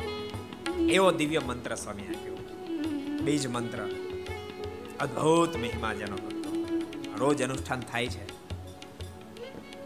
એવો 0.72 1.12
દિવ્ય 1.12 1.38
મંત્ર 1.38 1.74
સ્વામી 1.74 2.02
આપ્યો. 2.02 2.36
બીજ 3.22 3.46
મંત્ર. 3.46 3.78
અદ્ભુત 5.00 5.56
મહિમા 5.56 5.94
જેનો 5.94 6.16
રોજ 7.18 7.42
અનુષ્ઠાન 7.42 7.80
થાય 7.80 8.06
છે. 8.06 8.33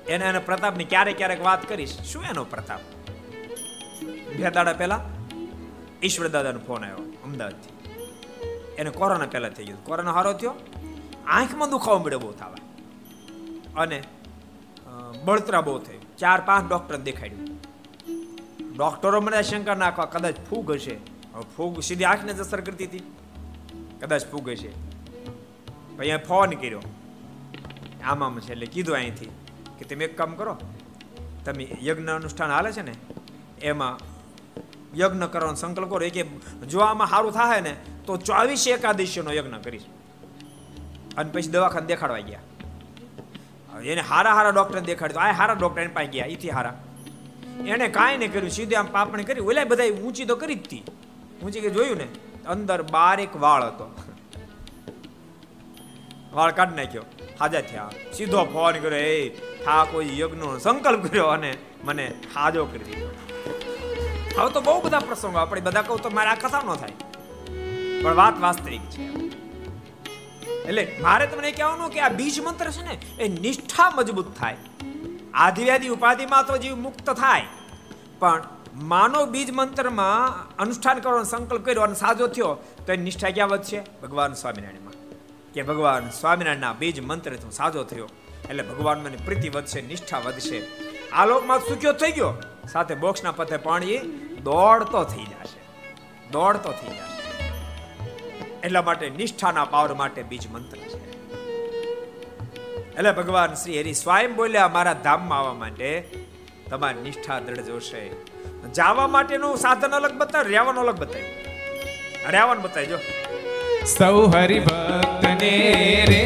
એને 0.09 0.25
એના 0.25 0.41
પ્રતાપની 0.41 0.85
ક્યારેક 0.85 1.17
ક્યારેક 1.17 1.41
વાત 1.45 1.69
કરીશ. 1.69 1.95
શું 2.03 2.23
એનો 2.25 2.45
પ્રતાપ? 2.45 2.81
બે 4.37 4.51
દાડા 4.51 4.73
પહેલા 4.73 5.01
ઈશ્વર 6.03 6.29
દાદાનો 6.29 6.61
ફોન 6.67 6.85
આવ્યો, 6.85 7.05
અમદાવાદથી. 7.25 7.73
એને 8.79 8.91
કોરોના 8.91 9.27
પહેલા 9.27 9.49
થઈ 9.49 9.65
ગયો. 9.65 9.77
કોરોના 9.85 10.13
હારો 10.13 10.33
થયો. 10.33 10.55
આંખમાં 11.27 11.71
દુખાવો 11.71 11.99
મળ્યો 11.99 12.19
બહુ 12.19 12.33
થવા. 12.33 12.55
અને 13.77 14.03
બળતરા 15.25 15.61
બહુ 15.61 15.79
થઈ. 15.79 15.99
ચાર 16.19 16.41
પાંચ 16.41 16.69
ડોક્ટર 16.69 16.97
દેખાડ્યું. 16.99 17.45
ડોક્ટરો 18.77 19.21
મને 19.21 19.43
શંકા 19.43 19.75
નાખવા, 19.75 20.05
કદાચ 20.05 20.35
ફૂગ 20.51 20.71
હશે. 20.71 20.97
ફૂગ 21.57 21.81
સીધી 21.81 22.05
આંખને 22.05 22.33
જ 22.33 22.41
અસર 22.41 22.61
કરતી 22.61 22.85
હતી. 22.85 23.03
કદાચ 24.01 24.23
ફૂગ 24.27 24.49
હશે. 24.51 24.69
અહીંયા 25.99 26.19
ફોન 26.19 26.51
કર્યો. 26.51 26.81
આમામ 28.05 28.41
છે 28.41 28.53
એટલે 28.53 28.67
કીધું 28.67 28.97
અહીંથી. 28.97 29.31
કે 29.79 29.85
તમે 29.85 30.05
એક 30.05 30.17
કામ 30.19 30.35
કરો, 30.35 30.57
તમે 31.45 31.65
યજ્ઞ 31.83 32.09
અનુષ્ઠાન 32.09 32.51
હાલે 32.51 32.73
છે 32.73 32.83
ને, 32.83 32.95
એમાં 33.63 33.95
યજ્ઞ 34.99 35.25
કરવાનો 35.25 35.55
સંકલ્પ 35.55 35.91
કરો. 35.91 36.09
કે 36.09 36.23
જો 36.67 36.79
આમાં 36.81 37.09
સારું 37.09 37.33
થાય 37.33 37.61
ને, 37.61 37.77
તો 38.07 38.17
ચોવીસ 38.17 38.69
એકાદશીનો 38.69 39.33
યજ્ઞ 39.33 39.59
કરીશ. 39.65 39.87
અને 41.17 41.31
પછી 41.33 41.49
દવાખાને 41.49 41.87
દેખાડવા 41.87 42.21
ગયા. 42.21 42.43
એને 43.85 44.01
હારા 44.01 44.35
હારા 44.35 44.51
ડોક્ટર 44.51 44.81
દેખાડ્યો 44.81 45.19
આ 45.19 45.33
હારા 45.33 45.55
ડોક્ટર 45.55 45.81
એને 45.83 45.93
પાસે 45.95 46.09
ગયા 46.09 46.27
એથી 46.27 46.51
હારા. 46.51 46.75
એને 47.67 47.89
કાંઈ 47.89 48.19
નહીં 48.19 48.33
કર્યું, 48.33 48.51
સીધે 48.51 48.77
આમ 48.77 48.87
પાપણી 48.87 49.25
કરી 49.25 49.41
ઓલા 49.41 49.65
બધા 49.65 49.85
ઊંચી 50.05 50.25
તો 50.25 50.37
કરી 50.37 50.55
જ 50.55 50.63
હતી 50.65 50.83
ઊંચી 51.43 51.61
કે 51.61 51.71
જોયું 51.71 51.97
ને, 51.97 52.09
અંદર 52.47 52.83
બારેક 52.83 53.37
વાળ 53.37 53.63
હતો. 53.63 53.87
વાળ 56.33 56.53
કાઢી 56.53 56.77
નાખ્યો. 56.77 57.05
હાજર 57.41 57.61
થયા. 57.61 57.91
સીધો 58.17 58.45
ફોન 58.45 58.73
કર્યો, 58.73 58.99
એ 58.99 59.29
ઠાકોર 59.29 60.03
યજ્ઞ 60.03 60.21
યજ્ઞનો 60.21 60.59
સંકલ્પ 60.59 61.07
કર્યો 61.07 61.27
અને 61.27 61.57
મને 61.85 62.13
હાજો 62.35 62.65
કરી 62.65 62.85
દીધો. 62.85 63.11
હવે 64.39 64.51
તો 64.51 64.61
બહુ 64.61 64.81
બધા 64.81 64.99
પ્રસંગો, 64.99 65.39
આપણે 65.39 65.61
બધા 65.61 65.83
કહું 65.83 66.03
તો 66.03 66.11
મારે 66.11 66.31
આ 66.31 66.35
કથા 66.35 66.63
ન 66.67 66.75
થાય. 66.75 66.93
પણ 68.03 68.15
વાત 68.15 68.41
વાસ્તવિક 68.41 68.81
છે. 68.81 69.03
એટલે 70.69 70.97
મારે 71.01 71.27
તમને 71.27 71.53
કહેવાનું 71.53 71.91
કે 71.91 72.01
આ 72.01 72.09
બીજ 72.09 72.41
મંત્ર 72.41 72.71
છે 72.71 72.83
ને, 72.83 73.23
એ 73.25 73.29
નિષ્ઠા 73.29 73.93
મજબૂત 73.97 74.39
થાય. 74.39 74.57
આધિવ્યાધિ 75.35 75.89
ઉપાધિમાં 75.89 76.47
તો 76.47 76.57
જીવ 76.57 76.77
મુક્ત 76.77 77.11
થાય. 77.11 77.43
પણ 78.19 78.43
માનવ 78.75 79.25
બીજ 79.27 79.51
મંત્રમાં 79.51 80.49
અનુષ્ઠાન 80.57 80.99
કરવાનો 80.99 81.25
સંકલ્પ 81.25 81.65
કર્યો 81.65 81.83
અને 81.83 81.95
સાજો 81.95 82.27
થયો, 82.27 82.59
તો 82.87 82.93
એ 82.93 82.97
નિષ્ઠા 82.97 83.31
ક્યાં 83.31 83.49
વધશે? 83.49 83.83
ભગવાન 84.03 84.33
સ્વામિનારાયણમાં. 84.33 84.88
કે 85.55 85.63
ભગવાન 85.63 86.11
સ્વામિનારાયણના 86.11 86.73
બીજ 86.73 87.01
મંત્ર 87.01 87.31
હું 87.31 87.53
સાજો 87.53 87.85
થયો. 87.85 88.09
એટલે 88.51 88.63
ભગવાન 88.63 88.99
મને 88.99 89.17
પ્રીતિ 89.17 89.49
વધશે, 89.49 89.81
નિષ્ઠા 89.81 90.19
વધશે. 90.19 90.63
આ 91.13 91.27
લોકમાં 91.27 91.59
સુખ્યો 91.59 91.93
થઈ 91.93 92.13
ગયો? 92.13 92.35
સાથે 92.73 92.95
બોક્સના 92.95 93.33
પથે 93.33 93.57
પાણી 93.57 93.99
દોડતો 94.45 95.05
થઈ 95.05 95.25
જશે. 95.25 95.61
દોડતો 96.31 96.73
થઈ 96.73 96.89
જશે. 96.89 97.19
એટલા 98.61 98.83
માટે 98.83 99.11
નિષ્ઠાના 99.11 99.65
પાવર 99.65 99.95
માટે 99.95 100.23
બીજ 100.23 100.51
મંત્ર 100.51 100.77
છે. 100.77 101.09
એટલે 102.97 103.13
ભગવાન 103.13 103.55
શ્રી 103.55 103.81
હરિ 103.81 103.95
સ્વયં 103.95 104.35
બોલ્યા, 104.35 104.69
મારા 104.69 104.93
ધામમાં 104.93 105.39
આવવા 105.39 105.55
માટે 105.55 106.09
તમારી 106.71 107.01
નિષ્ઠા 107.01 107.39
દ્રઢ 107.39 107.61
જોશે. 107.61 108.11
જવા 108.75 109.07
માટેનું 109.07 109.57
સાધન 109.57 109.89
અલગ 109.89 110.13
બતાવ્યું 110.13 110.49
રહેવાનું 110.49 110.83
અલગ 110.83 110.97
બતાવ્યું 110.97 111.29
રહેવાનું 112.31 112.63
બતાવજો. 112.63 112.99
સૌ 113.89 114.29
હરિભક્તને 114.33 115.55
રે 116.11 116.25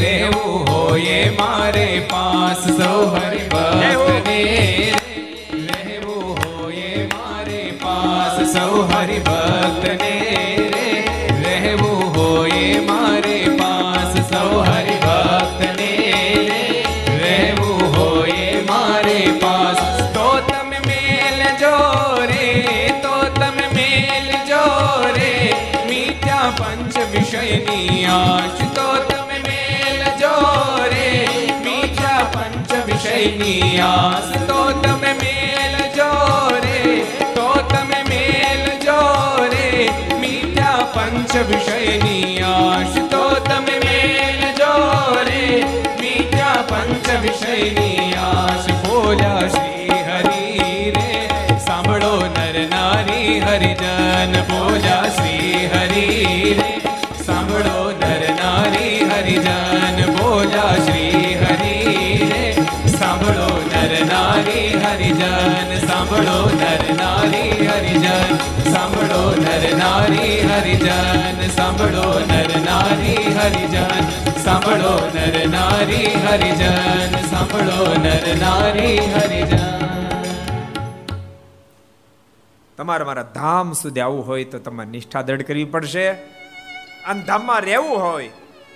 રેવું 0.00 0.56
હોય 0.70 1.20
મારે 1.38 1.88
પાસ. 2.10 2.62
સૌ 2.78 2.98
હરિભક્તને 3.14 4.40
રહેવું 5.68 6.28
હોય 6.44 7.08
મારે 7.14 7.62
પાસ. 7.82 8.36
સૌ 8.54 8.74
હરિભક્તને 8.92 10.07
વિષયની 27.30 28.04
આશ 28.04 28.60
તો 28.74 28.84
તમે 29.08 29.38
મેલ 29.46 30.04
જો 30.20 30.30
રે 30.92 31.08
મીઠા 31.64 32.22
પંચ 32.32 32.72
વિષયની 32.86 33.80
આશ 33.80 34.30
તો 34.46 34.72
તમે 34.82 35.12
મેલ 35.12 35.74
જો 35.96 36.08
રે 36.64 37.04
તો 37.34 37.46
તમે 37.68 38.00
મેલ 38.08 38.64
જો 38.84 38.96
રે 39.52 39.90
મીઠા 40.20 40.78
પંચ 40.94 41.36
વિષયની 41.50 42.40
આશ 42.42 42.96
તો 43.10 43.22
તમે 43.44 43.76
મેલ 43.84 44.42
જો 44.56 44.72
રે 45.28 45.44
મીઠા 46.00 46.56
પંચ 46.62 47.20
વિષયની 47.22 48.14
આશ 48.14 48.72
બોલ્યા 48.86 49.48
શ્રી 49.48 50.00
હરિ 50.08 50.90
રે. 50.90 51.28
સાંભળો 51.66 52.16
નર 52.26 52.66
નારી 52.70 53.38
હરિજન. 53.40 54.42
બોલ્યા 54.42 55.04
શ્રી 55.16 55.66
હરિ 55.66 56.06
રે. 56.54 56.97
નર 69.98 70.52
હરિજન 70.52 71.48
સાંભળો 71.48 72.18
નર 72.18 72.60
નારી 72.60 73.14
હરિજન 73.14 74.00
સાંભળો 74.44 75.10
નર 75.14 75.48
નારી 75.48 76.06
હરિજન 76.06 77.22
સાંભળો 77.26 77.94
નર 77.94 78.36
નારી 78.40 78.98
હરિજન 78.98 79.58
તમારે 82.76 83.04
મારા 83.04 83.22
ધામ 83.22 83.72
સુધી 83.72 84.00
આવવું 84.00 84.26
હોય 84.26 84.44
તો 84.44 84.58
તમારે 84.58 84.90
નિષ્ઠા 84.90 85.22
દ્રઢ 85.22 85.42
કરવી 85.42 85.64
પડશે. 85.64 86.10
અને 86.10 87.22
ધામમાં 87.22 87.60
રહેવું 87.60 88.02
હોય 88.02 88.28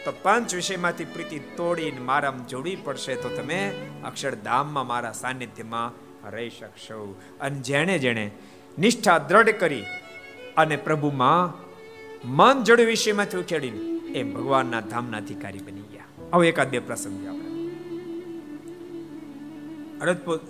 તો 0.04 0.12
પંચ 0.22 0.54
વિષયમાંથી 0.54 1.04
પ્રીતિ 1.04 1.38
તોડીને 1.38 2.00
મારામાં 2.00 2.48
જોડવી 2.48 2.76
પડશે 2.76 3.14
તો 3.14 3.28
તમે 3.28 3.72
અક્ષરધામમાં 4.04 4.86
મારા 4.86 5.12
સાનિધ્યમાં 5.12 6.12
રહી 6.30 6.50
શકશો. 6.50 7.20
અને 7.40 7.58
જેણે 7.58 7.98
જેણે 7.98 8.30
નિષ્ઠા 8.78 9.18
દ્રઢ 9.18 9.48
કરી 9.48 9.84
અને 10.57 10.76
પ્રભુમાં 10.76 11.62
મન 12.24 12.62
જોડ્યું 12.64 12.88
વિષયમાંથી 12.88 13.38
ઉખેડીને 13.38 13.78
એ 14.12 14.22
ભગવાનના 14.22 14.80
ધામના 14.80 15.16
અધિકારી 15.16 15.59
બની 15.59 15.80
ગયા. 15.80 16.05
હવે 16.34 16.48
એકાદ 16.48 16.68
બે 16.68 16.78
પ્રસંગ 16.78 17.26
આપણે. 17.26 17.68
અરજપુર 20.00 20.40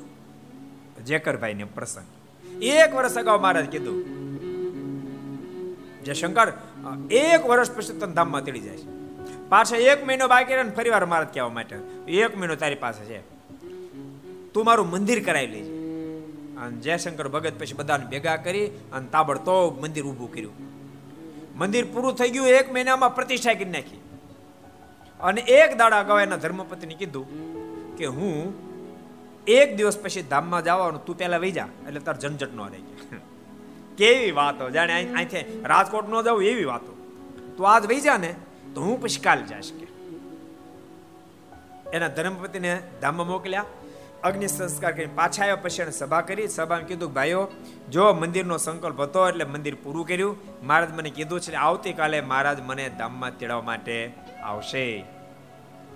જેકરભાઈ 1.06 1.54
ને 1.54 1.64
પ્રસંગ. 1.64 2.06
એક 2.62 2.94
વર્ષ 2.94 3.18
અગાઉ 3.18 3.40
મહારાજ 3.40 3.66
કીધું 3.66 4.04
જે 6.04 6.14
શંકર, 6.14 6.52
એક 7.10 7.46
વર્ષ 7.46 7.70
પછી 7.70 7.98
તને 7.98 8.12
ધામમાં 8.12 8.44
તેડી 8.44 8.60
જાય 8.60 8.76
છે. 8.76 9.02
પાછા 9.48 9.76
એક 9.76 10.06
મહિનો 10.06 10.28
બાકી 10.28 10.54
રહે 10.54 10.70
ફરી 10.70 10.90
વાર 10.90 11.06
મહારાજ 11.06 11.28
કહેવા 11.34 11.48
માટે. 11.48 11.76
એક 12.12 12.38
મહિનો 12.38 12.54
તારી 12.54 12.74
પાસે 12.74 13.04
છે. 13.04 13.20
તું 14.52 14.64
મારું 14.64 14.90
મંદિર 14.90 15.24
કરાવી 15.24 15.46
લેજે. 15.46 15.81
અને 16.62 16.76
જયશંકર 16.76 17.28
ભગત 17.28 17.58
પછી 17.58 17.74
બધાને 17.74 18.06
ભેગા 18.06 18.36
કરી 18.36 18.66
અને 18.92 19.06
તાબડતોબ 19.12 19.80
મંદિર 19.82 20.04
ઊભું 20.04 20.32
કર્યું. 20.32 20.56
મંદિર 21.58 21.84
પૂરું 21.92 22.14
થઈ 22.14 22.30
ગયું, 22.30 22.48
એક 22.48 22.72
મહિનામાં 22.72 23.14
પ્રતિષ્ઠા 23.14 23.54
કરી 23.54 23.64
નાખી. 23.64 24.00
અને 25.20 25.40
એક 25.40 25.76
દાડા 25.78 26.00
અગાઉ 26.00 26.20
એના 26.20 26.36
ધર્મપતિને 26.36 26.94
કીધું 26.94 27.26
કે 27.96 28.06
હું 28.06 28.54
એક 29.46 29.76
દિવસ 29.76 29.98
પછી 29.98 30.22
ધામમાં 30.22 30.64
જવાનું, 30.64 31.04
તું 31.04 31.18
પહેલા 31.18 31.36
વહી 31.36 31.52
જા, 31.52 31.68
એટલે 31.88 32.00
તાર 32.00 32.16
ઝંઝટ 32.20 32.54
નો 32.54 32.66
રહી 32.66 32.84
કેવી 33.98 34.30
વાતો, 34.30 34.70
જાણે 34.70 34.94
અહીંથી 34.94 35.44
રાજકોટ 35.64 36.08
ન 36.08 36.22
જવું 36.22 36.44
એવી 36.44 36.64
વાતો. 36.64 36.92
તું 37.56 37.70
આજ 37.70 37.86
વહી 37.86 38.00
જા 38.00 38.16
ને, 38.16 38.34
તો 38.74 38.80
હું 38.80 39.00
પછી 39.02 39.20
કાલ 39.20 39.40
જઈશ 39.44 39.72
કે. 39.72 39.86
એના 41.92 42.08
ધર્મપતિને 42.08 42.82
ધામમાં 43.00 43.26
મોકલ્યા 43.26 43.64
અગ્નિ 44.24 44.48
સંસ્કાર 44.48 44.92
કરી 44.92 45.06
પાછા 45.06 45.42
આવ્યા 45.42 45.56
પછી 45.56 45.82
એને 45.82 45.90
સભા 45.90 46.20
કરી. 46.20 46.48
સભામાં 46.48 46.86
કીધું 46.86 47.12
ભાઈઓ, 47.12 47.48
જો 47.90 48.12
મંદિરનો 48.12 48.56
સંકલ્પ 48.56 49.00
હતો 49.00 49.28
એટલે 49.28 49.44
મંદિર 49.44 49.76
પૂરું 49.82 50.06
કર્યું. 50.06 50.36
મહારાજ 50.62 50.92
મને 50.92 51.10
કીધું 51.10 51.40
છે 51.40 51.54
આવતીકાલે 51.54 52.20
મહારાજ 52.20 52.60
મને 52.60 52.88
ધામમાં 52.88 53.38
તેડવા 53.38 53.62
માટે 53.62 54.12
આવશે. 54.42 55.04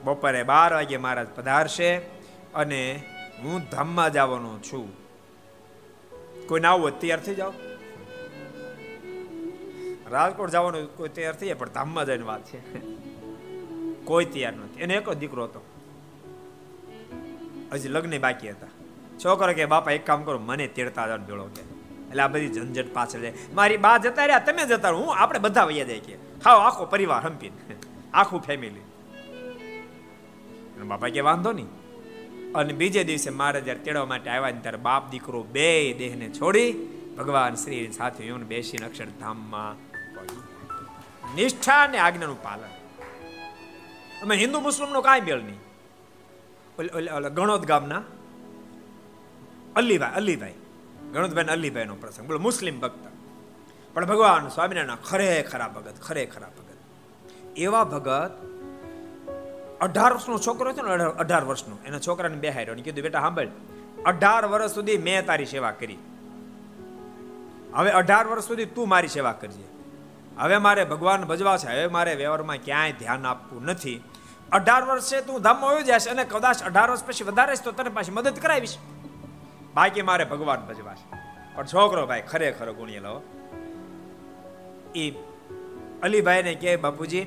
બપોરે 0.05 0.43
બાર 0.43 0.73
વાગે 0.73 0.97
મહારાજ 0.97 1.27
પધારશે 1.35 1.97
અને 2.55 3.03
હું 3.43 3.61
ધામમાં 3.71 4.13
જવાનો 4.13 4.59
છું. 4.59 4.93
કોઈ 6.49 6.61
ના 6.61 6.71
આવું 6.71 7.01
તૈયાર 7.01 7.21
થઈ 7.21 7.35
જાઓ. 7.35 7.53
રાજકોટ 10.11 10.51
જવાનું 10.51 10.97
કોઈ 10.97 11.09
તૈયાર 11.09 11.35
થઈ 11.35 11.47
જાય, 11.47 11.55
પણ 11.55 11.69
ધામમાં 11.69 12.07
જઈને 12.07 12.25
વાત 12.25 12.45
છે. 12.45 12.81
કોઈ 14.05 14.25
તૈયાર 14.25 14.53
નથી. 14.53 14.83
એને 14.83 14.95
એક 14.95 15.11
જ 15.11 15.17
દીકરો 15.17 15.45
હતો. 15.45 15.76
હજી 17.77 17.89
લગ્ન 17.89 18.21
બાકી 18.21 18.51
હતા. 18.51 18.67
છોકરો 19.25 19.53
કે, 19.53 19.65
બાપા, 19.65 19.91
એક 19.91 20.07
કામ 20.07 20.23
કરો, 20.23 20.39
મને 20.39 20.67
તેડતા 20.67 21.07
જાવ 21.07 21.19
ભેળો 21.19 21.45
કે. 21.45 21.61
એટલે 22.09 22.23
આ 22.23 22.29
બધી 22.29 22.49
ઝંઝટ 22.49 22.95
પાછળ 22.95 23.21
જાય. 23.21 23.33
મારી 23.55 23.77
બા 23.77 23.99
જતા 23.99 24.25
રહ્યા, 24.25 24.39
તમે 24.39 24.67
જતા 24.67 24.91
હું 24.91 25.15
આપણે 25.15 25.39
બધા 25.39 25.65
વૈયા 25.65 25.85
જાય 25.85 26.01
કે. 26.01 26.15
હાવ 26.45 26.59
આખો 26.61 26.85
પરિવાર 26.85 27.27
હંપીને. 27.27 27.77
આખું 28.15 28.43
ફેમિલી 28.43 28.81
બાપા 30.85 31.09
કે, 31.09 31.21
વાંધો 31.21 31.53
નહીં. 31.53 31.67
અને 32.53 32.73
બીજે 32.73 33.05
દિવસે 33.05 33.31
મારે 33.31 33.61
જ્યારે 33.61 33.81
તેડવા 33.81 34.07
માટે 34.07 34.31
આવ્યા 34.31 34.51
ને 34.51 34.61
ત્યારે 34.61 34.77
બાપ 34.77 35.11
દીકરો 35.11 35.43
બે 35.43 35.93
દેહને 35.93 36.29
છોડી 36.29 36.73
ભગવાન 37.19 37.55
શ્રી 37.55 37.93
સાથે 37.93 38.27
યોન 38.27 38.43
બેસીને 38.43 38.87
અક્ષરધામમાં 38.87 39.75
નિષ્ઠા 41.35 41.85
અને 41.85 41.99
આજ્ઞાનું 41.99 42.43
પાલન. 42.43 42.69
અમે 44.23 44.37
હિન્દુ 44.37 44.61
મુસ્લિમનો 44.61 45.01
કાંઈ 45.01 45.21
મેળ 45.21 45.37
નહીં. 45.37 45.66
ગણોદ 47.35 47.65
ગામના 47.65 48.03
અલ્લીભાઈ 49.77 50.11
અલ્લીભાઈ 50.15 50.55
ગણોદભાઈ 51.13 51.45
અલ્લીભાઈ 51.45 51.85
નો 51.85 51.95
પ્રસંગ. 51.95 52.27
બોલો, 52.27 52.39
મુસ્લિમ 52.39 52.81
ભક્ત. 52.81 53.07
પણ 53.95 54.07
ભગવાન 54.07 54.49
સ્વામિનારાયણ 54.49 54.97
ખરે 55.05 55.43
ખરા 55.51 55.69
ભગત, 55.69 55.95
ખરે 56.03 56.27
ખરા 56.27 56.49
ભગત. 56.49 57.59
એવા 57.59 57.85
ભગત 57.85 58.31
અઢાર 59.81 60.13
વર્ષનો 60.13 60.39
છોકરો 60.39 60.71
હતો 60.71 60.83
ને, 60.83 61.05
અઢાર 61.05 61.45
વર્ષનો. 61.45 61.79
એના 61.87 61.99
છોકરાને 61.99 62.37
બેહાર્યો 62.37 62.75
અને 62.75 62.83
કીધું, 62.83 63.03
બેટા, 63.03 63.21
સાંભળ, 63.21 63.49
અઢાર 64.05 64.47
વર્ષ 64.47 64.71
સુધી 64.71 64.99
મેં 64.99 65.27
તારી 65.27 65.47
સેવા 65.47 65.71
કરી. 65.71 65.99
હવે 67.75 67.91
અઢાર 67.91 68.27
વર્ષ 68.27 68.45
સુધી 68.45 68.65
તું 68.65 68.89
મારી 68.89 69.09
સેવા 69.09 69.33
કરજે. 69.33 69.65
હવે 70.39 70.57
મારે 70.57 70.85
ભગવાન 70.85 71.25
ભજવા 71.25 71.57
છે. 71.57 71.67
હવે 71.67 71.87
મારે 71.87 72.15
વ્યવહારમાં 72.15 72.57
ક્યાંય 72.57 72.93
ધ્યાન 72.93 73.27
આપવું 73.27 73.65
નથી. 73.65 74.03
અઢાર 74.53 74.85
વર્ષે 74.85 75.21
તું 75.21 75.43
ધામમાં 75.43 75.71
આવી 75.71 75.83
જશે 75.83 76.11
અને 76.11 76.25
કદાચ 76.25 76.63
અઢાર 76.63 76.91
વર્ષ 76.91 77.05
પછી 77.05 77.25
વધારે 77.25 77.55
તો 77.65 77.73
તને 77.73 77.91
પાછી 77.91 78.13
મદદ 78.13 78.39
કરાવીશ. 78.39 78.77
બાકી 79.75 80.03
મારે 80.03 80.25
ભગવાન 80.25 80.61
ભજવાશ. 80.61 80.99
પણ 81.55 81.67
છોકરો 81.67 82.07
ભાઈ, 82.07 82.23
ખરેખર 82.23 82.73
ગુણી 82.73 82.99
લો. 82.99 83.23
એ 84.95 85.11
અલીભાઈને 86.03 86.55
કહે, 86.55 86.77
બાપુજી, 86.77 87.27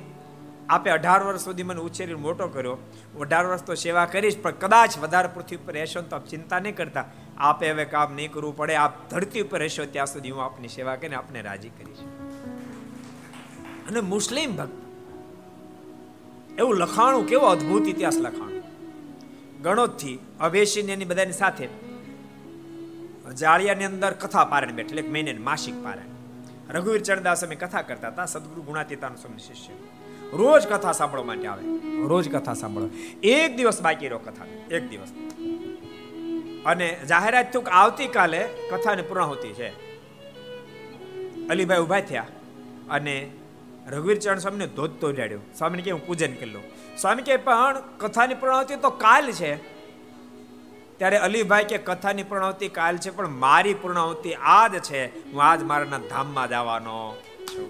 આપે 0.69 0.89
અઢાર 0.89 1.23
વર્ષ 1.23 1.41
સુધી 1.41 1.63
મને 1.63 1.81
ઉછેરીને 1.81 2.19
મોટો 2.19 2.47
કર્યો. 2.47 2.73
હું 3.13 3.21
અઢાર 3.21 3.45
વર્ષ 3.45 3.63
તો 3.63 3.75
સેવા 3.75 4.05
કરીશ, 4.05 4.39
પણ 4.41 4.51
કદાચ 4.51 4.97
વધારે 4.97 5.27
પૃથ્વી 5.27 5.57
ઉપર 5.57 5.73
રહેશો 5.73 6.01
તો 6.01 6.15
આપ 6.15 6.25
ચિંતા 6.25 6.59
નહીં 6.59 6.75
કરતા. 6.75 7.05
આપે 7.37 7.71
હવે 7.71 7.85
કામ 7.85 8.13
નહીં 8.13 8.31
કરવું 8.31 8.57
પડે. 8.57 8.75
આપ 8.75 9.09
ધરતી 9.09 9.41
ઉપર 9.41 9.59
રહેશો 9.59 9.85
ત્યાં 9.85 10.05
સુધી 10.05 10.29
હું 10.29 10.43
આપની 10.43 10.67
સેવા 10.67 10.95
કરીને 10.95 11.15
આપને 11.15 11.41
રાજી 11.41 11.69
કરીશ. 11.69 11.99
અને 13.87 13.99
મુસ્લિમ 13.99 14.55
ભક્ત 14.55 14.88
એવું 16.59 16.75
લખાણું 16.75 17.27
કેવો 17.27 17.45
અદ્ભુત 17.45 17.87
ઇતિહાસ 17.87 18.17
લખાણું? 18.17 18.63
ગણોદથી 19.61 20.19
અભેશીને 20.39 20.93
એની 20.93 21.05
બધાની 21.05 21.31
સાથે 21.31 21.67
જાળિયાની 23.35 23.83
અંદર 23.83 24.13
કથા 24.13 24.45
પારણ 24.45 24.71
બેઠેલ, 24.71 24.99
એક 24.99 25.11
મહિને 25.11 25.33
માસિક 25.33 25.83
પારણ 25.83 26.01
રઘુવીર 26.75 27.01
ચરણદાસ 27.01 27.45
અમે 27.45 27.55
કથા 27.55 27.81
કરતા 27.81 28.07
હતા, 28.07 28.25
સદગુરુ 28.25 28.61
ગુણાતીતાનો 28.61 29.15
સ્વામી 29.15 29.39
શિષ્ય. 29.39 29.73
રોજ 30.37 30.67
કથા 30.67 30.91
સાંભળવા 30.91 31.23
માટે 31.23 31.47
આવે. 31.47 31.63
રોજ 32.07 32.35
કથા 32.35 32.53
સાંભળો 32.53 32.89
એક 33.23 33.57
દિવસ 33.57 33.81
બાકી 33.81 34.07
રહ્યો 34.07 34.17
કથા. 34.17 34.75
એક 34.75 34.89
દિવસ. 34.89 35.09
અને 36.65 36.99
જાહેરાત 37.09 37.53
થયું 37.53 37.65
કે 37.65 37.71
આવતીકાલે 37.71 38.49
કથાની 38.71 39.01
પૂર્ણાહુતિ 39.01 39.47
છે. 39.47 39.69
અલીભાઈ 41.47 41.79
ઊભા 41.79 41.99
થયા 41.99 42.25
અને 42.89 43.31
રઘુવીર 43.89 44.19
ચરણ 44.19 44.39
સ્વામીને 44.39 44.67
ધોધ 44.67 44.95
તો 45.01 45.09
ઉડાડ્યો 45.09 45.41
સ્વામીને 45.57 45.83
કે 45.83 45.91
હું 45.91 46.03
પૂજન 46.07 46.33
કરી 46.33 46.53
લઉં. 46.53 46.63
સ્વામી 46.97 47.23
કે 47.23 47.37
પણ 47.37 47.77
કથાની 47.97 48.33
પૂર્ણાહુતિ 48.33 48.75
તો 48.75 48.89
કાલ 49.03 49.31
છે. 49.31 49.51
ત્યારે 50.97 51.17
અલીભાઈ 51.17 51.63
કે 51.63 51.77
કથાની 51.77 52.23
પૂર્ણાવતિ 52.23 52.67
કાલ 52.69 52.97
છે, 52.97 53.09
પણ 53.09 53.35
મારી 53.43 53.73
પૂર્ણાવતી 53.73 54.33
આજ 54.33 54.73
છે. 54.79 55.01
હું 55.31 55.43
આજ 55.43 55.61
મારા 55.63 55.99
ધામમાં 56.09 56.47
જવાનો 56.49 56.95
છું. 57.47 57.69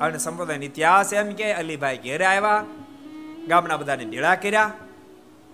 અને 0.00 0.18
સંપ્રદાયનો 0.18 0.64
ઇતિહાસ 0.64 1.12
એમ 1.12 1.32
કે 1.32 1.46
અલીભાઈ 1.52 2.04
ઘેરે 2.04 2.26
આવ્યા, 2.26 2.64
ગામના 3.48 3.76
બધાને 3.76 4.04
ભેળા 4.04 4.34
કર્યા. 4.34 4.70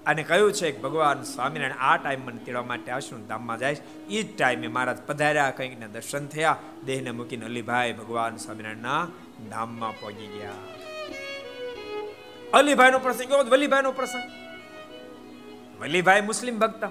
અને 0.06 0.22
કહ્યું 0.22 0.52
છે 0.52 0.70
કે 0.72 0.78
ભગવાન 0.78 1.22
સ્વામિનારાયણ 1.22 1.80
આ 1.80 1.96
ટાઈમ 1.96 2.20
મને 2.20 2.38
તેડવા 2.38 2.62
માટે 2.62 2.92
આવશું 2.92 3.26
ધામમાં 3.26 3.58
જાય 3.58 3.76
એ 4.08 4.22
જ 4.22 4.36
ટાઈમે 4.36 4.66
મહારાજ 4.66 4.98
પધાર્યા 5.06 5.50
કંઈકને 5.50 5.88
દર્શન 5.88 6.26
થયા. 6.26 6.56
દેહને 6.86 7.10
મૂકીને 7.10 7.44
અલીભાઈ 7.44 7.92
ભગવાન 7.92 8.36
સ્વામિનારાયણના 8.36 9.08
ધામમાં 9.50 10.00
પહોંચી 10.00 10.26
ગયા. 10.26 10.52
અલીભાઈનો 12.52 12.98
પ્રસંગ 12.98 13.32
એવો 13.32 13.44
વલીભાઈનો 13.44 13.92
પ્રસંગ. 13.92 14.22
વલીભાઈ 15.80 16.20
મુસ્લિમ 16.20 16.58
ભક્ત, 16.58 16.84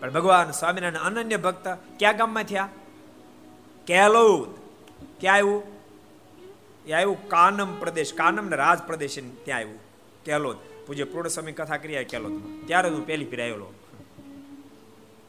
પણ 0.00 0.10
ભગવાન 0.10 0.50
સ્વામિનારાયણ 0.50 1.16
અનન્ય 1.16 1.36
ભક્ત. 1.36 1.68
ક્યાં 1.98 2.16
ગામમાં 2.16 2.42
થયા? 2.42 2.68
કેલોદ. 3.86 4.48
ક્યાં 5.20 5.36
આવ્યું? 5.36 5.62
એ 6.86 6.92
આવ્યું 6.92 7.28
કાનમ 7.28 7.78
પ્રદેશ, 7.78 8.14
કાનમ 8.14 8.46
ને 8.48 8.56
રાજ 8.56 8.78
પ્રદેશ 8.78 9.18
ત્યાં 9.44 9.58
આવ્યું. 9.58 9.78
કેલોદ. 10.24 10.56
પૂજ્ય 10.90 11.04
પૂર્ણ 11.04 11.28
સમય 11.28 11.52
કથા 11.52 11.76
કરી 11.76 12.04
કેલો 12.04 12.40
ત્યારે 12.66 12.88
હું 12.88 13.06
પહેલી 13.06 13.24
ફેર 13.24 13.42
આવેલો. 13.42 13.74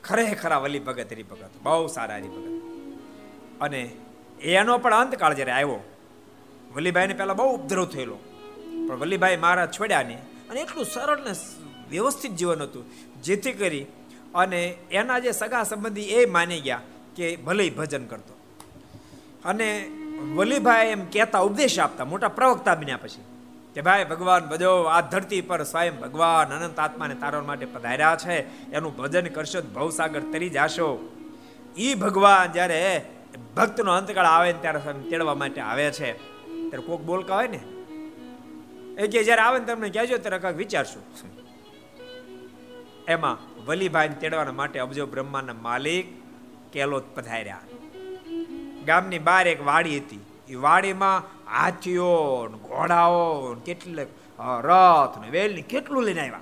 ખરેખર 0.03 0.55
વલી 0.55 0.79
ભગત, 0.79 1.13
હરિભગત, 1.13 1.49
બહુ 1.63 1.87
સારા 1.87 2.15
હરિભગત. 2.15 2.61
અને 3.61 3.91
એનો 4.41 4.77
પણ 4.77 4.93
અંતકાળ 4.93 5.33
જ્યારે 5.33 5.51
આવ્યો 5.51 5.79
વલીભાઈને 6.75 7.13
પહેલાં 7.13 7.37
બહુ 7.37 7.55
ઉપદ્રવ 7.55 7.85
થયેલો. 7.85 8.17
પણ 8.87 8.99
વલ્લીભાઈ 8.99 9.37
મારા 9.37 9.67
છોડ્યા 9.67 10.03
નહીં. 10.03 10.17
અને 10.19 10.61
એટલું 10.61 10.85
સરળ 10.85 11.19
ને 11.19 11.31
વ્યવસ્થિત 11.89 12.31
જીવન 12.31 12.61
હતું. 12.61 12.85
જેથી 13.21 13.51
કરી 13.51 13.85
અને 14.35 14.75
એના 14.91 15.19
જે 15.19 15.31
સગા 15.31 15.63
સંબંધી 15.63 16.01
એ 16.01 16.25
માની 16.25 16.61
ગયા 16.61 16.81
કે 17.15 17.35
ભલે 17.35 17.69
ભજન 17.69 18.05
કરતો. 18.05 18.33
અને 19.45 19.91
વલીભાઈ 20.35 20.87
એમ 20.87 21.05
કહેતા 21.05 21.39
ઉપદેશ 21.39 21.79
આપતા, 21.79 22.05
મોટા 22.05 22.27
પ્રવક્તા 22.27 22.75
બન્યા 22.75 22.97
પછી. 22.97 23.30
કે 23.73 23.81
ભાઈ, 23.81 24.05
ભગવાન 24.05 24.45
ભજો 24.45 24.83
આ 24.83 25.01
ધરતી 25.01 25.41
પર 25.41 25.63
સ્વયં 25.63 25.99
ભગવાન 25.99 26.59
અનંત 26.59 26.79
આત્માને 26.79 27.15
તારવા 27.15 27.41
માટે 27.41 27.65
પધાર્યા 27.65 28.15
છે, 28.15 28.69
એનું 28.71 28.97
ભજન 28.97 29.27
કરશો 29.27 29.61
ભવસાગર 29.61 30.19
તરી 30.19 30.49
જાશો. 30.49 31.15
ઈ 31.77 31.93
ભગવાન 31.93 32.51
જ્યારે 32.51 33.05
ભક્તનો 33.55 33.91
અંતકાળ 33.91 34.25
આવે 34.25 34.53
ને 34.53 34.59
ત્યારે 34.59 35.09
તેડવા 35.09 35.35
માટે 35.35 35.61
આવે 35.61 35.91
છે. 35.91 36.13
ત્યારે 36.69 36.81
કોક 36.81 37.01
બોલકા 37.01 37.35
હોય 37.35 37.47
ને? 37.47 37.59
એ 39.03 39.07
કે 39.07 39.23
જ્યારે 39.23 39.41
આવે 39.41 39.59
ને 39.59 39.65
તમને 39.65 39.89
કહેજો, 39.89 40.17
ત્યારે 40.17 40.39
કાંઈક 40.39 40.57
વિચારશું. 40.57 41.03
એમાં 43.07 43.65
વલીભાઈ 43.65 44.09
તેડવાના 44.09 44.51
માટે 44.51 44.79
અબજો 44.79 45.05
બ્રહ્માના 45.05 45.53
માલિક 45.53 46.05
કેલોત 46.73 47.03
પધાર્યા. 47.15 47.59
ગામની 48.85 49.19
બહાર 49.19 49.47
એક 49.47 49.65
વાડી 49.65 49.97
હતી. 49.97 50.25
એ 50.49 50.55
વાડીમાં 50.55 51.40
હાથીઓ 51.51 52.47
ઘોડાઓ 52.47 53.55
કેટલે 53.65 54.03
રથ 54.39 55.21
ને 55.21 55.29
વેલ 55.29 55.55
ને 55.55 55.61
કેટલું 55.61 56.03
લઈને 56.03 56.21
આવ્યા. 56.21 56.39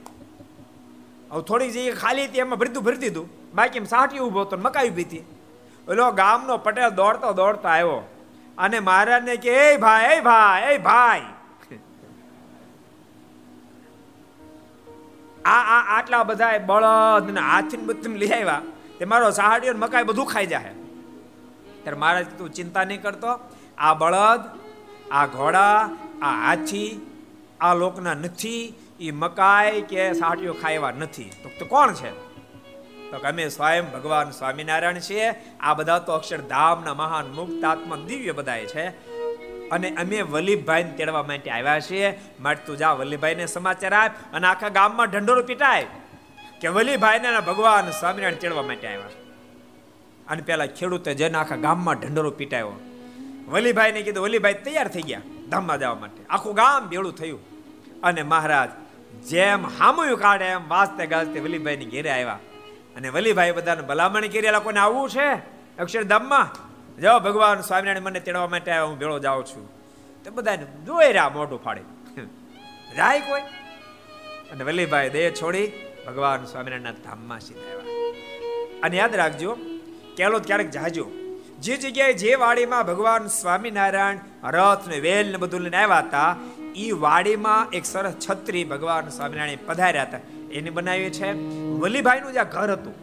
હવે 1.32 1.41
થોડી 1.41 1.72
જગ્યાએ 1.72 1.91
ખાલી 1.91 2.26
હતી 2.26 2.38
એમાં 2.38 2.60
ભરતું 2.60 2.84
ભરી 2.84 2.97
દીધું. 2.97 3.28
બાકી 3.55 3.78
એમ 3.78 3.86
સાઠી 3.86 4.20
ઊભો 4.20 4.41
હતો 4.41 4.57
મકાઈ 4.57 4.89
ઊભી 4.89 5.03
હતી. 5.03 5.24
ઓલો 5.88 6.12
ગામનો 6.12 6.57
પટેલ 6.57 6.89
દોડતો 6.89 7.34
દોડતો 7.34 7.68
આવ્યો. 7.68 8.07
અને 8.57 8.80
મહારાજને 8.80 9.36
કે, 9.36 9.49
એ 9.49 9.78
ભાઈ 9.78 10.16
એ 10.16 10.20
ભાઈ 10.20 10.74
એ 10.74 10.78
ભાઈ. 10.78 11.22
આ 15.45 15.60
આ, 15.76 15.97
આટલા 15.97 16.24
બધા 16.24 16.57
બળદ 16.57 17.30
ને 17.32 17.39
હાથી 17.39 17.78
બધું 17.78 18.16
લઈ 18.16 18.30
આવ્યા. 18.30 18.62
તે 18.99 19.05
મારો 19.05 19.32
સહાડીઓ 19.32 19.74
મકાઈ 19.74 20.03
બધું 20.03 20.26
ખાઈ 20.26 20.45
જાય 20.45 20.74
ત્યારે 21.84 21.97
મહારાજ 21.97 22.26
તું 22.38 22.49
ચિંતા 22.53 22.84
નહીં 22.84 23.01
કરતો. 23.01 23.39
આ 23.78 23.93
બળદ 23.93 24.41
આ 25.12 25.26
ઘોડા, 25.26 25.89
આ 26.22 26.47
હાથી, 26.47 27.01
આ 27.62 27.74
લોકના 27.74 28.14
નથી 28.14 28.74
એ 28.99 29.12
મકાઈ 29.12 29.82
કે 29.82 30.14
સાટીઓ 30.14 30.53
ખાયવા 30.53 30.91
નથી. 30.91 31.32
તો 31.60 31.66
કોણ 31.66 31.93
છે? 31.93 32.30
તો 33.12 33.18
અમે 33.18 33.49
સ્વયં 33.49 33.91
ભગવાન 33.91 34.32
સ્વામિનારાયણ 34.32 34.99
છીએ. 34.99 35.30
આ 35.60 35.74
બધા 35.74 35.99
તો 35.99 36.14
અક્ષરધામના 36.14 36.93
મહાન 36.93 37.26
મુક્ત 37.26 37.66
આત્મા 37.66 37.95
દિવ્ય 37.95 38.32
બધાય 38.32 38.66
છે. 38.66 38.89
અને 39.70 39.95
અમે 39.95 40.22
વલ્લીભાઈને 40.22 40.91
તેડવા 40.91 41.24
માટે 41.24 41.51
આવ્યા 41.51 41.80
છીએ. 41.80 42.20
માટે 42.39 42.66
તું 42.66 42.78
જા 42.78 42.91
વલ્લીભાઈને 42.91 43.45
સમાચાર 43.45 43.93
આપ 43.93 44.12
અને 44.34 44.47
આખા 44.47 44.70
ગામમાં 44.70 45.07
ઢંઢોરો 45.07 45.43
પીટાય 45.43 45.86
કે 46.62 46.68
વલ્લભભાઈને 46.68 47.39
ભગવાન 47.39 47.91
સ્વામિનારાયણ 47.91 48.36
તેડવા 48.36 48.64
માટે 48.64 48.88
આવ્યા. 48.88 49.10
અને 50.28 50.41
પેલા 50.41 50.66
ખેડૂતે 50.66 51.14
જઈને 51.14 51.38
આખા 51.38 51.55
ગામમાં 51.55 51.95
ઢંઢોરો 51.95 52.32
પીટાયો. 52.32 52.72
વલીભાઈને 53.50 54.02
કીધું, 54.02 54.24
વલીભાઈ, 54.24 54.54
તૈયાર 54.54 54.88
થઈ 54.88 55.02
ગયા 55.02 55.22
ધામમાં 55.50 55.80
જવા 55.80 55.95
માટે. 55.95 56.26
આખું 56.30 56.56
ગામ 56.56 56.89
ભેળું 56.89 57.16
થયું. 57.16 57.39
અને 58.02 58.24
મહારાજ 58.24 58.70
જેમ 59.28 59.66
હામયું 59.66 60.20
કાઢે 60.20 60.45
એમ 60.45 60.70
વાંચતે 60.70 61.06
ગાજતે 61.06 61.39
વલીભાઈની 61.39 61.86
ઘેરે 61.86 62.10
આવ્યા. 62.10 62.39
અને 62.95 63.10
વલીભાઈ 63.10 63.52
બધાને 63.52 63.82
ભલામણ 63.82 64.22
કરી 64.22 64.41
કોને 64.64 64.80
આવવું 64.80 65.10
છે? 65.10 65.34
અક્ષરધામમાં 65.78 66.70
જાઓ 67.02 67.20
ભગવાન 67.20 67.62
સ્વામિનારાયણ 67.62 68.04
મને 68.04 68.20
તેડવા 68.20 68.47
માટે 68.47 68.72
આવ્યા, 68.72 68.84
હું 68.84 69.00
ભેળો 69.00 69.20
જાઉં 69.20 69.45
છું. 69.45 69.70
તો 70.24 70.32
બધાને 70.32 70.66
જોઈ 70.86 71.08
રહ્યા 71.08 71.30
મોઢું 71.30 71.64
ફાડે. 71.64 71.82
જાય 72.95 73.20
કોઈ? 73.20 73.41
અને 74.52 74.64
વલ્લીભાઈ 74.64 75.10
દેહ 75.10 75.32
છોડી 75.32 75.72
ભગવાન 76.08 76.45
સ્વામિનારાયણના 76.45 76.91
ધામમાં 76.91 77.39
સીધા 77.39 77.62
આવ્યા. 77.62 77.84
અને 78.84 78.97
યાદ 78.97 79.16
રાખજો 79.16 79.58
કેલો 80.18 80.39
ક્યારેક 80.39 80.70
જાજો. 80.70 81.12
જે 81.64 81.76
જગ્યાએ 81.78 82.14
જે 82.14 82.36
વાડીમાં 82.36 82.86
ભગવાન 82.86 83.26
સ્વામિનારાયણ, 83.28 84.20
રથ 84.49 84.86
ને 84.88 84.99
વેલ 84.99 85.32
ને 85.32 85.38
બધું 85.38 85.62
લઈને 85.62 85.78
આવ્યા 85.78 85.99
હતા 85.99 86.30
એ 86.76 86.88
વાડીમાં 86.91 87.70
એક 87.70 87.86
સરસ 87.86 88.16
છત્રી 88.26 88.64
ભગવાન 88.64 89.10
સ્વામિનારાયણ 89.10 89.66
પધાર્યા 89.68 90.03
હતા. 90.03 90.22
એને 90.51 90.70
બનાવી 90.70 91.10
છે 91.10 91.34
વલીભાઈનું 91.80 92.34
જ્યાં 92.34 92.49
ઘર 92.49 92.72
હતું, 92.72 92.95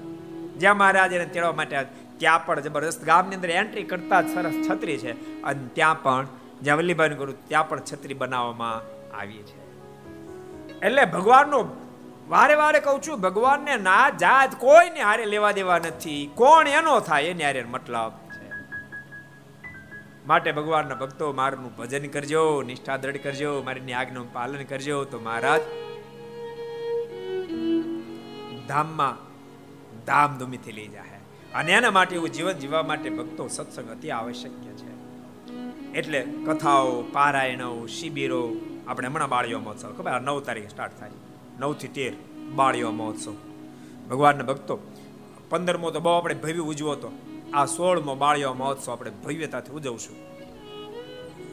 જ્યાં 0.59 0.77
મહારાજ 0.77 1.13
એને 1.13 1.27
તેડવા 1.27 1.53
માટે 1.53 1.85
ત્યાં 2.19 2.47
પણ 2.47 2.61
જબરદસ્ત 2.61 3.05
ગામની 3.05 3.35
અંદર 3.35 3.51
એન્ટ્રી 3.51 3.83
કરતા 3.83 4.23
સરસ 4.35 4.59
છત્રી 4.67 4.99
છે. 4.99 5.43
અને 5.43 5.69
ત્યાં 5.75 6.03
પણ 6.03 6.27
જ્યાં 6.63 6.79
વલ્લીભાઈનું 6.79 7.19
ઘર 7.19 7.31
ત્યાં 7.49 7.69
પણ 7.69 7.89
છત્રી 7.93 8.15
બનાવવામાં 8.15 8.79
આવી 9.21 9.43
છે. 9.43 9.59
એટલે 10.83 11.05
ભગવાનનો, 11.05 11.65
વારે 12.29 12.55
વારે 12.55 12.81
કહું 12.81 13.03
છું, 13.03 13.21
ભગવાનને 13.21 13.75
ના 13.77 14.11
જાત 14.11 14.61
કોઈને 14.61 15.01
હારે 15.01 15.25
લેવા 15.27 15.53
દેવા 15.53 15.79
નથી. 15.79 16.23
કોણ 16.35 16.69
એનો 16.69 17.01
થાય, 17.01 17.25
એની 17.25 17.45
હારે 17.45 17.63
મતલબ 17.63 18.13
માટે 20.27 20.53
ભગવાનના 20.53 20.95
ભક્તો 20.95 21.33
મારનું 21.33 21.77
ભજન 21.77 22.09
કરજો, 22.09 22.63
નિષ્ઠા 22.63 22.97
દ્રઢ 22.97 23.17
કરજો, 23.17 23.63
મારીની 23.63 23.93
આજ્ઞાનું 23.93 24.33
પાલન 24.33 24.65
કરજો. 24.65 25.05
તો 25.05 25.21
મહારાજ, 25.21 25.61
ધામમાં 28.69 29.27
ધામધૂમીથી 30.05 30.73
લઈ 30.73 30.89
જાય 30.89 31.21
અને 31.55 31.73
એના 31.73 31.91
માટે 31.91 32.17
એવું 32.17 32.29
જીવન 32.29 32.53
જીવવા 32.53 32.83
માટે 32.83 33.11
ભક્તો 33.11 33.49
સત્સંગ 33.49 33.91
અતિ 33.91 34.11
આવશ્યક 34.11 34.53
છે. 34.53 34.97
એટલે 35.93 36.27
કથાઓ, 36.47 37.03
પારાયણો, 37.03 37.87
શિબિરો, 37.87 38.57
આપણે 38.89 39.09
હમણાં 39.09 39.29
બાળીઓ 39.29 39.59
મહોત્સવ, 39.59 39.93
ખબર? 39.93 40.21
નવ 40.21 40.41
તારીખે 40.41 40.69
સ્ટાર્ટ 40.69 41.01
થાય. 41.01 41.11
નવથી 41.61 41.89
તેર 41.89 42.13
બાળીઓ 42.55 42.91
મહોત્સવ. 42.91 43.35
ભગવાનના 44.11 44.45
ભક્તો, 44.45 44.93
પંદરમો 45.49 45.91
તો 45.91 46.01
બહુ 46.01 46.13
આપણે 46.13 46.35
ભવ્ય 46.35 46.59
ઉજવો 46.59 46.95
તો. 46.95 47.13
આ 47.57 47.67
સોળમો 47.67 48.15
બાળ્યો 48.15 48.55
મહોત્સવ 48.55 48.93
આપણે 48.93 49.11
ભવ્યતાથી 49.11 49.73
ઉજવશું. 49.73 50.17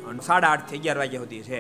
અને 0.05 0.19
સાડા 0.19 0.47
આઠથી 0.47 0.77
અગિયાર 0.77 0.97
વાગ્યા 0.97 1.19
સુધી 1.19 1.43
છે 1.43 1.59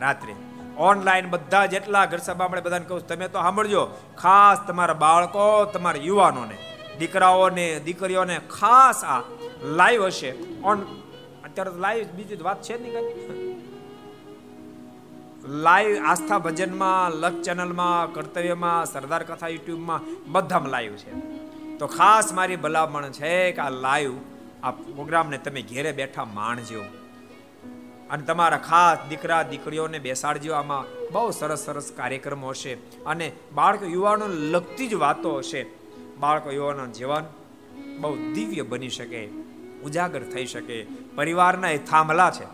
રાત્રે. 0.00 0.34
ઓનલાઈન 0.78 1.30
બધા 1.30 1.66
જેટલા 1.66 2.04
ઘર 2.04 2.18
સભા 2.18 2.44
આપણે 2.44 2.60
બધાને 2.60 2.84
કહું 2.84 3.06
તમે 3.06 3.28
તો 3.28 3.38
સાંભળજો, 3.38 3.86
ખાસ 4.18 4.58
તમારા 4.66 4.94
બાળકો, 4.94 5.64
તમારા 5.64 6.00
યુવાનોને, 6.02 6.56
દીકરાઓને, 6.98 7.80
દીકરીઓને 7.80 8.38
ખાસ 8.38 9.04
આ 9.04 9.22
લાઈવ 9.62 10.06
હશે. 10.06 10.34
ઓન 10.64 10.82
અત્યારે 11.44 11.70
લાઈવ 11.70 12.06
બીજી 12.06 12.36
વાત 12.36 12.62
છે 12.62 12.82
નહીં 12.82 12.92
કઈ. 12.92 13.54
લાઈવ 15.48 16.04
આસ્થા 16.04 16.38
ભજનમાં 16.38 17.10
લક 17.10 17.42
ચેનલમાં 17.42 18.12
કર્તવ્યમાં, 18.12 18.86
સરદાર 18.86 19.22
કથા 19.22 19.48
યુટ્યુબમાં 19.48 20.00
બધામાં 20.32 20.70
લાઈવ 20.70 20.92
છે. 20.92 21.43
તો 21.78 21.86
ખાસ 21.86 22.32
મારી 22.32 22.56
ભલામણ 22.56 23.10
છે 23.10 23.52
કે 23.52 23.60
આ 23.60 23.70
લાઈવ, 23.70 24.12
આ 24.62 24.70
પ્રોગ્રામને 24.70 25.38
તમે 25.38 25.62
ઘેરે 25.62 25.92
બેઠા 25.92 26.24
માણજો. 26.24 26.82
અને 28.10 28.22
તમારા 28.22 28.56
ખાસ 28.56 28.98
દીકરા, 29.08 29.42
દીકરીઓને 29.42 29.98
બેસાડજો. 29.98 30.52
આમાં 30.52 30.84
બહુ 31.12 31.30
સરસ 31.30 31.58
સરસ 31.58 31.92
કાર્યક્રમો 31.96 32.48
હશે. 32.48 32.74
અને 33.06 33.32
બાળકો 33.52 33.86
યુવાનો 33.86 34.26
લગતી 34.28 34.88
જ 34.88 34.94
વાતો 34.94 35.36
હશે. 35.36 35.66
બાળકો 36.18 36.50
યુવાનો 36.50 36.86
જીવન 36.86 37.24
બહુ 38.00 38.16
દિવ્ય 38.32 38.62
બની 38.62 38.88
શકે, 38.88 39.28
ઉજાગર 39.84 40.22
થઈ 40.22 40.46
શકે. 40.46 40.86
પરિવારના 41.14 41.70
એ 41.70 41.78
થાંભલા 41.78 42.30
છે. 42.30 42.46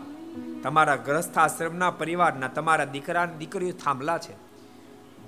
તમારા 0.61 0.95
ગ્રસ્થાશ્રમના 0.95 1.91
પરિવારના 1.91 2.47
તમારા 2.47 2.85
દીકરા 2.85 3.25
દીકરીઓ 3.25 3.71
થાંભલા 3.71 4.17
છે. 4.17 4.33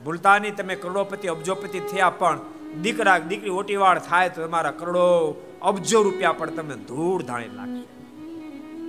ભૂલતાની 0.04 0.52
તમે 0.52 0.76
કરોડોપતિ, 0.76 1.28
અબજોપતિ 1.28 1.80
થયા 1.80 2.10
પણ 2.10 2.39
દીકરા 2.82 3.18
દીકરી 3.18 3.50
ઓટીવાળ 3.50 4.00
થાય 4.00 4.30
તો 4.30 4.48
તમારા 4.48 4.72
કરોડો 4.72 5.36
અબજો 5.62 6.02
રૂપિયા 6.02 6.32
પણ 6.32 6.50
તમે 6.50 6.76
ધૂળ 6.76 7.24
ધાણી 7.24 7.48
લાગશે. 7.48 7.84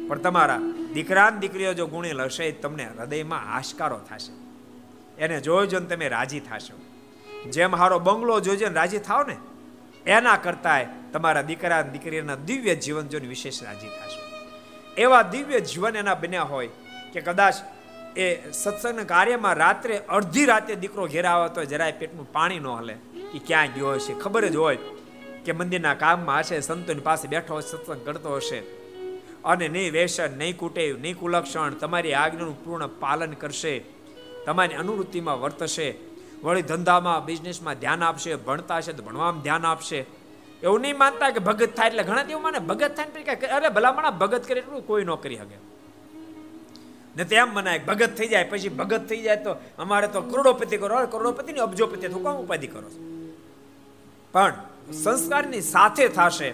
પણ 0.06 0.18
તમારા 0.18 0.58
દીકરા 0.94 1.30
દીકરીઓ 1.30 1.74
જો 1.74 1.86
ગુણેલ 1.86 2.22
હશે 2.22 2.52
તમને 2.52 2.84
હૃદયમાં 2.84 3.56
આશકારો 3.56 3.98
થશે. 3.98 4.32
એને 5.18 5.40
જોજો 5.40 5.78
ને 5.78 5.86
તમે 5.86 6.08
રાજી 6.08 6.40
થશો. 6.40 6.80
જેમ 7.50 7.76
હારો 7.76 7.98
બંગલો 7.98 8.40
જોજો 8.40 8.68
ને 8.68 8.74
રાજી 8.74 8.98
થાવ 8.98 9.26
ને, 9.26 9.36
એના 10.06 10.36
કરતા 10.36 10.80
તમારા 11.12 11.42
દીકરા 11.42 11.82
દીકરીના 11.82 12.34
દિવ્ય 12.34 12.74
જીવન 12.74 13.08
જોઈને 13.08 13.28
વિશેષ 13.28 13.62
રાજી 13.62 13.86
થશો. 13.86 14.20
એવા 14.96 15.22
દિવ્ય 15.22 15.60
જીવન 15.60 15.96
એના 15.96 16.14
બન્યા 16.14 16.42
હોય 16.42 16.68
કે 17.12 17.20
કદાચ 17.20 17.54
એ 18.16 18.52
સત્સંગ 18.52 19.00
કાર્યમાં 19.00 19.54
રાત્રે 19.54 19.98
અડધી 19.98 20.44
રાતે 20.44 20.74
દીકરો 20.74 21.06
ઘેરા 21.06 21.30
આવે 21.30 21.48
તો 21.48 21.64
જરાય 21.64 21.92
પેટનું 21.92 22.32
પાણી 22.32 22.58
ન 22.58 22.66
હલે. 22.66 22.94
કે 23.32 23.38
ક્યાં 23.38 23.66
ગયો 23.74 23.88
હશે? 23.88 24.14
ખબર 24.14 24.44
જ 24.44 24.56
હોય 24.56 24.78
કે 25.44 25.52
મંદિરના 25.52 25.94
કામમાં 25.94 26.38
હશે, 26.38 26.60
સંતોની 26.60 27.00
પાસે 27.00 27.28
બેઠો 27.28 27.56
હશે, 27.56 27.68
સત્સંગ 27.68 28.06
કરતો 28.06 28.36
હશે. 28.36 28.58
અને 29.44 29.68
નહીં 29.68 29.92
વેસન, 29.92 30.38
નહીં 30.38 30.56
કુટેવ 30.56 30.98
નહીં 30.98 31.18
કુલક્ષણ, 31.18 31.70
તમારી 31.70 32.12
આજ્ઞાનું 32.12 32.64
પૂર્ણ 32.64 32.86
પાલન 32.86 33.32
કરશે. 33.32 33.84
તમારી 34.46 34.74
અનુવૃત્તિમાં 34.74 35.40
વર્તશે. 35.40 35.94
વળી 36.42 36.62
ધંધામાં, 36.62 37.24
બિઝનેસમાં 37.24 37.74
ધ્યાન 37.74 38.02
આપશે, 38.02 38.34
ભણતા 38.34 38.76
હશે 38.76 38.92
તો 38.92 39.02
ભણવામાં 39.02 39.42
ધ્યાન 39.42 39.66
આપશે. 39.66 40.04
એવું 40.62 40.80
નહીં 40.80 40.98
માનતા 40.98 41.30
કે 41.30 41.38
ભગત 41.38 41.74
થાય 41.76 41.88
એટલે 41.88 42.02
ઘણા 42.02 42.22
એવું 42.22 42.42
માને 42.42 42.58
ભગત 42.58 42.94
થાય 42.94 43.06
ને 43.14 43.46
અરે 43.46 43.68
ભલામણા 43.68 44.10
ભગત 44.10 44.48
કરે 44.48 44.60
એટલું 44.60 44.86
કોઈ 44.86 45.04
ન 45.04 45.14
કરી 45.14 45.36
શકે. 45.36 45.74
ને 47.16 47.24
તેમ 47.24 47.54
મનાય 47.54 47.78
ભગત 47.78 48.10
થઈ 48.10 48.28
જાય, 48.28 48.44
પછી 48.44 48.68
ભગત 48.68 49.06
થઈ 49.06 49.22
જાય 49.22 49.36
તો 49.36 49.56
અમારે 49.78 50.08
તો 50.08 50.20
કરોડોપતિ 50.20 50.76
કરો 50.76 51.06
કરોડોપતિ 51.06 51.52
ની 51.52 51.58
અબજોપતિ 51.58 52.08
તો 52.08 52.18
કોણ 52.18 52.34
ઉપાધિ 52.34 52.66
કરો 52.66 52.90
પણ 54.32 54.54
સંસ્કારની 54.92 55.60
સાથે 55.60 56.08
થશે 56.08 56.50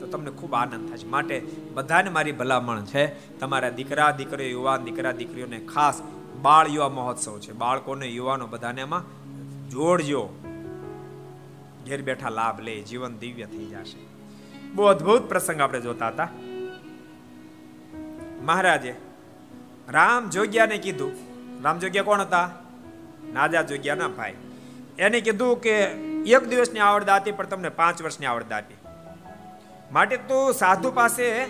તો 0.00 0.06
તમને 0.06 0.30
ખૂબ 0.30 0.54
આનંદ 0.54 0.92
થશે 0.92 1.06
માટે 1.06 1.42
બધાને 1.74 2.10
મારી 2.10 2.32
ભલામણ 2.32 2.84
છે, 2.84 3.38
તમારા 3.38 3.68
દીકરા, 3.68 4.10
દીકરીઓ, 4.10 4.48
યુવાન, 4.48 4.84
દીકરા, 4.84 5.12
દીકરીઓને 5.12 5.58
ખાસ 5.58 6.02
બાળ 6.42 6.68
યુવા 6.68 6.88
મહોત્સવ 6.88 7.38
છે. 7.38 7.52
બાળકોને, 7.52 8.06
યુવાનો 8.06 8.46
બધાને 8.46 8.80
એમાં 8.80 9.04
જોડજો. 9.70 10.28
ઘેર 11.86 12.02
બેઠા 12.02 12.28
લાભ 12.28 12.60
લે, 12.60 12.80
જીવન 12.80 13.16
દિવ્ય 13.16 13.46
થઈ 13.46 13.64
જશે. 13.64 13.98
બહુ 14.74 14.84
અદ્ભુત 14.84 15.22
પ્રસંગ 15.22 15.60
આપણે 15.60 15.80
જોતા 15.80 16.08
હતા. 16.08 16.28
મહારાજે 18.42 19.07
રામ 19.88 20.30
જોગ્યાને 20.30 20.78
કીધું. 20.78 21.12
રામ 21.62 21.78
જોગ્યા 21.78 22.02
કોણ 22.02 22.20
હતા? 22.20 22.50
નાજા 23.32 23.62
જોગ્યાના 23.62 24.08
ભાઈ. 24.08 24.34
એને 24.98 25.20
કીધું 25.20 25.60
કે 25.60 25.76
એક 26.26 26.44
દિવસની 26.44 26.80
આવડત 26.80 27.10
હતી 27.10 27.32
પણ 27.32 27.46
તમને 27.46 27.68
પાંચ 27.68 28.02
વર્ષની 28.02 28.26
આવડત 28.26 28.52
આપી. 28.52 28.74
માટે 29.92 30.16
તું 30.16 30.52
સાધુ 30.54 30.92
પાસે 30.92 31.46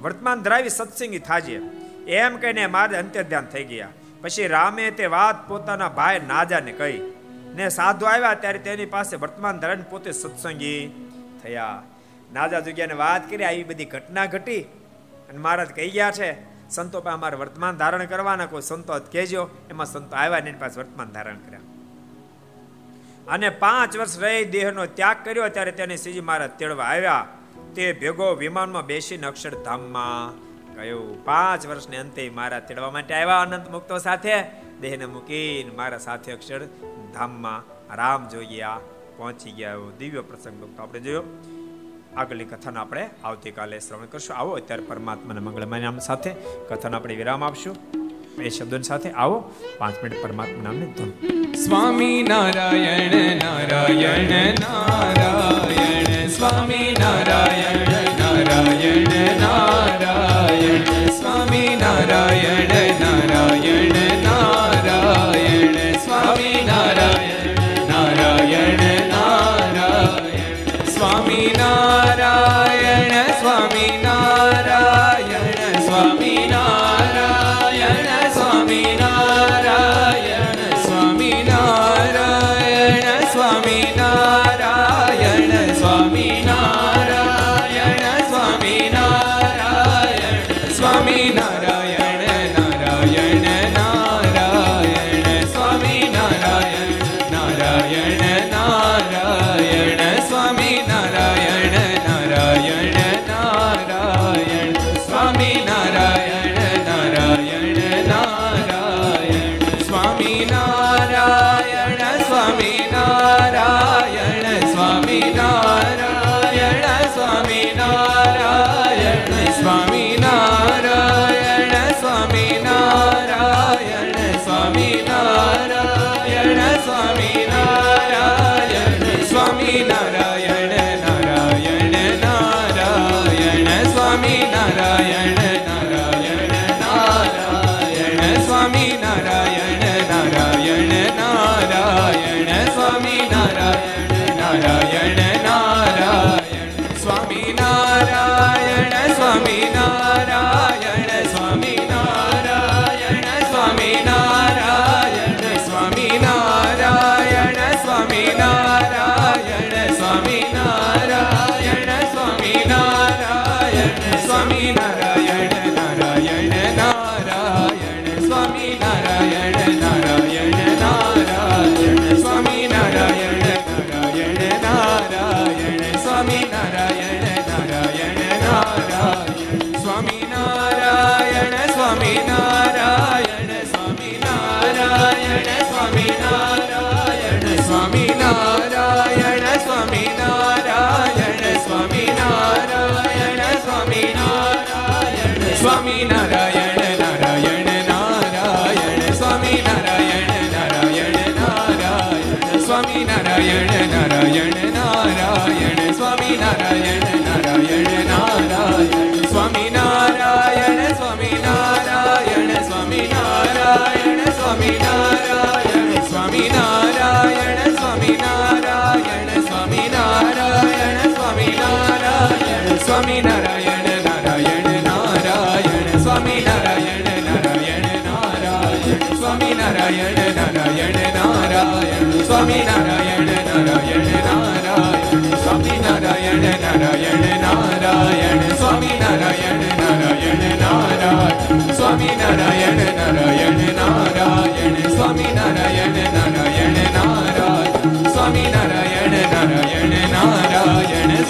વર્તમાન 0.00 0.42
ધરાવી 0.42 0.68
સત્સંગી 0.68 1.18
થાજે. 1.18 1.60
એમ 2.06 2.36
કહીને 2.36 2.66
મારે 2.66 2.96
અંત્ય 2.98 3.22
ધ્યાન 3.22 3.46
થઈ 3.46 3.64
ગયા. 3.64 3.88
પછી 4.22 4.46
રામે 4.46 4.90
તે 4.90 5.06
વાત 5.06 5.48
પોતાના 5.48 5.88
ભાઈ 5.88 6.20
નાજાને 6.28 6.72
કહી 6.72 7.00
ને 7.54 7.68
સાધુ 7.68 8.06
આવ્યા 8.06 8.34
ત્યારે 8.34 8.58
તેની 8.58 8.86
પાસે 8.86 9.16
વર્તમાન 9.16 9.58
ધરાવીને 9.58 9.90
પોતે 9.90 10.12
સત્સંગી 10.12 11.10
થયા. 11.42 11.82
નાજા 12.32 12.60
જગ્યાને 12.60 12.94
વાત 12.94 13.30
કરી, 13.30 13.44
આવી 13.44 13.64
બધી 13.64 13.84
ઘટના 13.84 14.26
ઘટી 14.26 14.60
અને 15.28 15.38
મહારાજ 15.38 15.68
કહી 15.68 15.90
ગયા 15.90 16.10
છે 16.10 16.53
સંતો 16.74 17.00
પાસે 17.00 17.14
અમારે 17.14 17.36
વર્તમાન 17.36 17.76
ધારણ 17.76 18.04
કરવાના, 18.04 18.46
કોઈ 18.46 18.62
સંતો 18.62 18.98
કહેજો, 18.98 19.48
એમાં 19.70 19.86
સંતો 19.86 20.16
આવ્યા 20.16 20.38
એની 20.38 20.52
પાસે 20.52 20.80
વર્તમાન 20.80 21.10
ધારણ 21.10 21.36
કર્યા. 21.36 21.60
અને 23.28 23.50
પાંચ 23.50 23.96
વર્ષ 23.96 24.18
રહી, 24.18 24.44
દેહનો 24.44 24.86
ત્યાગ 24.86 25.16
કર્યો, 25.24 25.48
ત્યારે 25.48 25.72
તેને 25.72 25.96
શ્રીજી 25.96 26.20
મહારાજ 26.20 26.50
તેડવા 26.50 26.84
આવ્યા. 26.84 27.28
તે 27.74 27.92
ભેગો 27.92 28.34
વિમાનમાં 28.34 28.86
બેસીને 28.86 29.26
અક્ષરધામમાં 29.26 30.44
ગયો. 30.74 31.02
પાંચ 31.24 31.66
વર્ષને 31.66 31.96
અંતે 31.96 32.30
મારા 32.30 32.60
તેડવા 32.60 32.90
માટે 32.90 33.14
આવ્યા 33.14 33.40
અનંત 33.40 33.70
મુક્તો 33.70 33.98
સાથે. 33.98 34.42
દેહને 34.80 35.06
મૂકીને 35.06 35.70
મારા 35.76 35.98
સાથે 35.98 36.32
અક્ષર 36.32 36.64
ધામમાં 37.14 37.62
રામ 37.96 38.28
જોગ્યા 38.28 38.80
પહોંચી 39.16 39.50
ગયા. 39.50 39.74
દિવ્ય 39.98 40.20
પ્રસંગ 40.20 40.80
આપણે 40.80 41.00
જોયો. 41.00 41.22
આગળની 42.16 42.44
કથાને 42.44 42.78
આપણે 42.78 43.10
આવતીકાલે 43.24 43.78
શ્રવણ 43.78 44.06
કરશું. 44.06 44.36
આવો, 44.36 44.50
અત્યારે 44.50 44.82
પરમાત્માના 44.82 45.40
મંગળમય 45.40 45.80
નામ 45.80 45.98
સાથે 45.98 46.30
કથાને 46.70 46.96
આપણે 46.96 47.14
વિરામ 47.14 47.44
આપશું. 47.44 47.76
એ 48.42 48.48
શબ્દોની 48.48 48.82
સાથે 48.82 49.10
આવો, 49.10 49.52
પાંચ 49.78 50.02
મિનિટ 50.02 50.22
પરમાત્મા 50.22 50.62
નામને 50.62 50.86
ધૂન. 50.86 51.52
Swami 51.52 52.22
Narayan 52.22 53.36
Narayan 53.36 54.54
Narayan, 54.60 56.26
Swami 56.28 56.96
Narayan 57.00 57.88
Narayan 58.20 59.40
Narayan, 59.40 61.06
Swami 61.10 61.76
Narayan 61.80 63.00
Narayan 63.00 64.13
not 71.56 72.13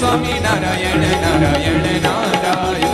Swami 0.04 0.40
Narayana 0.40 0.44
Narayana 0.44 1.10
Narayana 1.22 2.00
Narayana 2.00 2.93